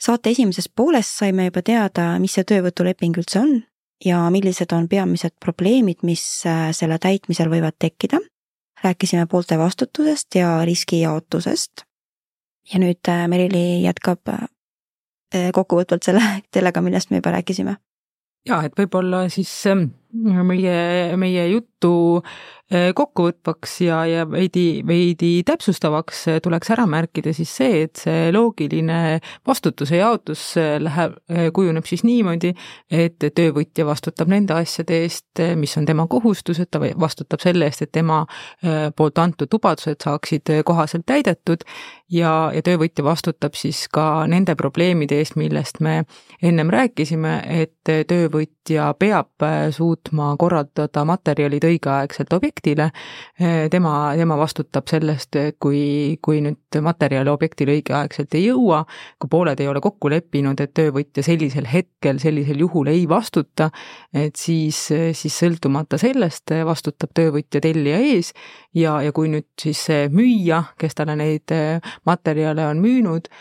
saate 0.01 0.29
esimeses 0.29 0.69
pooles 0.75 1.17
saime 1.17 1.45
juba 1.45 1.61
teada, 1.61 2.19
mis 2.19 2.33
see 2.33 2.43
töövõtuleping 2.43 3.17
üldse 3.17 3.39
on 3.39 3.63
ja 4.05 4.29
millised 4.29 4.71
on 4.71 4.87
peamised 4.87 5.39
probleemid, 5.39 6.03
mis 6.03 6.43
äh, 6.45 6.71
selle 6.71 6.99
täitmisel 6.99 7.49
võivad 7.49 7.79
tekkida. 7.79 8.19
rääkisime 8.83 9.25
poolte 9.25 9.57
vastutusest 9.57 10.35
ja 10.35 10.65
riskijaotusest. 10.65 11.71
ja 12.73 12.79
nüüd 12.79 13.07
äh, 13.07 13.27
Merili 13.27 13.83
jätkab 13.83 14.27
äh, 14.27 14.47
kokkuvõtvalt 15.53 16.07
selle, 16.07 16.23
sellega, 16.55 16.81
millest 16.81 17.11
me 17.11 17.21
juba 17.21 17.35
rääkisime. 17.37 17.77
Ja 18.47 18.61
et 18.63 18.77
võib-olla 18.79 19.25
siis 19.33 19.51
ähm, 19.67 19.89
meie, 20.13 21.17
meie 21.17 21.47
juttu 21.49 22.21
Äh, 22.67 22.89
kokkuvõtvaks 22.91 23.77
ja, 23.85 24.01
ja 24.11 24.25
veidi, 24.27 24.81
veidi 24.83 25.29
täpsustavaks 25.47 26.25
äh, 26.27 26.39
tuleks 26.43 26.73
ära 26.75 26.83
märkida 26.83 27.31
siis 27.31 27.53
see, 27.55 27.85
et 27.85 28.01
see 28.01 28.25
loogiline 28.35 29.21
vastutuse 29.47 30.01
jaotus 30.01 30.41
äh, 30.59 30.73
läheb, 30.83 31.15
kujuneb 31.55 31.87
siis 31.87 32.03
niimoodi, 32.03 32.51
et 32.91 33.23
töövõtja 33.23 33.85
vastutab 33.87 34.27
nende 34.33 34.57
asjade 34.57 34.99
eest, 35.05 35.39
mis 35.55 35.77
on 35.79 35.87
tema 35.87 36.09
kohustused, 36.11 36.67
ta 36.67 36.81
vastutab 36.99 37.39
selle 37.45 37.69
eest, 37.69 37.85
et 37.85 37.93
tema 37.95 38.25
poolt 38.97 39.19
antud 39.23 39.53
lubadused 39.53 40.03
saaksid 40.03 40.51
kohaselt 40.67 41.05
täidetud. 41.07 41.63
Ja, 42.11 42.49
ja 42.55 42.63
töövõtja 42.63 43.03
vastutab 43.03 43.55
siis 43.59 43.85
ka 43.91 44.25
nende 44.27 44.55
probleemide 44.59 45.19
eest, 45.21 45.35
millest 45.39 45.81
me 45.83 46.01
ennem 46.41 46.71
rääkisime, 46.73 47.39
et 47.63 47.75
töövõtja 47.83 48.56
peab 48.99 49.45
suutma 49.71 50.33
korraldada 50.39 51.03
materjalid 51.07 51.63
õigeaegselt 51.67 52.33
objektile, 52.33 52.89
tema, 53.71 53.93
tema 54.19 54.37
vastutab 54.39 54.89
sellest, 54.89 55.37
kui, 55.59 56.17
kui 56.21 56.41
nüüd 56.45 56.66
materjal 56.81 57.27
objektile 57.31 57.77
õigeaegselt 57.77 58.35
ei 58.37 58.47
jõua, 58.47 58.83
kui 59.19 59.31
pooled 59.31 59.59
ei 59.63 59.69
ole 59.71 59.81
kokku 59.83 60.11
leppinud, 60.11 60.59
et 60.63 60.73
töövõtja 60.77 61.23
sellisel 61.25 61.67
hetkel, 61.71 62.19
sellisel 62.19 62.59
juhul 62.65 62.91
ei 62.91 63.05
vastuta, 63.09 63.69
et 64.13 64.35
siis, 64.35 64.79
siis 64.91 65.39
sõltumata 65.43 65.99
sellest 66.01 66.53
vastutab 66.67 67.13
töövõtja 67.17 67.61
tellija 67.63 68.01
ees 68.03 68.33
ja, 68.75 68.99
ja 69.01 69.15
kui 69.15 69.31
nüüd 69.31 69.47
siis 69.61 69.85
see 69.89 70.11
müüja, 70.13 70.63
kes 70.79 70.97
talle 70.97 71.17
neid 71.19 71.55
materjale 72.05 72.67
on 72.67 72.83
müünud, 72.83 73.31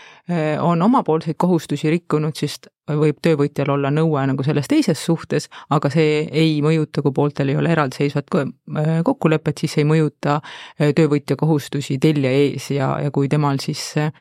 on 0.63 0.83
omapoolseid 0.83 1.39
kohustusi 1.39 1.91
rikkunud, 1.91 2.37
siis 2.37 2.61
võib 2.95 3.19
töövõtjal 3.23 3.71
olla 3.75 3.91
nõue 3.91 4.23
nagu 4.31 4.45
selles 4.47 4.69
teises 4.71 5.01
suhtes, 5.03 5.49
aga 5.75 5.91
see 5.91 6.23
ei 6.31 6.61
mõjuta, 6.63 7.03
kui 7.03 7.15
pooltel 7.15 7.51
ei 7.51 7.59
ole 7.59 7.73
eraldiseisvat 7.75 8.31
äh, 8.39 8.91
kokkulepet, 9.07 9.65
siis 9.65 9.77
ei 9.81 9.87
mõjuta 9.89 10.39
äh, 10.39 10.93
töövõtja 10.97 11.37
kohustusi 11.41 11.99
tellija 12.03 12.31
ees 12.31 12.71
ja, 12.71 12.93
ja 13.03 13.11
kui 13.11 13.26
temal 13.29 13.61
siis 13.63 13.83
äh, 14.01 14.13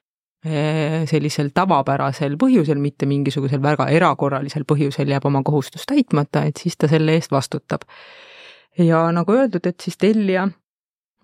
sellisel 1.09 1.49
tavapärasel 1.53 2.37
põhjusel, 2.41 2.77
mitte 2.81 3.07
mingisugusel 3.09 3.61
väga 3.63 3.87
erakorralisel 3.93 4.67
põhjusel 4.69 5.09
jääb 5.09 5.25
oma 5.25 5.41
kohustus 5.43 5.87
täitmata, 5.89 6.43
et 6.45 6.61
siis 6.61 6.77
ta 6.77 6.89
selle 6.91 7.17
eest 7.17 7.31
vastutab. 7.31 7.87
ja 8.77 9.07
nagu 9.11 9.31
öeldud, 9.31 9.65
et 9.65 9.81
siis 9.81 9.97
tellija 9.97 10.49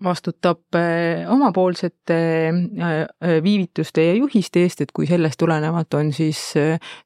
vastutab 0.04 0.74
eh, 0.74 1.28
omapoolsete 1.30 2.18
eh, 2.48 3.06
eh, 3.20 3.42
viivituste 3.42 4.04
ja 4.06 4.14
juhiste 4.14 4.62
eest, 4.62 4.80
et 4.80 4.92
kui 4.92 5.06
sellest 5.06 5.38
tulenevalt 5.40 5.94
on 5.98 6.12
siis 6.12 6.40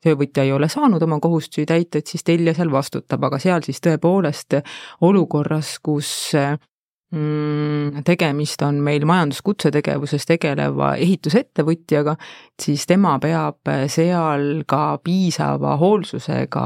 töövõtja 0.05 0.47
ei 0.47 0.53
ole 0.53 0.69
saanud 0.73 1.03
oma 1.03 1.21
kohustusi 1.21 1.67
täita, 1.69 1.99
et 1.99 2.07
siis 2.07 2.25
tellija 2.25 2.57
seal 2.57 2.73
vastutab, 2.73 3.29
aga 3.29 3.41
seal 3.43 3.65
siis 3.67 3.83
tõepoolest 3.85 4.61
olukorras, 5.07 5.77
kus 5.83 6.33
tegemist 8.05 8.63
on 8.67 8.81
meil 8.83 9.05
majanduskutsetegevuses 9.07 10.27
tegeleva 10.27 10.95
ehitusettevõtjaga, 10.99 12.17
siis 12.63 12.87
tema 12.87 13.13
peab 13.23 13.71
seal 13.93 14.65
ka 14.67 14.99
piisava 15.05 15.77
hoolsusega 15.79 16.65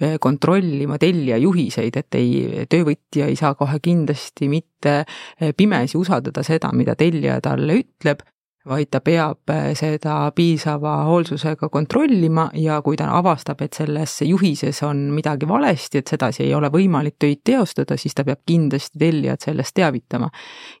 eh, 0.00 0.18
kontrollima 0.20 0.98
tellija 1.00 1.38
juhiseid, 1.40 1.96
et 1.96 2.18
ei, 2.20 2.66
töövõtja 2.68 3.30
ei 3.30 3.38
saa 3.40 3.54
kohe 3.56 3.80
kindlasti 3.80 4.50
mitte 4.52 4.98
eh, 5.00 5.54
pimesi 5.56 5.96
usaldada 5.96 6.44
seda, 6.44 6.74
mida 6.76 6.94
tellija 6.94 7.40
talle 7.40 7.80
ütleb 7.80 8.20
vaid 8.70 8.90
ta 8.90 9.00
peab 9.04 9.50
äh, 9.50 9.70
seda 9.78 10.30
piisava 10.34 10.94
hoolsusega 11.08 11.68
kontrollima 11.72 12.48
ja 12.54 12.80
kui 12.82 12.96
ta 12.98 13.10
avastab, 13.18 13.62
et 13.64 13.76
selles 13.76 14.14
juhises 14.26 14.82
on 14.86 15.08
midagi 15.14 15.48
valesti, 15.48 16.00
et 16.00 16.10
sedasi 16.12 16.44
ei 16.46 16.54
ole 16.54 16.70
võimalik 16.72 17.18
töid 17.20 17.42
teostada, 17.44 17.98
siis 18.00 18.14
ta 18.14 18.24
peab 18.26 18.42
kindlasti 18.46 18.98
tellijat 18.98 19.46
sellest 19.46 19.74
teavitama. 19.74 20.30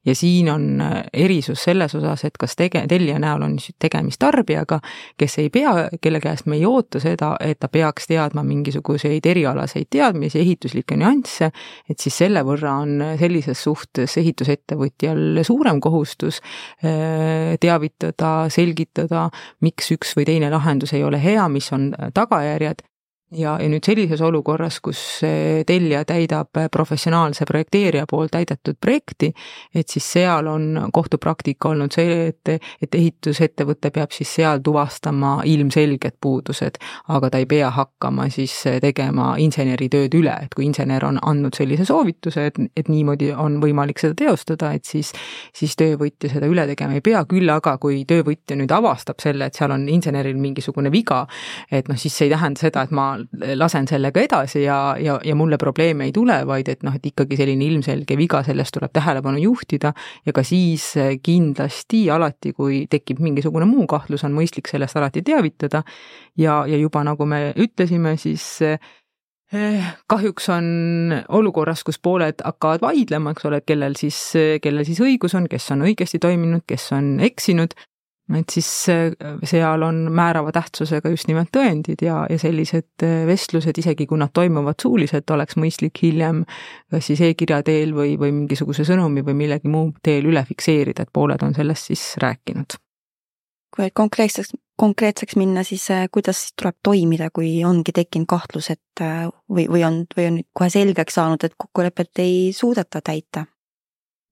ja 0.06 0.14
siin 0.14 0.50
on 0.52 0.80
äh, 0.80 1.02
erisus 1.12 1.64
selles 1.64 1.94
osas, 1.94 2.24
et 2.24 2.38
kas 2.38 2.56
tege-, 2.56 2.86
tellija 2.88 3.18
näol 3.18 3.42
on 3.42 3.56
tegemist 3.78 4.20
tarbijaga, 4.22 4.80
kes 5.18 5.38
ei 5.38 5.50
pea, 5.50 5.88
kelle 6.00 6.20
käest 6.20 6.46
me 6.46 6.56
ei 6.56 6.66
oota 6.66 7.00
seda, 7.00 7.34
et 7.40 7.58
ta 7.60 7.68
peaks 7.68 8.06
teadma 8.10 8.44
mingisuguseid 8.46 9.26
erialaseid 9.26 9.90
teadmisi, 9.90 10.40
ehituslikke 10.40 10.96
nüansse, 11.00 11.50
et 11.90 11.98
siis 11.98 12.16
selle 12.22 12.44
võrra 12.46 12.78
on 12.84 13.02
sellises 13.18 13.62
suhtes 13.62 14.16
ehitusettevõtjal 14.20 15.42
suurem 15.46 15.80
kohustus 15.80 16.40
äh, 16.84 17.58
teavitada, 17.80 18.48
selgitada, 18.52 19.28
miks 19.64 19.90
üks 19.94 20.14
või 20.16 20.26
teine 20.28 20.50
lahendus 20.52 20.92
ei 20.92 21.04
ole 21.04 21.20
hea, 21.22 21.48
mis 21.48 21.72
on 21.72 21.90
tagajärjed 22.14 22.84
ja, 23.30 23.54
ja 23.62 23.68
nüüd 23.70 23.84
sellises 23.86 24.20
olukorras, 24.24 24.80
kus 24.82 25.00
tellija 25.66 26.02
täidab 26.08 26.56
professionaalse 26.72 27.44
projekteerija 27.48 28.06
poolt 28.10 28.32
täidetud 28.34 28.78
projekti, 28.80 29.30
et 29.74 29.88
siis 29.88 30.06
seal 30.12 30.48
on 30.50 30.88
kohtupraktika 30.92 31.70
olnud 31.70 31.94
see, 31.94 32.30
et, 32.30 32.52
et 32.82 32.94
ehitusettevõte 32.94 33.92
peab 33.94 34.14
siis 34.14 34.34
seal 34.40 34.62
tuvastama 34.64 35.40
ilmselged 35.48 36.18
puudused, 36.20 36.80
aga 37.08 37.30
ta 37.30 37.42
ei 37.42 37.46
pea 37.50 37.70
hakkama 37.74 38.28
siis 38.34 38.54
tegema 38.82 39.34
inseneritööd 39.38 40.14
üle, 40.18 40.34
et 40.44 40.54
kui 40.54 40.66
insener 40.66 41.04
on 41.06 41.20
andnud 41.22 41.56
sellise 41.56 41.86
soovituse, 41.88 42.46
et, 42.50 42.60
et 42.76 42.90
niimoodi 42.90 43.30
on 43.32 43.60
võimalik 43.62 44.02
seda 44.02 44.16
teostada, 44.18 44.72
et 44.74 44.84
siis, 44.84 45.12
siis 45.56 45.76
töövõtja 45.78 46.32
seda 46.34 46.50
üle 46.50 46.66
tegema 46.72 46.98
ei 46.98 47.04
pea, 47.04 47.22
küll 47.30 47.50
aga 47.50 47.76
kui 47.82 48.02
töövõtja 48.08 48.58
nüüd 48.58 48.74
avastab 48.74 49.22
selle, 49.22 49.46
et 49.46 49.58
seal 49.58 49.70
on 49.74 49.86
inseneril 49.88 50.38
mingisugune 50.40 50.90
viga, 50.92 51.22
et 51.70 51.88
noh, 51.88 51.98
siis 52.00 52.16
see 52.16 52.28
ei 52.28 52.34
tähenda 52.34 52.60
seda, 52.60 52.84
et 52.86 52.94
ma 52.94 53.19
lasen 53.54 53.88
sellega 53.88 54.22
edasi 54.22 54.62
ja, 54.62 54.96
ja, 55.00 55.18
ja 55.24 55.34
mulle 55.38 55.58
probleeme 55.58 56.08
ei 56.08 56.12
tule, 56.12 56.40
vaid 56.46 56.68
et 56.72 56.84
noh, 56.86 56.94
et 56.96 57.06
ikkagi 57.12 57.38
selline 57.40 57.64
ilmselge 57.66 58.16
viga, 58.18 58.42
sellest 58.46 58.74
tuleb 58.76 58.92
tähelepanu 58.96 59.42
juhtida 59.42 59.92
ja 60.26 60.34
ka 60.36 60.44
siis 60.46 60.92
kindlasti 61.22 62.06
alati, 62.10 62.54
kui 62.56 62.84
tekib 62.90 63.20
mingisugune 63.24 63.68
muu 63.68 63.86
kahtlus, 63.90 64.24
on 64.28 64.36
mõistlik 64.36 64.70
sellest 64.70 64.96
alati 65.00 65.22
teavitada. 65.26 65.82
Ja, 66.38 66.62
ja 66.68 66.78
juba 66.78 67.02
nagu 67.06 67.26
me 67.28 67.50
ütlesime, 67.60 68.14
siis 68.20 68.44
eh, 68.64 68.78
kahjuks 70.10 70.48
on 70.54 70.66
olukorras, 71.28 71.82
kus 71.84 71.98
pooled 71.98 72.42
hakkavad 72.44 72.84
vaidlema, 72.84 73.34
eks 73.34 73.48
ole, 73.48 73.60
et 73.60 73.68
kellel 73.68 73.96
siis, 73.98 74.18
kellel 74.62 74.86
siis 74.86 75.00
õigus 75.02 75.34
on, 75.38 75.48
kes 75.50 75.70
on 75.74 75.84
õigesti 75.88 76.20
toiminud, 76.22 76.64
kes 76.70 76.90
on 76.96 77.16
eksinud, 77.26 77.74
et 78.38 78.52
siis 78.52 78.68
äh, 78.92 79.10
seal 79.48 79.82
on 79.82 80.02
määrava 80.14 80.52
tähtsusega 80.54 81.10
just 81.12 81.28
nimelt 81.30 81.50
tõendid 81.54 82.02
ja, 82.04 82.22
ja 82.30 82.38
sellised 82.38 83.04
äh, 83.06 83.24
vestlused, 83.28 83.78
isegi 83.78 84.06
kui 84.10 84.20
nad 84.20 84.32
toimuvad 84.36 84.80
suuliselt, 84.82 85.30
oleks 85.30 85.58
mõistlik 85.60 86.02
hiljem 86.02 86.44
kas 86.90 87.10
siis 87.10 87.22
e-kirja 87.26 87.62
teel 87.66 87.94
või, 87.96 88.16
või 88.20 88.32
mingisuguse 88.34 88.86
sõnumi 88.88 89.24
või 89.26 89.38
millegi 89.42 89.70
muu 89.70 89.90
teel 90.02 90.28
üle 90.30 90.44
fikseerida, 90.48 91.06
et 91.06 91.12
pooled 91.12 91.42
on 91.46 91.56
sellest 91.56 91.90
siis 91.90 92.04
rääkinud. 92.22 92.78
kui 93.76 93.90
konkreetseks, 93.94 94.54
konkreetseks 94.78 95.36
minna, 95.38 95.64
siis 95.66 95.90
äh, 95.90 96.06
kuidas 96.12 96.44
siis 96.44 96.58
tuleb 96.58 96.76
toimida, 96.82 97.30
kui 97.34 97.64
ongi 97.64 97.94
tekkinud 97.94 98.28
kahtlus, 98.30 98.70
et 98.70 99.04
või, 99.50 99.66
või 99.70 99.86
on, 99.86 100.04
või 100.16 100.26
on 100.26 100.42
kohe 100.52 100.70
selgeks 100.70 101.18
saanud, 101.18 101.44
et 101.44 101.56
kokkulepet 101.56 102.22
ei 102.22 102.52
suudeta 102.56 103.00
täita? 103.00 103.46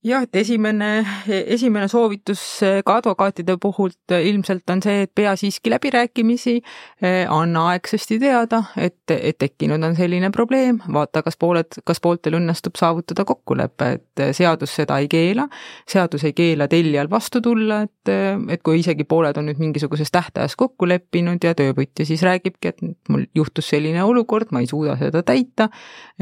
Jah, 0.04 0.22
et 0.22 0.36
esimene, 0.36 0.88
esimene 1.26 1.88
soovitus 1.90 2.40
eh, 2.62 2.80
ka 2.86 2.98
advokaatide 3.00 3.56
puhult 3.60 4.14
eh, 4.14 4.28
ilmselt 4.30 4.70
on 4.70 4.82
see, 4.84 5.02
et 5.04 5.12
pea 5.14 5.32
siiski 5.36 5.72
läbirääkimisi, 5.72 6.54
eh, 7.02 7.24
anna 7.34 7.64
aegsasti 7.72 8.18
teada, 8.22 8.62
et, 8.78 9.10
et 9.10 9.38
tekkinud 9.38 9.82
on 9.82 9.96
selline 9.98 10.30
probleem, 10.34 10.78
vaata, 10.94 11.22
kas 11.26 11.38
pooled, 11.40 11.80
kas 11.86 12.02
pooltel 12.04 12.38
õnnestub 12.38 12.78
saavutada 12.78 13.24
kokkulepe, 13.28 13.90
et 13.98 14.24
seadus 14.38 14.76
seda 14.78 15.00
ei 15.02 15.10
keela, 15.10 15.48
seadus 15.88 16.24
ei 16.28 16.36
keela 16.36 16.68
tellijal 16.70 17.10
vastu 17.10 17.42
tulla, 17.42 17.82
et, 17.88 18.12
et 18.54 18.62
kui 18.62 18.78
isegi 18.84 19.06
pooled 19.08 19.36
on 19.40 19.50
nüüd 19.50 19.58
mingisuguses 19.62 20.14
tähtajas 20.14 20.54
kokku 20.58 20.86
leppinud 20.88 21.42
ja 21.42 21.56
töövõtja 21.58 22.06
siis 22.06 22.22
räägibki, 22.26 22.70
et 22.70 23.10
mul 23.10 23.26
juhtus 23.34 23.74
selline 23.74 24.06
olukord, 24.06 24.54
ma 24.54 24.62
ei 24.62 24.70
suuda 24.70 24.94
seda 25.00 25.24
täita, 25.26 25.68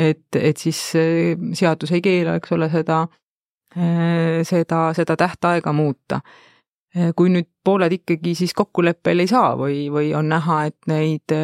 et, 0.00 0.26
et 0.40 0.56
siis 0.56 0.80
seadus 1.60 1.92
ei 1.92 2.00
keela, 2.04 2.40
eks 2.40 2.56
ole, 2.56 2.72
seda 2.72 3.04
seda, 3.76 4.92
seda 4.96 5.16
tähtaega 5.16 5.72
muuta. 5.72 6.20
Äh, 6.96 7.10
kui 7.16 7.28
nüüd 7.28 7.48
pooled 7.66 7.92
ikkagi 7.92 8.32
siis 8.38 8.54
kokkuleppele 8.56 9.26
ei 9.26 9.28
saa 9.28 9.56
või, 9.58 9.86
või 9.92 10.14
on 10.16 10.30
näha, 10.32 10.62
et 10.70 10.88
neid, 10.88 11.34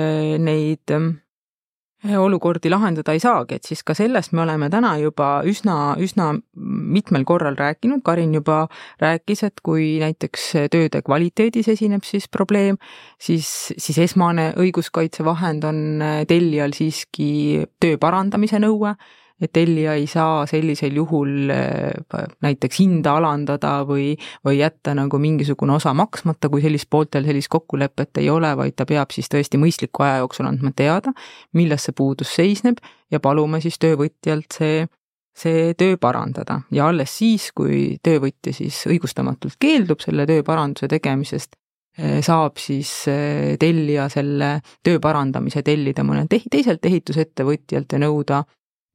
neid 0.40 0.92
äh, 0.96 2.14
olukordi 2.16 2.70
lahendada 2.72 3.12
ei 3.12 3.20
saagi, 3.20 3.58
et 3.58 3.68
siis 3.68 3.82
ka 3.84 3.92
sellest 3.94 4.32
me 4.32 4.44
oleme 4.46 4.70
täna 4.72 4.94
juba 5.02 5.42
üsna, 5.48 5.94
üsna 6.00 6.30
mitmel 6.56 7.26
korral 7.28 7.58
rääkinud, 7.58 8.00
Karin 8.06 8.32
juba 8.38 8.64
rääkis, 9.02 9.44
et 9.50 9.60
kui 9.66 9.98
näiteks 10.00 10.46
tööde 10.72 11.02
kvaliteedis 11.04 11.68
esineb 11.74 12.06
siis 12.08 12.30
probleem, 12.32 12.80
siis, 13.20 13.50
siis 13.76 13.98
esmane 14.06 14.52
õiguskaitsevahend 14.62 15.68
on 15.68 15.82
tellijal 16.30 16.72
siiski 16.78 17.66
töö 17.82 18.00
parandamise 18.00 18.62
nõue 18.62 18.96
et 19.42 19.52
tellija 19.52 19.96
ei 19.98 20.06
saa 20.06 20.46
sellisel 20.46 20.96
juhul 21.00 21.50
äh, 21.50 22.24
näiteks 22.44 22.78
hinda 22.80 23.16
alandada 23.18 23.74
või, 23.88 24.12
või 24.46 24.60
jätta 24.60 24.94
nagu 24.94 25.18
mingisugune 25.22 25.76
osa 25.76 25.94
maksmata, 25.98 26.50
kui 26.52 26.62
sellist 26.62 26.90
pooltel 26.90 27.26
sellist 27.26 27.50
kokkulepet 27.52 28.22
ei 28.22 28.30
ole, 28.30 28.54
vaid 28.56 28.78
ta 28.78 28.86
peab 28.88 29.10
siis 29.14 29.30
tõesti 29.32 29.60
mõistliku 29.60 30.06
aja 30.06 30.22
jooksul 30.22 30.48
andma 30.48 30.72
teada, 30.76 31.14
milles 31.58 31.88
see 31.88 31.96
puudus 31.96 32.34
seisneb 32.38 32.78
ja 33.10 33.20
paluma 33.20 33.60
siis 33.62 33.80
töövõtjalt 33.82 34.58
see 34.58 34.86
see 35.32 35.74
töö 35.80 35.96
parandada. 35.96 36.60
Ja 36.70 36.90
alles 36.92 37.14
siis, 37.18 37.50
kui 37.56 37.96
töövõtja 38.04 38.52
siis 38.52 38.82
õigustamatult 38.88 39.56
keeldub 39.60 40.02
selle 40.04 40.26
tööparanduse 40.28 40.90
tegemisest, 40.92 41.56
eh, 41.96 42.18
saab 42.24 42.60
siis 42.60 42.90
eh, 43.08 43.56
tellija 43.60 44.08
selle 44.12 44.58
töö 44.84 45.00
parandamise 45.00 45.62
tellida 45.64 46.04
mõnelt 46.04 46.36
teiselt 46.50 46.84
ehitusettevõtjalt 46.84 47.96
ja 47.96 48.02
nõuda 48.04 48.42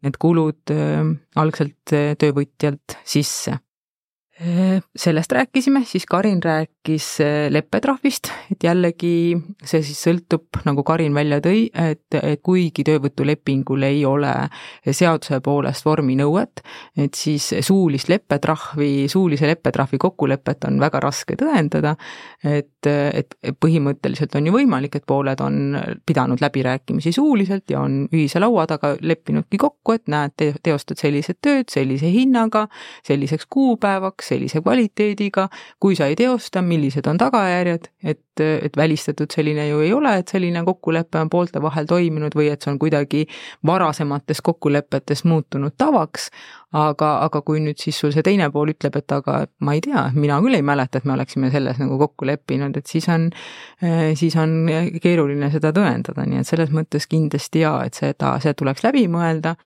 need 0.06 0.18
kulud 0.22 0.74
algselt 1.36 1.94
töövõtjalt 2.22 2.98
sisse. 3.08 3.58
Sellest 4.96 5.32
rääkisime, 5.34 5.82
siis 5.90 6.06
Karin 6.06 6.42
rääkis 6.88 7.22
äh, 7.22 7.52
leppetrahvist, 7.52 8.30
et 8.52 8.64
jällegi 8.64 9.36
see 9.64 9.82
siis 9.84 10.00
sõltub, 10.06 10.62
nagu 10.66 10.84
Karin 10.84 11.14
välja 11.14 11.40
tõi, 11.44 11.68
et, 11.74 12.08
et 12.16 12.42
kuigi 12.42 12.84
töövõtulepingul 12.88 13.84
ei 13.84 14.06
ole 14.06 14.32
seaduse 14.86 15.42
poolest 15.44 15.86
vorminõuet, 15.86 16.62
et 16.98 17.14
siis 17.14 17.54
suulist 17.62 18.10
leppetrahvi, 18.10 19.08
suulise 19.10 19.48
leppetrahvi 19.48 19.98
kokkulepet 19.98 20.68
on 20.70 20.80
väga 20.80 21.02
raske 21.04 21.36
tõendada, 21.36 21.96
et, 22.44 22.88
et 22.88 23.36
põhimõtteliselt 23.60 24.36
on 24.36 24.48
ju 24.48 24.56
võimalik, 24.56 24.96
et 24.96 25.06
pooled 25.06 25.42
on 25.44 25.78
pidanud 26.06 26.42
läbirääkimisi 26.42 27.12
suuliselt 27.12 27.70
ja 27.70 27.82
on 27.82 28.06
ühise 28.14 28.40
laua 28.40 28.68
taga 28.68 28.96
leppinudki 29.02 29.58
kokku, 29.60 29.98
et 29.98 30.08
näed, 30.08 30.38
teostad 30.64 31.02
sellised 31.02 31.42
tööd 31.42 31.68
sellise 31.74 32.08
hinnaga, 32.12 32.68
selliseks 33.08 33.48
kuupäevaks, 33.50 34.32
sellise 34.32 34.62
kvaliteediga, 34.64 35.50
kui 35.80 35.98
sa 35.98 36.08
ei 36.08 36.16
teosta, 36.16 36.62
millised 36.78 37.08
on 37.10 37.18
tagajärjed, 37.18 37.90
et, 38.04 38.42
et 38.46 38.78
välistatud 38.78 39.34
selline 39.34 39.66
ju 39.68 39.82
ei 39.82 39.92
ole, 39.94 40.14
et 40.22 40.30
selline 40.30 40.62
kokkulepe 40.68 41.20
on 41.20 41.32
poolte 41.34 41.62
vahel 41.64 41.90
toiminud 41.90 42.38
või 42.38 42.52
et 42.54 42.64
see 42.64 42.72
on 42.72 42.80
kuidagi 42.82 43.26
varasematest 43.66 44.46
kokkulepetest 44.46 45.26
muutunud 45.28 45.76
tavaks, 45.78 46.30
aga, 46.78 47.12
aga 47.26 47.42
kui 47.48 47.62
nüüd 47.64 47.80
siis 47.82 48.00
sul 48.00 48.14
see 48.16 48.26
teine 48.26 48.50
pool 48.54 48.72
ütleb, 48.74 48.98
et 49.00 49.16
aga 49.18 49.40
ma 49.66 49.76
ei 49.78 49.84
tea, 49.84 50.08
mina 50.16 50.40
küll 50.44 50.60
ei 50.60 50.66
mäleta, 50.66 51.02
et 51.02 51.08
me 51.10 51.16
oleksime 51.18 51.52
selles 51.54 51.80
nagu 51.82 52.00
kokku 52.02 52.28
leppinud, 52.30 52.78
et 52.78 52.88
siis 52.88 53.08
on, 53.14 53.30
siis 54.16 54.36
on 54.40 54.60
keeruline 55.04 55.52
seda 55.54 55.74
tõendada, 55.76 56.28
nii 56.28 56.44
et 56.44 56.50
selles 56.50 56.74
mõttes 56.76 57.10
kindlasti 57.10 57.66
jaa, 57.66 57.80
et 57.88 57.98
seda, 57.98 58.38
see 58.44 58.54
tuleks 58.58 58.86
läbi 58.88 59.08
mõelda. 59.12 59.58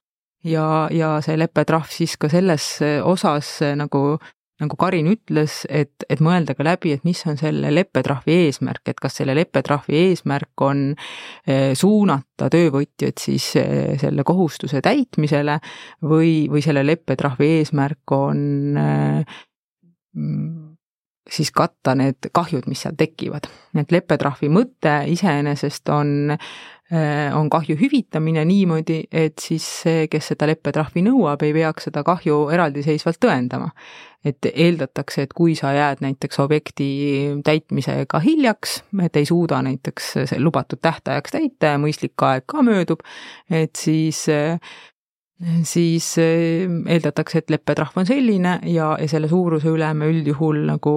Ja, 0.42 0.88
ja 0.90 1.20
see 1.22 1.36
leppetrahv 1.38 1.86
siis 1.94 2.16
ka 2.18 2.26
selles 2.26 2.64
osas 3.06 3.60
nagu 3.78 4.16
nagu 4.60 4.76
Karin 4.78 5.08
ütles, 5.10 5.62
et, 5.72 6.04
et 6.12 6.20
mõelda 6.22 6.54
ka 6.56 6.66
läbi, 6.66 6.92
et 6.94 7.06
mis 7.06 7.20
on 7.30 7.38
selle 7.40 7.72
leppetrahvi 7.72 8.34
eesmärk, 8.46 8.84
et 8.92 9.00
kas 9.02 9.16
selle 9.20 9.34
leppetrahvi 9.38 9.96
eesmärk 10.08 10.64
on 10.66 10.84
eh, 10.92 11.72
suunata 11.78 12.50
töövõtjat 12.52 13.22
siis 13.22 13.48
eh, 13.60 13.94
selle 14.02 14.26
kohustuse 14.28 14.82
täitmisele 14.84 15.58
või, 16.04 16.50
või 16.52 16.64
selle 16.64 16.84
leppetrahvi 16.86 17.50
eesmärk 17.58 18.16
on 18.16 18.44
eh, 18.82 19.40
siis 21.32 21.52
katta 21.54 21.94
need 21.96 22.30
kahjud, 22.34 22.66
mis 22.68 22.82
seal 22.84 22.96
tekivad. 22.98 23.48
et 23.78 23.92
leppetrahvi 23.92 24.50
mõte 24.52 25.02
iseenesest 25.08 25.88
on 25.88 26.36
on 27.32 27.48
kahju 27.50 27.76
hüvitamine 27.80 28.44
niimoodi, 28.44 28.98
et 29.08 29.40
siis 29.40 29.64
see, 29.82 30.06
kes 30.12 30.32
seda 30.32 30.46
leppetrahvi 30.50 31.04
nõuab, 31.06 31.40
ei 31.46 31.54
peaks 31.56 31.88
seda 31.88 32.02
kahju 32.04 32.50
eraldiseisvalt 32.52 33.20
tõendama. 33.22 33.70
Et 34.22 34.46
eeldatakse, 34.52 35.24
et 35.24 35.32
kui 35.34 35.56
sa 35.58 35.72
jääd 35.74 36.02
näiteks 36.04 36.38
objekti 36.44 36.88
täitmisega 37.44 38.20
hiljaks, 38.22 38.82
et 39.02 39.16
ei 39.18 39.26
suuda 39.26 39.62
näiteks 39.66 40.36
lubatud 40.38 40.82
tähtajaks 40.84 41.34
täita 41.34 41.72
ja 41.74 41.80
mõistlik 41.82 42.26
aeg 42.28 42.46
ka 42.46 42.62
möödub, 42.62 43.02
et 43.50 43.74
siis 43.80 44.26
siis 45.66 46.06
eeldatakse, 46.18 47.40
et 47.42 47.50
leppetrahv 47.50 47.96
on 47.98 48.06
selline 48.06 48.58
ja, 48.70 48.92
ja 49.00 49.08
selle 49.10 49.26
suuruse 49.30 49.72
üle 49.72 49.88
me 49.98 50.06
üldjuhul 50.12 50.60
nagu 50.68 50.92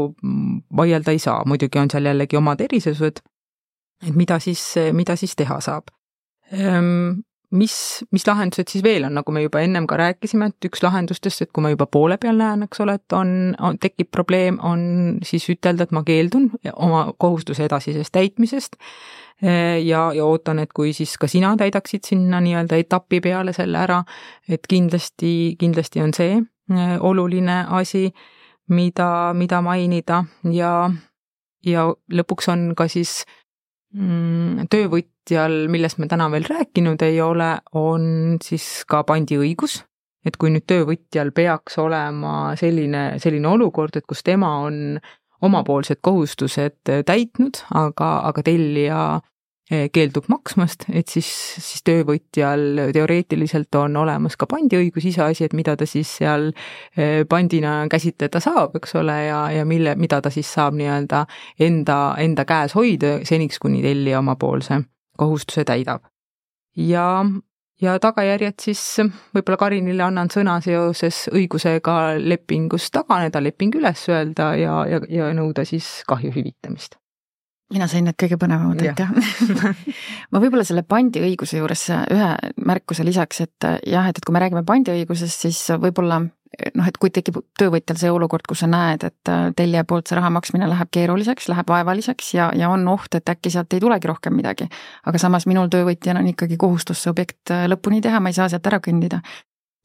vaielda 0.78 1.16
ei 1.16 1.24
saa, 1.24 1.40
muidugi 1.50 1.82
on 1.82 1.90
seal 1.90 2.12
jällegi 2.12 2.38
omad 2.38 2.62
erisused, 2.62 3.24
et 4.04 4.16
mida 4.16 4.40
siis, 4.40 4.64
mida 4.94 5.16
siis 5.16 5.36
teha 5.36 5.60
saab? 5.64 5.94
Ehm, 6.52 7.22
mis, 7.56 7.76
mis 8.12 8.26
lahendused 8.28 8.70
siis 8.72 8.84
veel 8.84 9.06
on, 9.08 9.16
nagu 9.18 9.34
me 9.34 9.44
juba 9.46 9.62
ennem 9.64 9.88
ka 9.90 9.98
rääkisime, 10.00 10.50
et 10.52 10.68
üks 10.70 10.84
lahendustest, 10.86 11.46
et 11.46 11.52
kui 11.54 11.64
ma 11.64 11.72
juba 11.74 11.88
poole 11.92 12.18
peal 12.22 12.38
näen, 12.40 12.66
eks 12.68 12.82
ole, 12.84 12.98
et 13.00 13.16
on, 13.16 13.30
on, 13.60 13.80
tekib 13.82 14.12
probleem, 14.14 14.60
on 14.64 15.20
siis 15.26 15.48
ütelda, 15.54 15.88
et 15.88 15.94
ma 15.96 16.04
keeldun 16.08 16.50
oma 16.74 17.08
kohustuse 17.18 17.66
edasisest 17.70 18.14
täitmisest. 18.16 18.80
Ja, 19.44 20.14
ja 20.16 20.24
ootan, 20.24 20.62
et 20.64 20.72
kui 20.72 20.94
siis 20.96 21.18
ka 21.20 21.28
sina 21.28 21.50
täidaksid 21.60 22.06
sinna 22.08 22.40
nii-öelda 22.40 22.78
etapi 22.80 23.20
peale 23.20 23.52
selle 23.54 23.82
ära, 23.82 23.98
et 24.48 24.64
kindlasti, 24.72 25.58
kindlasti 25.60 26.00
on 26.00 26.14
see 26.16 26.38
äh, 26.40 26.94
oluline 27.04 27.58
asi, 27.76 28.06
mida, 28.72 29.10
mida 29.36 29.60
mainida. 29.62 30.22
Ja, 30.56 30.72
ja 31.68 31.84
lõpuks 32.16 32.48
on 32.54 32.70
ka 32.80 32.88
siis 32.88 33.26
töövõtjal, 33.96 35.66
millest 35.72 36.00
me 36.02 36.08
täna 36.12 36.28
veel 36.34 36.48
rääkinud 36.50 37.02
ei 37.06 37.20
ole, 37.24 37.56
on 37.80 38.38
siis 38.44 38.84
ka 38.90 39.04
pandiõigus, 39.08 39.80
et 40.26 40.38
kui 40.42 40.52
nüüd 40.52 40.66
töövõtjal 40.68 41.32
peaks 41.36 41.78
olema 41.80 42.56
selline, 42.60 43.16
selline 43.24 43.48
olukord, 43.48 43.96
et 43.96 44.08
kus 44.08 44.24
tema 44.26 44.58
on 44.66 45.00
omapoolsed 45.46 46.02
kohustused 46.02 46.92
täitnud, 47.06 47.62
aga, 47.76 48.12
aga 48.30 48.44
tellija 48.44 49.00
keeldub 49.66 50.28
maksmast, 50.30 50.86
et 50.94 51.10
siis, 51.10 51.28
siis 51.58 51.82
töövõtjal 51.88 52.92
teoreetiliselt 52.94 53.74
on 53.80 53.96
olemas 53.98 54.38
ka 54.38 54.46
pandiõigus, 54.50 55.08
iseasi, 55.10 55.48
et 55.48 55.56
mida 55.58 55.74
ta 55.78 55.88
siis 55.90 56.12
seal 56.20 56.52
eh, 56.52 57.24
pandina 57.30 57.80
käsitleda 57.90 58.42
saab, 58.44 58.76
eks 58.78 58.94
ole, 59.02 59.16
ja, 59.26 59.40
ja 59.56 59.66
mille, 59.66 59.96
mida 59.98 60.20
ta 60.22 60.30
siis 60.30 60.52
saab 60.54 60.78
nii-öelda 60.78 61.24
enda, 61.66 61.98
enda 62.22 62.46
käes 62.46 62.76
hoida 62.78 63.18
seniks, 63.26 63.58
kuni 63.60 63.82
tellija 63.82 64.20
omapoolse 64.22 64.84
kohustuse 65.18 65.64
täidab. 65.66 66.04
ja, 66.78 67.26
ja 67.82 67.96
tagajärjed 68.00 68.60
siis 68.62 68.84
võib-olla 69.34 69.58
Karinile 69.58 70.06
annan 70.06 70.30
sõna 70.30 70.60
seoses 70.62 71.24
õigusega 71.34 72.20
lepingust 72.22 72.94
taganeda, 72.94 73.42
leping 73.42 73.82
üles 73.82 74.06
öelda 74.14 74.52
ja, 74.62 74.78
ja, 74.86 75.02
ja 75.10 75.32
nõuda 75.34 75.66
siis 75.66 76.04
kahju 76.06 76.36
hüvitamist 76.38 77.00
mina 77.74 77.88
sain 77.90 78.06
need 78.06 78.18
kõige 78.20 78.38
põnevamad, 78.42 78.82
aitäh. 78.84 79.12
Ma 80.32 80.42
võib-olla 80.42 80.66
selle 80.68 80.86
pandiõiguse 80.88 81.60
juures 81.60 81.88
ühe 82.14 82.32
märkuse 82.62 83.06
lisaks, 83.08 83.42
et 83.48 83.70
jah, 83.90 84.10
et, 84.10 84.18
et 84.18 84.26
kui 84.26 84.36
me 84.36 84.42
räägime 84.44 84.66
pandiõigusest, 84.68 85.48
siis 85.48 85.62
võib-olla 85.82 86.22
noh, 86.22 86.86
et 86.88 87.00
kui 87.02 87.12
tekib 87.14 87.42
töövõtjal 87.60 87.98
see 88.00 88.12
olukord, 88.14 88.46
kus 88.48 88.64
sa 88.64 88.70
näed, 88.70 89.08
et 89.10 89.34
tellija 89.58 89.84
poolt 89.88 90.08
see 90.08 90.20
raha 90.20 90.30
maksmine 90.38 90.70
läheb 90.72 90.92
keeruliseks, 90.94 91.50
läheb 91.52 91.74
vaevaliseks 91.74 92.34
ja, 92.38 92.52
ja 92.56 92.70
on 92.72 92.86
oht, 92.92 93.18
et 93.18 93.34
äkki 93.34 93.52
sealt 93.54 93.74
ei 93.76 93.84
tulegi 93.84 94.12
rohkem 94.12 94.38
midagi. 94.38 94.70
aga 95.06 95.22
samas 95.22 95.50
minul 95.50 95.72
töövõtjana 95.74 96.22
on 96.22 96.32
ikkagi 96.32 96.60
kohustus 96.62 97.04
see 97.04 97.12
objekt 97.12 97.56
lõpuni 97.74 98.02
teha, 98.06 98.22
ma 98.22 98.32
ei 98.32 98.38
saa 98.38 98.48
sealt 98.52 98.72
ära 98.72 98.80
kõndida 98.84 99.24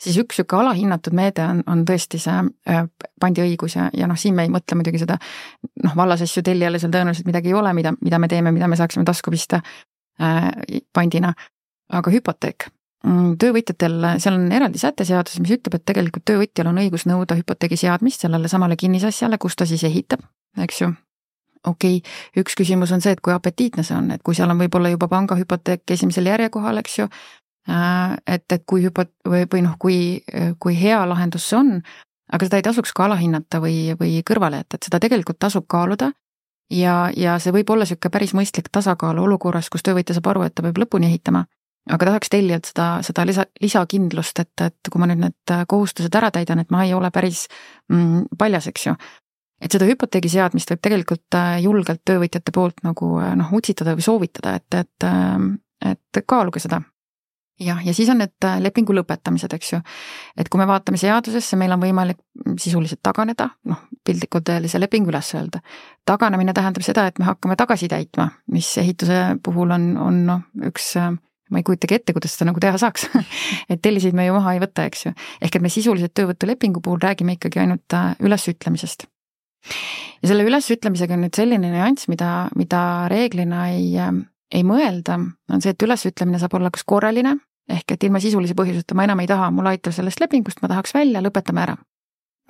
siis 0.01 0.17
üks 0.21 0.39
niisugune 0.39 0.65
alahinnatud 0.65 1.15
meede 1.17 1.45
on, 1.45 1.63
on 1.69 1.85
tõesti 1.89 2.21
see 2.23 2.41
äh, 2.71 2.83
pandiõigus 3.21 3.77
ja, 3.77 3.91
ja 3.97 4.09
noh, 4.11 4.19
siin 4.19 4.35
me 4.37 4.47
ei 4.47 4.53
mõtle 4.53 4.79
muidugi 4.81 5.03
seda 5.03 5.19
noh, 5.85 5.95
vallasasju 5.97 6.45
tellijale 6.47 6.81
seal 6.81 6.93
tõenäoliselt 6.95 7.29
midagi 7.29 7.53
ei 7.53 7.57
ole, 7.61 7.73
mida, 7.77 7.95
mida 8.01 8.21
me 8.23 8.29
teeme, 8.29 8.53
mida 8.57 8.69
me 8.71 8.79
saaksime 8.81 9.05
tasku 9.09 9.33
pista 9.35 9.61
äh, 9.61 10.51
pandina, 10.97 11.35
aga 11.93 12.15
hüpoteek 12.15 12.71
mm, 13.05 13.37
töövõtjatel, 13.43 13.99
seal 14.23 14.39
on 14.39 14.49
eraldi 14.57 14.81
säte 14.81 15.07
seaduses, 15.09 15.43
mis 15.43 15.55
ütleb, 15.59 15.77
et 15.77 15.87
tegelikult 15.93 16.27
töövõtjal 16.29 16.73
on 16.73 16.81
õigus 16.83 17.07
nõuda 17.11 17.39
hüpoteegi 17.39 17.81
seadmist 17.85 18.27
sellele 18.27 18.51
samale 18.53 18.79
kinnisasjale, 18.81 19.39
kus 19.43 19.59
ta 19.59 19.69
siis 19.69 19.85
ehitab, 19.89 20.25
eks 20.61 20.83
ju. 20.85 20.93
okei 21.67 22.01
okay., 22.01 22.43
üks 22.43 22.57
küsimus 22.57 22.93
on 22.97 23.05
see, 23.05 23.13
et 23.17 23.21
kui 23.21 23.35
apetiitne 23.35 23.85
see 23.85 23.97
on, 23.97 24.11
et 24.17 24.25
kui 24.25 24.35
seal 24.39 24.51
on 24.51 24.61
võib-olla 24.61 24.93
juba 24.93 25.09
pangahüpoteek 25.13 25.97
esimesel 25.97 26.33
järjekohal, 26.33 26.81
eks 26.81 26.99
ju, 27.03 27.09
et, 27.69 28.47
et 28.53 28.63
kui 28.67 28.85
hüpo- 28.87 29.09
või, 29.29 29.45
või 29.53 29.61
noh, 29.67 29.77
kui, 29.79 29.99
kui 30.59 30.77
hea 30.81 31.03
lahendus 31.07 31.49
see 31.51 31.59
on, 31.59 31.75
aga 32.33 32.47
seda 32.47 32.61
ei 32.61 32.67
tasuks 32.67 32.93
ka 32.97 33.05
alahinnata 33.07 33.61
või, 33.63 33.93
või 34.01 34.21
kõrvale 34.27 34.63
jätta, 34.63 34.79
et 34.79 34.89
seda 34.89 35.01
tegelikult 35.03 35.39
tasub 35.43 35.67
kaaluda 35.71 36.11
ja, 36.71 37.11
ja 37.17 37.39
see 37.43 37.55
võib 37.55 37.71
olla 37.71 37.87
niisugune 37.87 38.15
päris 38.15 38.35
mõistlik 38.37 38.71
tasakaal 38.73 39.19
olukorras, 39.23 39.71
kus 39.71 39.85
töövõtja 39.87 40.17
saab 40.17 40.31
aru, 40.33 40.45
et 40.47 40.55
ta 40.55 40.65
peab 40.67 40.79
lõpuni 40.83 41.11
ehitama, 41.11 41.45
aga 41.91 42.11
tahaks 42.13 42.31
tellijalt 42.33 42.71
seda, 42.71 42.91
seda 43.07 43.25
lisa, 43.29 43.47
lisakindlust, 43.63 44.45
et, 44.45 44.67
et 44.67 44.93
kui 44.93 45.03
ma 45.03 45.09
nüüd 45.11 45.25
need 45.25 45.57
kohustused 45.71 46.15
ära 46.21 46.31
täidan, 46.35 46.63
et 46.63 46.71
ma 46.71 46.85
ei 46.87 46.95
ole 46.95 47.11
päris 47.15 47.47
mm, 47.91 48.31
paljas, 48.39 48.71
eks 48.71 48.87
ju. 48.87 48.95
et 49.61 49.73
seda 49.73 49.89
hüpoteegi 49.89 50.31
seadmist 50.37 50.71
võib 50.73 50.85
tegelikult 50.87 51.39
äh, 51.39 51.59
julgelt 51.65 52.05
töövõtjate 52.07 52.55
poolt 52.55 52.85
nagu 52.87 53.17
äh, 53.21 53.35
noh, 53.37 53.51
utsitada 53.57 53.97
või 53.99 54.07
soovitada, 54.07 54.55
et, 54.61 54.79
et, 54.85 55.11
et 55.91 56.25
kaaluge 56.27 56.63
seda 56.63 56.83
jah, 57.61 57.81
ja 57.87 57.95
siis 57.95 58.09
on 58.13 58.21
need 58.23 58.47
äh, 58.47 58.59
lepingu 58.63 58.95
lõpetamised, 58.97 59.55
eks 59.57 59.73
ju. 59.75 59.81
et 60.39 60.49
kui 60.49 60.61
me 60.61 60.67
vaatame 60.69 61.01
seadusesse, 61.01 61.59
meil 61.61 61.75
on 61.75 61.83
võimalik 61.83 62.21
sisuliselt 62.61 63.03
taganeda, 63.05 63.51
noh, 63.69 63.83
piltlikult 64.07 64.49
öeldes 64.53 64.75
ja 64.75 64.81
leping 64.81 65.09
üles 65.09 65.33
öelda. 65.37 65.61
taganemine 66.09 66.55
tähendab 66.57 66.87
seda, 66.87 67.07
et 67.11 67.19
me 67.19 67.29
hakkame 67.29 67.57
tagasi 67.61 67.89
täitma, 67.89 68.31
mis 68.53 68.71
ehituse 68.81 69.21
puhul 69.45 69.77
on, 69.77 69.91
on 70.01 70.25
noh, 70.27 70.47
üks 70.71 70.95
äh, 71.01 71.13
ma 71.51 71.61
ei 71.61 71.67
kujutagi 71.67 71.99
ette, 71.99 72.15
kuidas 72.17 72.37
seda 72.37 72.51
nagu 72.51 72.63
teha 72.63 72.79
saaks 72.81 73.09
et 73.73 73.83
telliseid 73.83 74.17
me 74.17 74.27
ju 74.29 74.37
maha 74.39 74.57
ei 74.57 74.63
võta, 74.63 74.87
eks 74.89 75.07
ju. 75.09 75.15
ehk 75.43 75.57
et 75.57 75.65
me 75.65 75.73
sisuliselt 75.73 76.15
töövõtulepingu 76.17 76.83
puhul 76.85 77.03
räägime 77.03 77.37
ikkagi 77.39 77.63
ainult 77.65 77.99
äh, 77.99 78.15
ülesütlemisest. 78.25 79.07
ja 80.23 80.33
selle 80.33 80.47
ülesütlemisega 80.49 81.17
on 81.17 81.27
nüüd 81.27 81.37
selline 81.37 81.73
nüanss, 81.75 82.09
mida, 82.09 82.49
mida 82.57 82.83
reeglina 83.13 83.69
ei, 83.75 83.93
ei 84.51 84.65
mõelda, 84.67 85.19
on 85.53 85.63
see, 85.63 85.75
et 85.75 85.87
ülesütlemine 85.87 86.41
saab 86.41 86.57
olla 86.59 86.73
kas 86.73 86.87
korraline, 86.89 87.37
ehk 87.71 87.95
et 87.95 88.09
ilma 88.09 88.21
sisulise 88.23 88.57
põhjuseta 88.59 88.97
ma 88.99 89.07
enam 89.07 89.23
ei 89.23 89.31
taha, 89.31 89.51
mul 89.55 89.71
aitab 89.71 89.95
sellest 89.97 90.21
lepingust, 90.21 90.63
ma 90.63 90.69
tahaks 90.73 90.95
välja, 90.95 91.23
lõpetame 91.25 91.67
ära. 91.67 91.79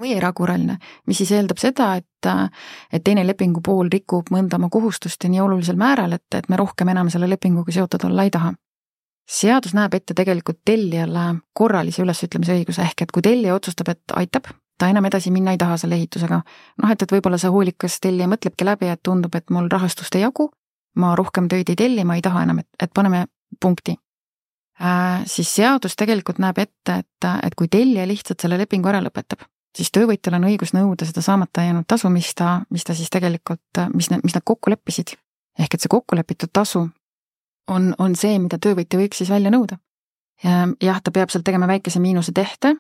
või 0.01 0.15
erakorraline, 0.17 0.79
mis 1.07 1.19
siis 1.21 1.29
eeldab 1.37 1.59
seda, 1.61 1.91
et, 2.01 2.29
et 2.89 3.03
teine 3.05 3.21
lepingupool 3.27 3.91
rikub 3.93 4.31
mõnda 4.33 4.57
oma 4.57 4.71
kohustust 4.73 5.25
ja 5.25 5.29
nii 5.29 5.43
olulisel 5.45 5.77
määral, 5.77 6.15
et, 6.17 6.25
et 6.35 6.49
me 6.49 6.57
rohkem 6.57 6.89
enam 6.89 7.11
selle 7.13 7.29
lepinguga 7.29 7.73
seotud 7.73 8.07
olla 8.09 8.25
ei 8.25 8.33
taha 8.33 8.55
seadus 9.31 9.75
näeb 9.77 9.95
ette 9.95 10.15
tegelikult 10.17 10.61
tellijale 10.65 11.27
korralise 11.55 12.03
ülesütlemise 12.03 12.57
õiguse, 12.59 12.83
ehk 12.83 13.05
et 13.05 13.13
kui 13.15 13.23
tellija 13.23 13.55
otsustab, 13.55 13.93
et 13.93 14.17
aitab, 14.19 14.49
ta 14.79 14.89
enam 14.91 15.07
edasi 15.07 15.31
minna 15.31 15.55
ei 15.55 15.61
taha 15.61 15.77
selle 15.81 15.99
ehitusega. 16.01 16.41
noh, 16.83 16.91
et, 16.91 17.03
et 17.03 17.13
võib-olla 17.13 17.39
see 17.39 17.53
hoolikas 17.53 18.01
tellija 18.01 18.29
mõtlebki 18.31 18.67
läbi, 18.67 18.91
et 18.91 19.03
tundub, 19.07 19.35
et 19.37 19.51
mul 19.51 19.69
rahastust 19.71 20.17
ei 20.17 20.25
jagu, 20.25 20.51
ma 20.97 21.15
rohkem 21.19 21.49
töid 21.49 21.71
ei 21.71 21.79
telli, 21.79 22.05
ma 22.05 22.17
ei 22.19 22.25
taha 22.25 22.47
enam, 22.49 22.65
et, 22.65 22.71
et 22.83 22.93
paneme 22.95 23.27
punkti 23.61 23.97
siis 25.29 25.55
seadus 25.55 25.97
tegelikult 25.97 26.39
näeb 26.41 26.59
ette, 26.63 27.01
et, 27.03 27.27
et 27.45 27.55
kui 27.59 27.69
tellija 27.69 28.07
lihtsalt 28.09 28.41
selle 28.41 28.59
lepingu 28.61 28.89
ära 28.89 29.03
lõpetab, 29.05 29.43
siis 29.77 29.93
töövõtjal 29.93 30.39
on 30.39 30.47
õigus 30.49 30.73
nõuda 30.77 31.07
seda 31.09 31.23
saamata 31.25 31.67
jäänud 31.67 31.89
tasu, 31.89 32.09
mis 32.13 32.33
ta, 32.35 32.61
mis 32.71 32.87
ta 32.87 32.97
siis 32.97 33.13
tegelikult, 33.13 33.83
mis, 33.95 34.11
mis 34.25 34.37
nad 34.37 34.45
kokku 34.45 34.73
leppisid. 34.73 35.17
ehk 35.59 35.75
et 35.75 35.83
see 35.83 35.93
kokkulepitud 35.93 36.49
tasu 36.53 36.87
on, 37.69 37.95
on 37.99 38.17
see, 38.17 38.39
mida 38.39 38.59
töövõtja 38.59 38.99
võiks 38.99 39.21
siis 39.21 39.31
välja 39.31 39.51
nõuda. 39.53 39.79
jah, 40.81 41.01
ta 41.05 41.11
peab 41.11 41.31
sealt 41.31 41.45
tegema 41.45 41.67
väikese 41.69 42.01
miinuse 42.01 42.33
tehte, 42.33 42.75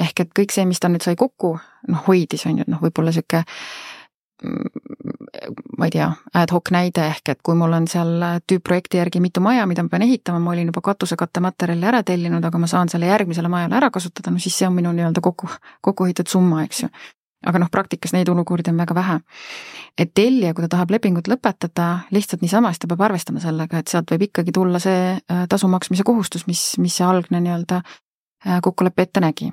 ehk 0.00 0.20
et 0.20 0.30
kõik 0.38 0.54
see, 0.54 0.64
mis 0.66 0.80
ta 0.80 0.88
nüüd 0.88 1.02
sai 1.02 1.16
kokku, 1.18 1.56
noh, 1.88 2.04
hoidis, 2.06 2.46
on 2.46 2.62
ju, 2.62 2.68
noh, 2.68 2.80
võib-olla 2.80 3.10
niisugune 3.10 3.44
ma 5.78 5.86
ei 5.86 5.90
tea, 5.90 6.08
ad 6.34 6.52
hoc 6.54 6.70
näide 6.74 7.04
ehk 7.08 7.32
et 7.32 7.40
kui 7.44 7.56
mul 7.58 7.72
on 7.76 7.86
seal 7.90 8.12
tüüpprojekti 8.48 9.00
järgi 9.00 9.22
mitu 9.22 9.42
maja, 9.44 9.64
mida 9.66 9.84
ma 9.84 9.92
pean 9.92 10.04
ehitama, 10.06 10.40
ma 10.42 10.52
olin 10.52 10.70
juba 10.70 10.82
katusekatematerjali 10.84 11.88
ära 11.88 12.02
tellinud, 12.06 12.44
aga 12.44 12.60
ma 12.60 12.68
saan 12.70 12.92
selle 12.92 13.08
järgmisele 13.10 13.50
majale 13.52 13.78
ära 13.80 13.90
kasutada, 13.94 14.30
no 14.30 14.42
siis 14.42 14.58
see 14.58 14.68
on 14.68 14.76
minu 14.76 14.92
nii-öelda 14.96 15.24
kokku, 15.24 15.50
kokku 15.80 16.08
hoitud 16.08 16.30
summa, 16.30 16.62
eks 16.66 16.84
ju. 16.84 16.90
aga 17.46 17.58
noh, 17.58 17.70
praktikas 17.74 18.12
neid 18.14 18.28
olukordi 18.30 18.70
on 18.70 18.78
väga 18.78 18.94
vähe. 18.94 19.18
et 19.98 20.12
tellija, 20.14 20.54
kui 20.54 20.62
ta 20.66 20.68
tahab 20.76 20.90
lepingut 20.90 21.28
lõpetada 21.28 21.88
lihtsalt 22.10 22.42
niisama, 22.42 22.70
siis 22.70 22.84
ta 22.84 22.92
peab 22.92 23.02
arvestama 23.08 23.40
sellega, 23.40 23.78
et 23.78 23.88
sealt 23.88 24.10
võib 24.10 24.28
ikkagi 24.28 24.52
tulla 24.52 24.78
see 24.78 25.16
äh, 25.16 25.42
tasu 25.48 25.68
maksmise 25.68 26.04
kohustus, 26.04 26.46
mis, 26.46 26.62
mis 26.78 26.96
see 26.96 27.06
algne 27.06 27.40
nii-öelda 27.40 27.82
äh, 27.82 28.60
kokkulepe 28.62 29.08
ette 29.08 29.20
nägi 29.20 29.50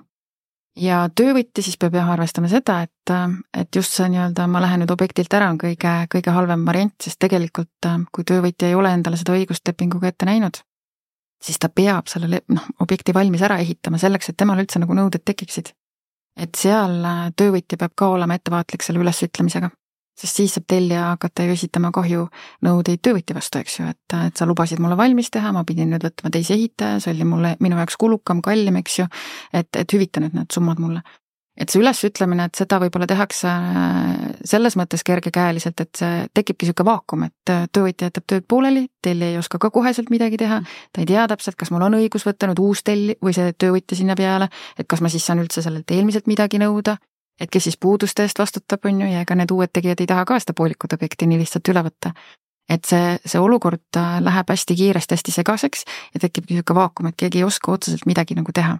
ja 0.78 1.02
töövõtja 1.16 1.64
siis 1.64 1.78
peab 1.80 1.96
jah 1.98 2.10
arvestama 2.14 2.50
seda, 2.52 2.82
et, 2.86 3.14
et 3.58 3.76
just 3.76 3.96
see 3.96 4.10
nii-öelda 4.14 4.48
ma 4.52 4.62
lähen 4.64 4.84
nüüd 4.84 4.94
objektilt 4.94 5.34
ära, 5.34 5.50
on 5.54 5.60
kõige, 5.62 5.94
kõige 6.14 6.34
halvem 6.36 6.66
variant, 6.68 6.96
sest 7.04 7.20
tegelikult 7.20 7.90
kui 8.14 8.28
töövõtja 8.28 8.70
ei 8.70 8.78
ole 8.78 8.94
endale 8.94 9.20
seda 9.20 9.36
õigust 9.38 9.68
lepinguga 9.68 10.12
ette 10.12 10.30
näinud, 10.30 10.62
siis 11.44 11.60
ta 11.60 11.72
peab 11.74 12.12
selle 12.12 12.44
noh, 12.48 12.70
objekti 12.80 13.16
valmis 13.16 13.44
ära 13.46 13.60
ehitama 13.64 14.02
selleks, 14.02 14.32
et 14.32 14.40
temal 14.40 14.62
üldse 14.62 14.82
nagu 14.82 14.98
nõuded 14.98 15.26
tekiksid. 15.26 15.74
et 16.40 16.56
seal 16.56 17.04
töövõtja 17.36 17.78
peab 17.78 17.92
ka 17.96 18.08
olema 18.16 18.38
ettevaatlik 18.38 18.84
selle 18.86 19.02
ülesütlemisega 19.04 19.70
sest 20.20 20.42
siis 20.42 20.56
saab 20.58 20.68
tellija 20.70 21.06
hakata 21.14 21.46
ju 21.48 21.56
esitama 21.56 21.92
kahjunõudeid 21.96 23.02
töövõtja 23.06 23.38
vastu, 23.38 23.62
eks 23.64 23.80
ju, 23.80 23.88
et, 23.94 24.18
et 24.28 24.40
sa 24.40 24.48
lubasid 24.50 24.82
mulle 24.84 24.98
valmis 25.00 25.32
teha, 25.34 25.54
ma 25.56 25.64
pidin 25.68 25.94
nüüd 25.94 26.04
võtma 26.06 26.32
teise 26.34 26.56
ehitaja, 26.58 27.00
see 27.04 27.14
oli 27.16 27.28
mulle, 27.28 27.56
minu 27.64 27.80
jaoks 27.80 27.98
kulukam, 28.00 28.44
kallim, 28.46 28.80
eks 28.82 29.00
ju, 29.02 29.08
et, 29.56 29.72
et 29.80 29.96
hüvita 29.96 30.24
nüüd 30.24 30.36
need 30.38 30.52
summad 30.56 30.82
mulle. 30.84 31.04
et 31.60 31.68
see 31.68 31.82
ülesütlemine, 31.82 32.46
et 32.48 32.56
seda 32.56 32.78
võib-olla 32.80 33.04
tehakse 33.04 33.50
selles 34.48 34.78
mõttes 34.80 35.02
kergekäeliselt, 35.04 35.82
et 35.84 36.00
see 36.00 36.22
tekibki 36.32 36.64
niisugune 36.64 36.88
vaakum, 36.88 37.26
et 37.28 37.52
töövõtja 37.76 38.08
jätab 38.08 38.28
tööd 38.32 38.46
pooleli, 38.48 38.86
tellija 39.04 39.34
ei 39.34 39.40
oska 39.42 39.60
ka 39.60 39.68
koheselt 39.76 40.08
midagi 40.14 40.40
teha, 40.40 40.62
ta 40.96 41.04
ei 41.04 41.10
tea 41.10 41.26
täpselt, 41.28 41.60
kas 41.60 41.74
mul 41.76 41.84
on 41.90 41.98
õigus 42.00 42.24
võtta 42.24 42.48
nüüd 42.48 42.64
uus 42.64 42.86
telli- 42.88 43.18
või 43.20 43.36
see 43.36 43.52
töövõtja 43.60 44.00
sinna 44.00 44.16
peale, 44.16 44.48
et 44.80 44.88
kas 44.88 45.04
ma 45.04 45.12
siis 45.12 45.28
saan 45.28 45.44
üldse 45.44 45.66
sellelt 45.66 45.92
eelmiselt 45.92 46.32
midagi 46.32 46.64
nõuda 46.64 46.96
et 47.40 47.50
kes 47.52 47.70
siis 47.70 47.78
puuduste 47.78 48.26
eest 48.26 48.40
vastutab, 48.40 48.86
on 48.86 49.02
ju, 49.04 49.08
ja 49.14 49.24
ega 49.26 49.38
need 49.38 49.52
uued 49.56 49.72
tegijad 49.74 50.04
ei 50.04 50.10
taha 50.10 50.26
ka 50.28 50.40
seda 50.42 50.56
poolikut 50.58 50.94
objekti 50.96 51.30
nii 51.30 51.42
lihtsalt 51.44 51.72
üle 51.74 51.84
võtta. 51.88 52.14
et 52.70 52.86
see, 52.86 53.18
see 53.26 53.40
olukord 53.42 53.98
äh, 53.98 54.20
läheb 54.22 54.52
hästi 54.54 54.76
kiiresti 54.78 55.16
hästi 55.16 55.34
segaseks 55.34 55.86
ja 56.14 56.20
tekibki 56.22 56.54
niisugune 56.54 56.78
vaakum, 56.78 57.08
et 57.10 57.18
keegi 57.18 57.42
ei 57.42 57.44
oska 57.44 57.72
otseselt 57.72 58.06
midagi 58.06 58.36
nagu 58.38 58.54
teha. 58.54 58.78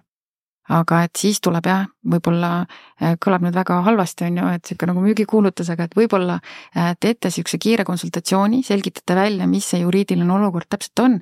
aga 0.70 1.02
et 1.02 1.18
siis 1.18 1.40
tuleb 1.42 1.66
jah, 1.66 1.86
võib-olla 2.06 2.50
äh, 2.60 3.16
kõlab 3.24 3.42
nüüd 3.42 3.56
väga 3.56 3.80
halvasti, 3.82 4.28
on 4.28 4.38
ju, 4.38 4.46
et 4.54 4.62
niisugune 4.62 4.92
nagu 4.92 5.04
müügikuulutusega, 5.08 5.88
et 5.88 5.96
võib-olla 5.98 6.38
äh, 6.40 6.94
teete 7.00 7.32
niisuguse 7.32 7.58
kiire 7.58 7.84
konsultatsiooni, 7.84 8.62
selgitate 8.62 9.16
välja, 9.18 9.46
mis 9.50 9.66
see 9.72 9.82
juriidiline 9.82 10.38
olukord 10.38 10.70
täpselt 10.70 11.06
on 11.06 11.20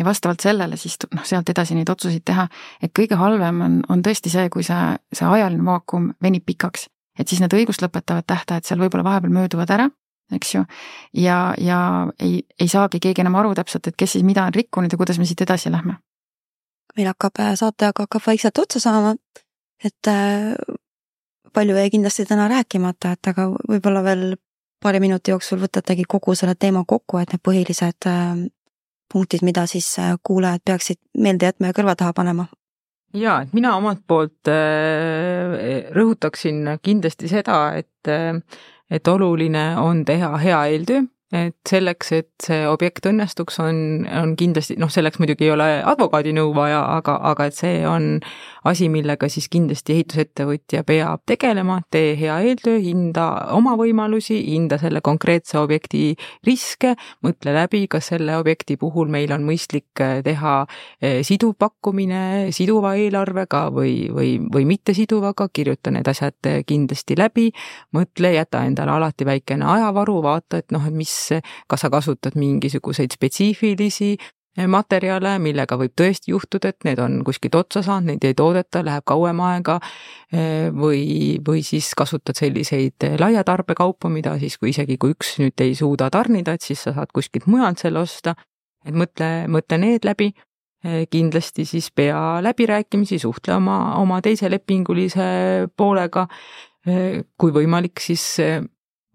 ja 0.00 0.06
vastavalt 0.06 0.40
sellele 0.40 0.78
siis 0.80 0.96
noh, 1.12 1.24
sealt 1.28 1.48
edasi 1.52 1.76
neid 1.76 1.90
otsuseid 1.92 2.24
teha, 2.26 2.46
et 2.82 2.92
kõige 2.96 3.18
halvem 3.20 3.60
on, 3.66 3.78
on 3.92 4.02
tõesti 4.06 4.32
see, 4.32 4.48
kui 4.52 4.64
see, 4.66 4.96
see 5.12 5.28
ajaline 5.28 5.64
vaakum 5.66 6.10
venib 6.22 6.46
pikaks. 6.48 6.88
et 7.20 7.28
siis 7.28 7.40
need 7.42 7.52
õigust 7.52 7.82
lõpetavad 7.84 8.24
tähtajad 8.26 8.64
seal 8.64 8.80
võib-olla 8.80 9.04
vahepeal 9.04 9.32
mööduvad 9.34 9.70
ära, 9.74 9.88
eks 10.32 10.54
ju, 10.54 10.64
ja, 11.20 11.54
ja 11.60 11.80
ei, 12.18 12.40
ei 12.60 12.68
saagi 12.68 13.00
keegi 13.02 13.20
enam 13.20 13.36
aru 13.42 13.52
täpselt, 13.58 13.90
et 13.90 13.96
kes 13.98 14.16
siis 14.16 14.24
mida 14.24 14.46
on 14.48 14.54
rikkunud 14.54 14.92
ja 14.92 14.98
kuidas 14.98 15.18
me 15.20 15.26
siit 15.28 15.42
edasi 15.44 15.72
lähme. 15.72 15.98
meil 16.96 17.10
hakkab, 17.12 17.38
äh, 17.40 17.54
saateaeg 17.54 18.00
hakkab 18.04 18.24
vaikselt 18.26 18.58
otsa 18.58 18.80
saama, 18.80 19.14
et 19.84 20.08
äh, 20.08 20.54
palju 21.52 21.76
jäi 21.76 21.90
kindlasti 21.90 22.24
täna 22.26 22.48
rääkimata, 22.48 23.12
et 23.12 23.32
aga 23.34 23.50
võib-olla 23.52 24.02
veel 24.04 24.24
paari 24.82 25.00
minuti 25.00 25.34
jooksul 25.34 25.60
võtategi 25.60 26.08
kogu 26.08 26.34
selle 26.34 26.54
teema 26.54 26.84
kokku, 26.88 27.20
et 27.20 27.34
need 27.34 27.44
põhilised 27.44 28.08
äh, 28.08 28.48
punktid, 29.12 29.44
mida 29.46 29.66
siis 29.66 29.92
äh, 29.98 30.16
kuulajad 30.22 30.64
peaksid 30.64 31.00
meelde 31.18 31.50
jätma 31.50 31.70
ja 31.70 31.76
kõrva 31.76 31.96
taha 31.96 32.12
panema? 32.16 32.46
jaa, 33.14 33.40
et 33.42 33.54
mina 33.56 33.76
omalt 33.76 34.02
poolt 34.06 34.48
äh, 34.48 35.88
rõhutaksin 35.94 36.76
kindlasti 36.82 37.28
seda, 37.28 37.62
et 37.78 38.08
äh, 38.08 38.38
et 38.90 39.08
oluline 39.08 39.76
on 39.78 40.04
teha 40.04 40.36
hea 40.42 40.60
eeltöö 40.74 41.04
et 41.30 41.54
selleks, 41.68 42.10
et 42.16 42.30
see 42.42 42.64
objekt 42.66 43.06
õnnestuks, 43.06 43.60
on, 43.62 43.76
on 44.18 44.32
kindlasti, 44.38 44.74
noh, 44.82 44.90
selleks 44.90 45.20
muidugi 45.22 45.46
ei 45.46 45.52
ole 45.54 45.68
advokaadi 45.86 46.32
nõu 46.34 46.50
vaja, 46.56 46.80
aga, 46.96 47.14
aga 47.30 47.46
et 47.46 47.54
see 47.54 47.84
on 47.86 48.08
asi, 48.66 48.88
millega 48.90 49.28
siis 49.30 49.46
kindlasti 49.52 49.94
ehitusettevõtja 49.94 50.82
peab 50.88 51.22
tegelema, 51.30 51.78
tee 51.94 52.16
hea 52.18 52.40
eeltöö, 52.48 52.80
hinda 52.82 53.26
oma 53.54 53.76
võimalusi, 53.78 54.40
hinda 54.48 54.80
selle 54.82 55.02
konkreetse 55.06 55.60
objekti 55.60 56.16
riske, 56.46 56.96
mõtle 57.22 57.54
läbi, 57.54 57.84
kas 57.90 58.10
selle 58.10 58.34
objekti 58.40 58.74
puhul 58.80 59.12
meil 59.12 59.30
on 59.36 59.46
mõistlik 59.46 60.02
eh, 60.02 60.18
teha 60.26 60.56
eh, 60.98 61.20
siduv 61.26 61.54
pakkumine 61.60 62.50
siduva 62.56 62.96
eelarvega 62.98 63.68
või, 63.74 63.94
või, 64.10 64.34
või 64.50 64.66
mittesiduvaga, 64.72 65.46
kirjuta 65.54 65.94
need 65.94 66.10
asjad 66.10 66.50
kindlasti 66.66 67.14
läbi, 67.18 67.48
mõtle, 67.94 68.34
jäta 68.34 68.64
endale 68.66 68.98
alati 68.98 69.26
väikene 69.28 69.70
ajavaru, 69.78 70.18
vaata, 70.26 70.64
et 70.64 70.74
noh, 70.74 70.82
et 70.90 70.96
mis 70.96 71.19
kas 71.70 71.84
sa 71.84 71.90
kasutad 71.92 72.36
mingisuguseid 72.38 73.14
spetsiifilisi 73.14 74.10
eh, 74.16 74.66
materjale, 74.70 75.36
millega 75.42 75.78
võib 75.80 75.94
tõesti 75.98 76.32
juhtuda, 76.34 76.72
et 76.72 76.86
need 76.88 77.00
on 77.02 77.20
kuskilt 77.26 77.56
otsa 77.58 77.82
saanud, 77.86 78.12
neid 78.12 78.26
ei 78.28 78.36
toodeta, 78.38 78.82
läheb 78.86 79.06
kauem 79.08 79.42
aega, 79.46 79.78
eh, 80.32 80.68
või, 80.74 81.38
või 81.46 81.64
siis 81.66 81.92
kasutad 81.98 82.38
selliseid 82.38 83.08
laia 83.20 83.44
tarbekaupu, 83.46 84.10
mida 84.12 84.36
siis, 84.42 84.58
kui 84.58 84.74
isegi 84.74 84.98
kui 85.00 85.16
üks 85.16 85.36
nüüd 85.42 85.64
ei 85.64 85.74
suuda 85.78 86.10
tarnida, 86.10 86.56
et 86.56 86.66
siis 86.66 86.86
sa 86.86 86.94
saad 86.96 87.12
kuskilt 87.14 87.48
mujalt 87.50 87.82
selle 87.82 88.04
osta. 88.04 88.36
et 88.80 88.96
mõtle, 88.96 89.44
mõtle 89.52 89.76
need 89.76 90.06
läbi, 90.08 90.30
eh, 90.84 91.04
kindlasti 91.10 91.66
siis 91.68 91.90
pea 91.92 92.40
läbirääkimisi, 92.40 93.18
suhtle 93.20 93.54
oma, 93.54 93.96
oma 94.00 94.22
teise 94.24 94.48
lepingulise 94.50 95.68
poolega, 95.76 96.26
kui 97.36 97.52
võimalik, 97.52 98.00
siis 98.00 98.22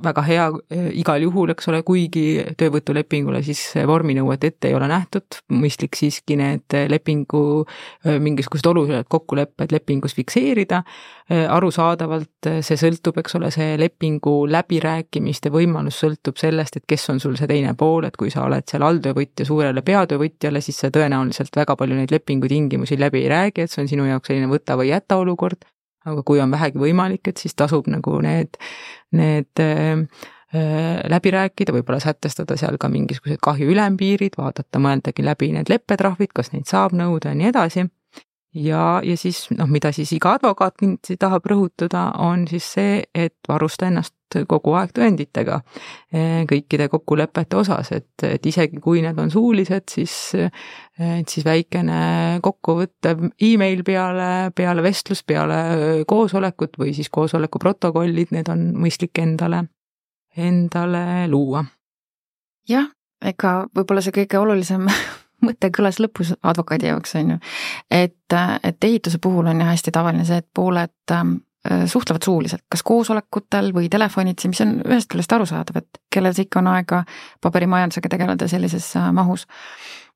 väga 0.04 0.22
hea 0.28 0.46
eh, 0.70 0.88
igal 1.00 1.24
juhul, 1.24 1.54
eks 1.54 1.70
ole, 1.72 1.80
kuigi 1.88 2.26
töövõtulepingule 2.60 3.40
siis 3.46 3.62
vorminõuet 3.88 4.44
ette 4.44 4.68
ei 4.68 4.76
ole 4.76 4.90
nähtud, 4.92 5.38
mõistlik 5.56 5.96
siiski 5.96 6.36
need 6.40 6.76
lepingu 6.92 7.44
eh, 7.64 8.18
mingisugused 8.20 8.68
olulised 8.68 9.08
kokkulepped 9.12 9.72
lepingus 9.72 10.16
fikseerida. 10.18 10.82
Eh, 11.32 11.46
arusaadavalt 11.50 12.50
see 12.66 12.80
sõltub, 12.80 13.22
eks 13.22 13.38
ole, 13.40 13.52
see 13.56 13.78
lepingu 13.80 14.34
läbirääkimiste 14.52 15.52
võimalus 15.54 16.02
sõltub 16.04 16.42
sellest, 16.42 16.82
et 16.82 16.88
kes 16.90 17.08
on 17.14 17.24
sul 17.24 17.38
see 17.40 17.48
teine 17.50 17.72
pool, 17.80 18.10
et 18.10 18.20
kui 18.20 18.34
sa 18.34 18.44
oled 18.50 18.68
seal 18.70 18.84
alltöövõtja 18.86 19.48
suurele 19.48 19.86
peatöövõtjale, 19.86 20.62
siis 20.66 20.84
sa 20.84 20.92
tõenäoliselt 20.92 21.56
väga 21.56 21.78
palju 21.80 22.02
neid 22.02 22.12
lepingu 22.12 22.52
tingimusi 22.52 23.00
läbi 23.00 23.24
ei 23.24 23.32
räägi, 23.32 23.64
et 23.64 23.72
see 23.72 23.86
on 23.86 23.90
sinu 23.94 24.10
jaoks 24.12 24.34
selline 24.34 24.52
võta 24.52 24.76
või 24.76 24.92
jäta 24.92 25.22
olukord 25.24 25.64
aga 26.06 26.24
kui 26.26 26.40
on 26.44 26.54
vähegi 26.54 26.82
võimalik, 26.82 27.28
et 27.30 27.42
siis 27.42 27.56
tasub 27.58 27.90
nagu 27.92 28.18
need, 28.24 28.58
need 29.16 29.62
äh, 29.64 30.06
äh, 30.56 31.04
läbi 31.12 31.34
rääkida, 31.36 31.76
võib-olla 31.76 32.00
sätestada 32.04 32.58
seal 32.60 32.80
ka 32.82 32.90
mingisugused 32.92 33.42
kahju 33.44 33.70
ülempiirid, 33.74 34.38
vaadata, 34.40 34.82
mõeldagi 34.82 35.26
läbi 35.26 35.52
need 35.56 35.72
leppetrahvid, 35.72 36.34
kas 36.36 36.54
neid 36.54 36.70
saab 36.72 36.96
nõuda 36.98 37.34
ja 37.34 37.40
nii 37.40 37.52
edasi. 37.52 37.88
Ja, 38.56 39.02
ja 39.04 39.18
siis 39.20 39.50
noh, 39.52 39.68
mida 39.68 39.92
siis 39.92 40.14
iga 40.16 40.38
advokaat 40.38 40.78
kindlasti 40.80 41.18
tahab 41.20 41.48
rõhutada, 41.52 42.08
on 42.24 42.46
siis 42.48 42.70
see, 42.78 43.02
et 43.12 43.36
varusta 43.52 43.90
ennast 43.90 44.15
kogu 44.50 44.74
aeg 44.78 44.92
tõenditega 44.96 45.60
eh, 46.14 46.44
kõikide 46.50 46.88
kokkulepete 46.92 47.60
osas, 47.60 47.92
et, 47.96 48.12
et 48.28 48.46
isegi 48.46 48.82
kui 48.84 49.04
need 49.06 49.20
on 49.22 49.32
suulised, 49.34 49.88
siis, 49.92 50.16
et 50.36 51.32
siis 51.32 51.46
väikene 51.46 52.40
kokkuvõttev 52.46 53.28
email 53.48 53.84
peale, 53.88 54.30
peale 54.56 54.86
vestlust, 54.86 55.26
peale 55.28 56.04
koosolekut 56.08 56.80
või 56.82 56.94
siis 56.98 57.10
koosoleku 57.10 57.62
protokollid, 57.62 58.34
need 58.36 58.52
on 58.52 58.70
mõistlik 58.76 59.24
endale, 59.24 59.66
endale 60.38 61.06
luua. 61.32 61.66
jah, 62.70 62.90
ega 63.22 63.58
võib-olla 63.76 64.04
see 64.04 64.16
kõige 64.20 64.42
olulisem 64.42 64.88
mõte 65.46 65.72
kõlas 65.74 66.00
lõpus 66.02 66.34
advokaadi 66.44 66.90
jaoks, 66.92 67.16
on 67.20 67.36
ju. 67.36 67.42
et, 67.92 68.38
et 68.64 68.90
ehituse 68.90 69.20
puhul 69.22 69.48
on 69.52 69.62
ju 69.62 69.68
hästi 69.68 69.94
tavaline 69.96 70.26
see, 70.28 70.42
et 70.44 70.50
pooled 70.54 71.14
ähm, 71.14 71.38
suhtlevad 71.90 72.26
suuliselt, 72.26 72.64
kas 72.70 72.84
koosolekutel 72.86 73.72
või 73.76 73.90
telefonitsi, 73.92 74.50
mis 74.52 74.62
on 74.66 74.80
ühest 74.86 75.10
küljest 75.12 75.34
arusaadav, 75.34 75.82
et 75.82 76.02
kellel 76.14 76.36
see 76.36 76.48
ikka 76.48 76.62
on 76.62 76.72
aega 76.74 77.04
paberimajandusega 77.42 78.12
tegeleda 78.12 78.50
sellises 78.52 78.92
äh, 79.00 79.12
mahus. 79.16 79.48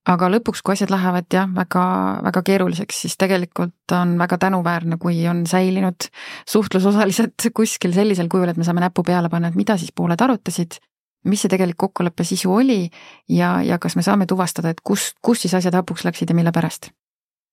aga 0.10 0.30
lõpuks, 0.32 0.62
kui 0.66 0.74
asjad 0.74 0.89
lähevad 0.93 1.28
jah, 1.34 1.50
väga, 1.54 1.86
väga 2.24 2.41
keeruliseks, 2.45 3.02
siis 3.04 3.18
tegelikult 3.20 3.93
on 3.93 4.16
väga 4.18 4.38
tänuväärne, 4.38 4.97
kui 4.97 5.20
on 5.28 5.43
säilinud 5.47 6.08
suhtlusosalised 6.50 7.50
kuskil 7.58 7.93
sellisel 7.93 8.30
kujul, 8.32 8.50
et 8.50 8.58
me 8.58 8.68
saame 8.68 8.86
näpu 8.86 9.04
peale 9.04 9.30
panna, 9.30 9.50
et 9.50 9.60
mida 9.60 9.78
siis 9.78 9.91
pooled 9.95 10.22
arutasid 10.22 10.80
mis 11.28 11.41
see 11.43 11.52
tegelik 11.52 11.76
kokkuleppe 11.78 12.24
sisu 12.24 12.54
oli 12.54 12.89
ja, 13.30 13.60
ja 13.62 13.78
kas 13.80 13.97
me 14.00 14.06
saame 14.06 14.26
tuvastada, 14.26 14.72
et 14.72 14.80
kus, 14.84 15.12
kus 15.22 15.43
siis 15.43 15.54
asjad 15.54 15.76
hapuks 15.76 16.06
läksid 16.08 16.32
ja 16.32 16.36
mille 16.36 16.54
pärast? 16.56 16.93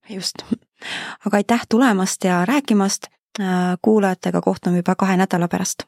just, 0.09 0.43
aga 1.27 1.37
aitäh 1.37 1.67
tulemast 1.69 2.25
ja 2.25 2.45
rääkimast. 2.45 3.07
Äh, 3.41 3.77
kuulajatega 3.83 4.41
kohtume 4.41 4.77
juba 4.77 4.95
kahe 4.95 5.17
nädala 5.17 5.49
pärast 5.49 5.83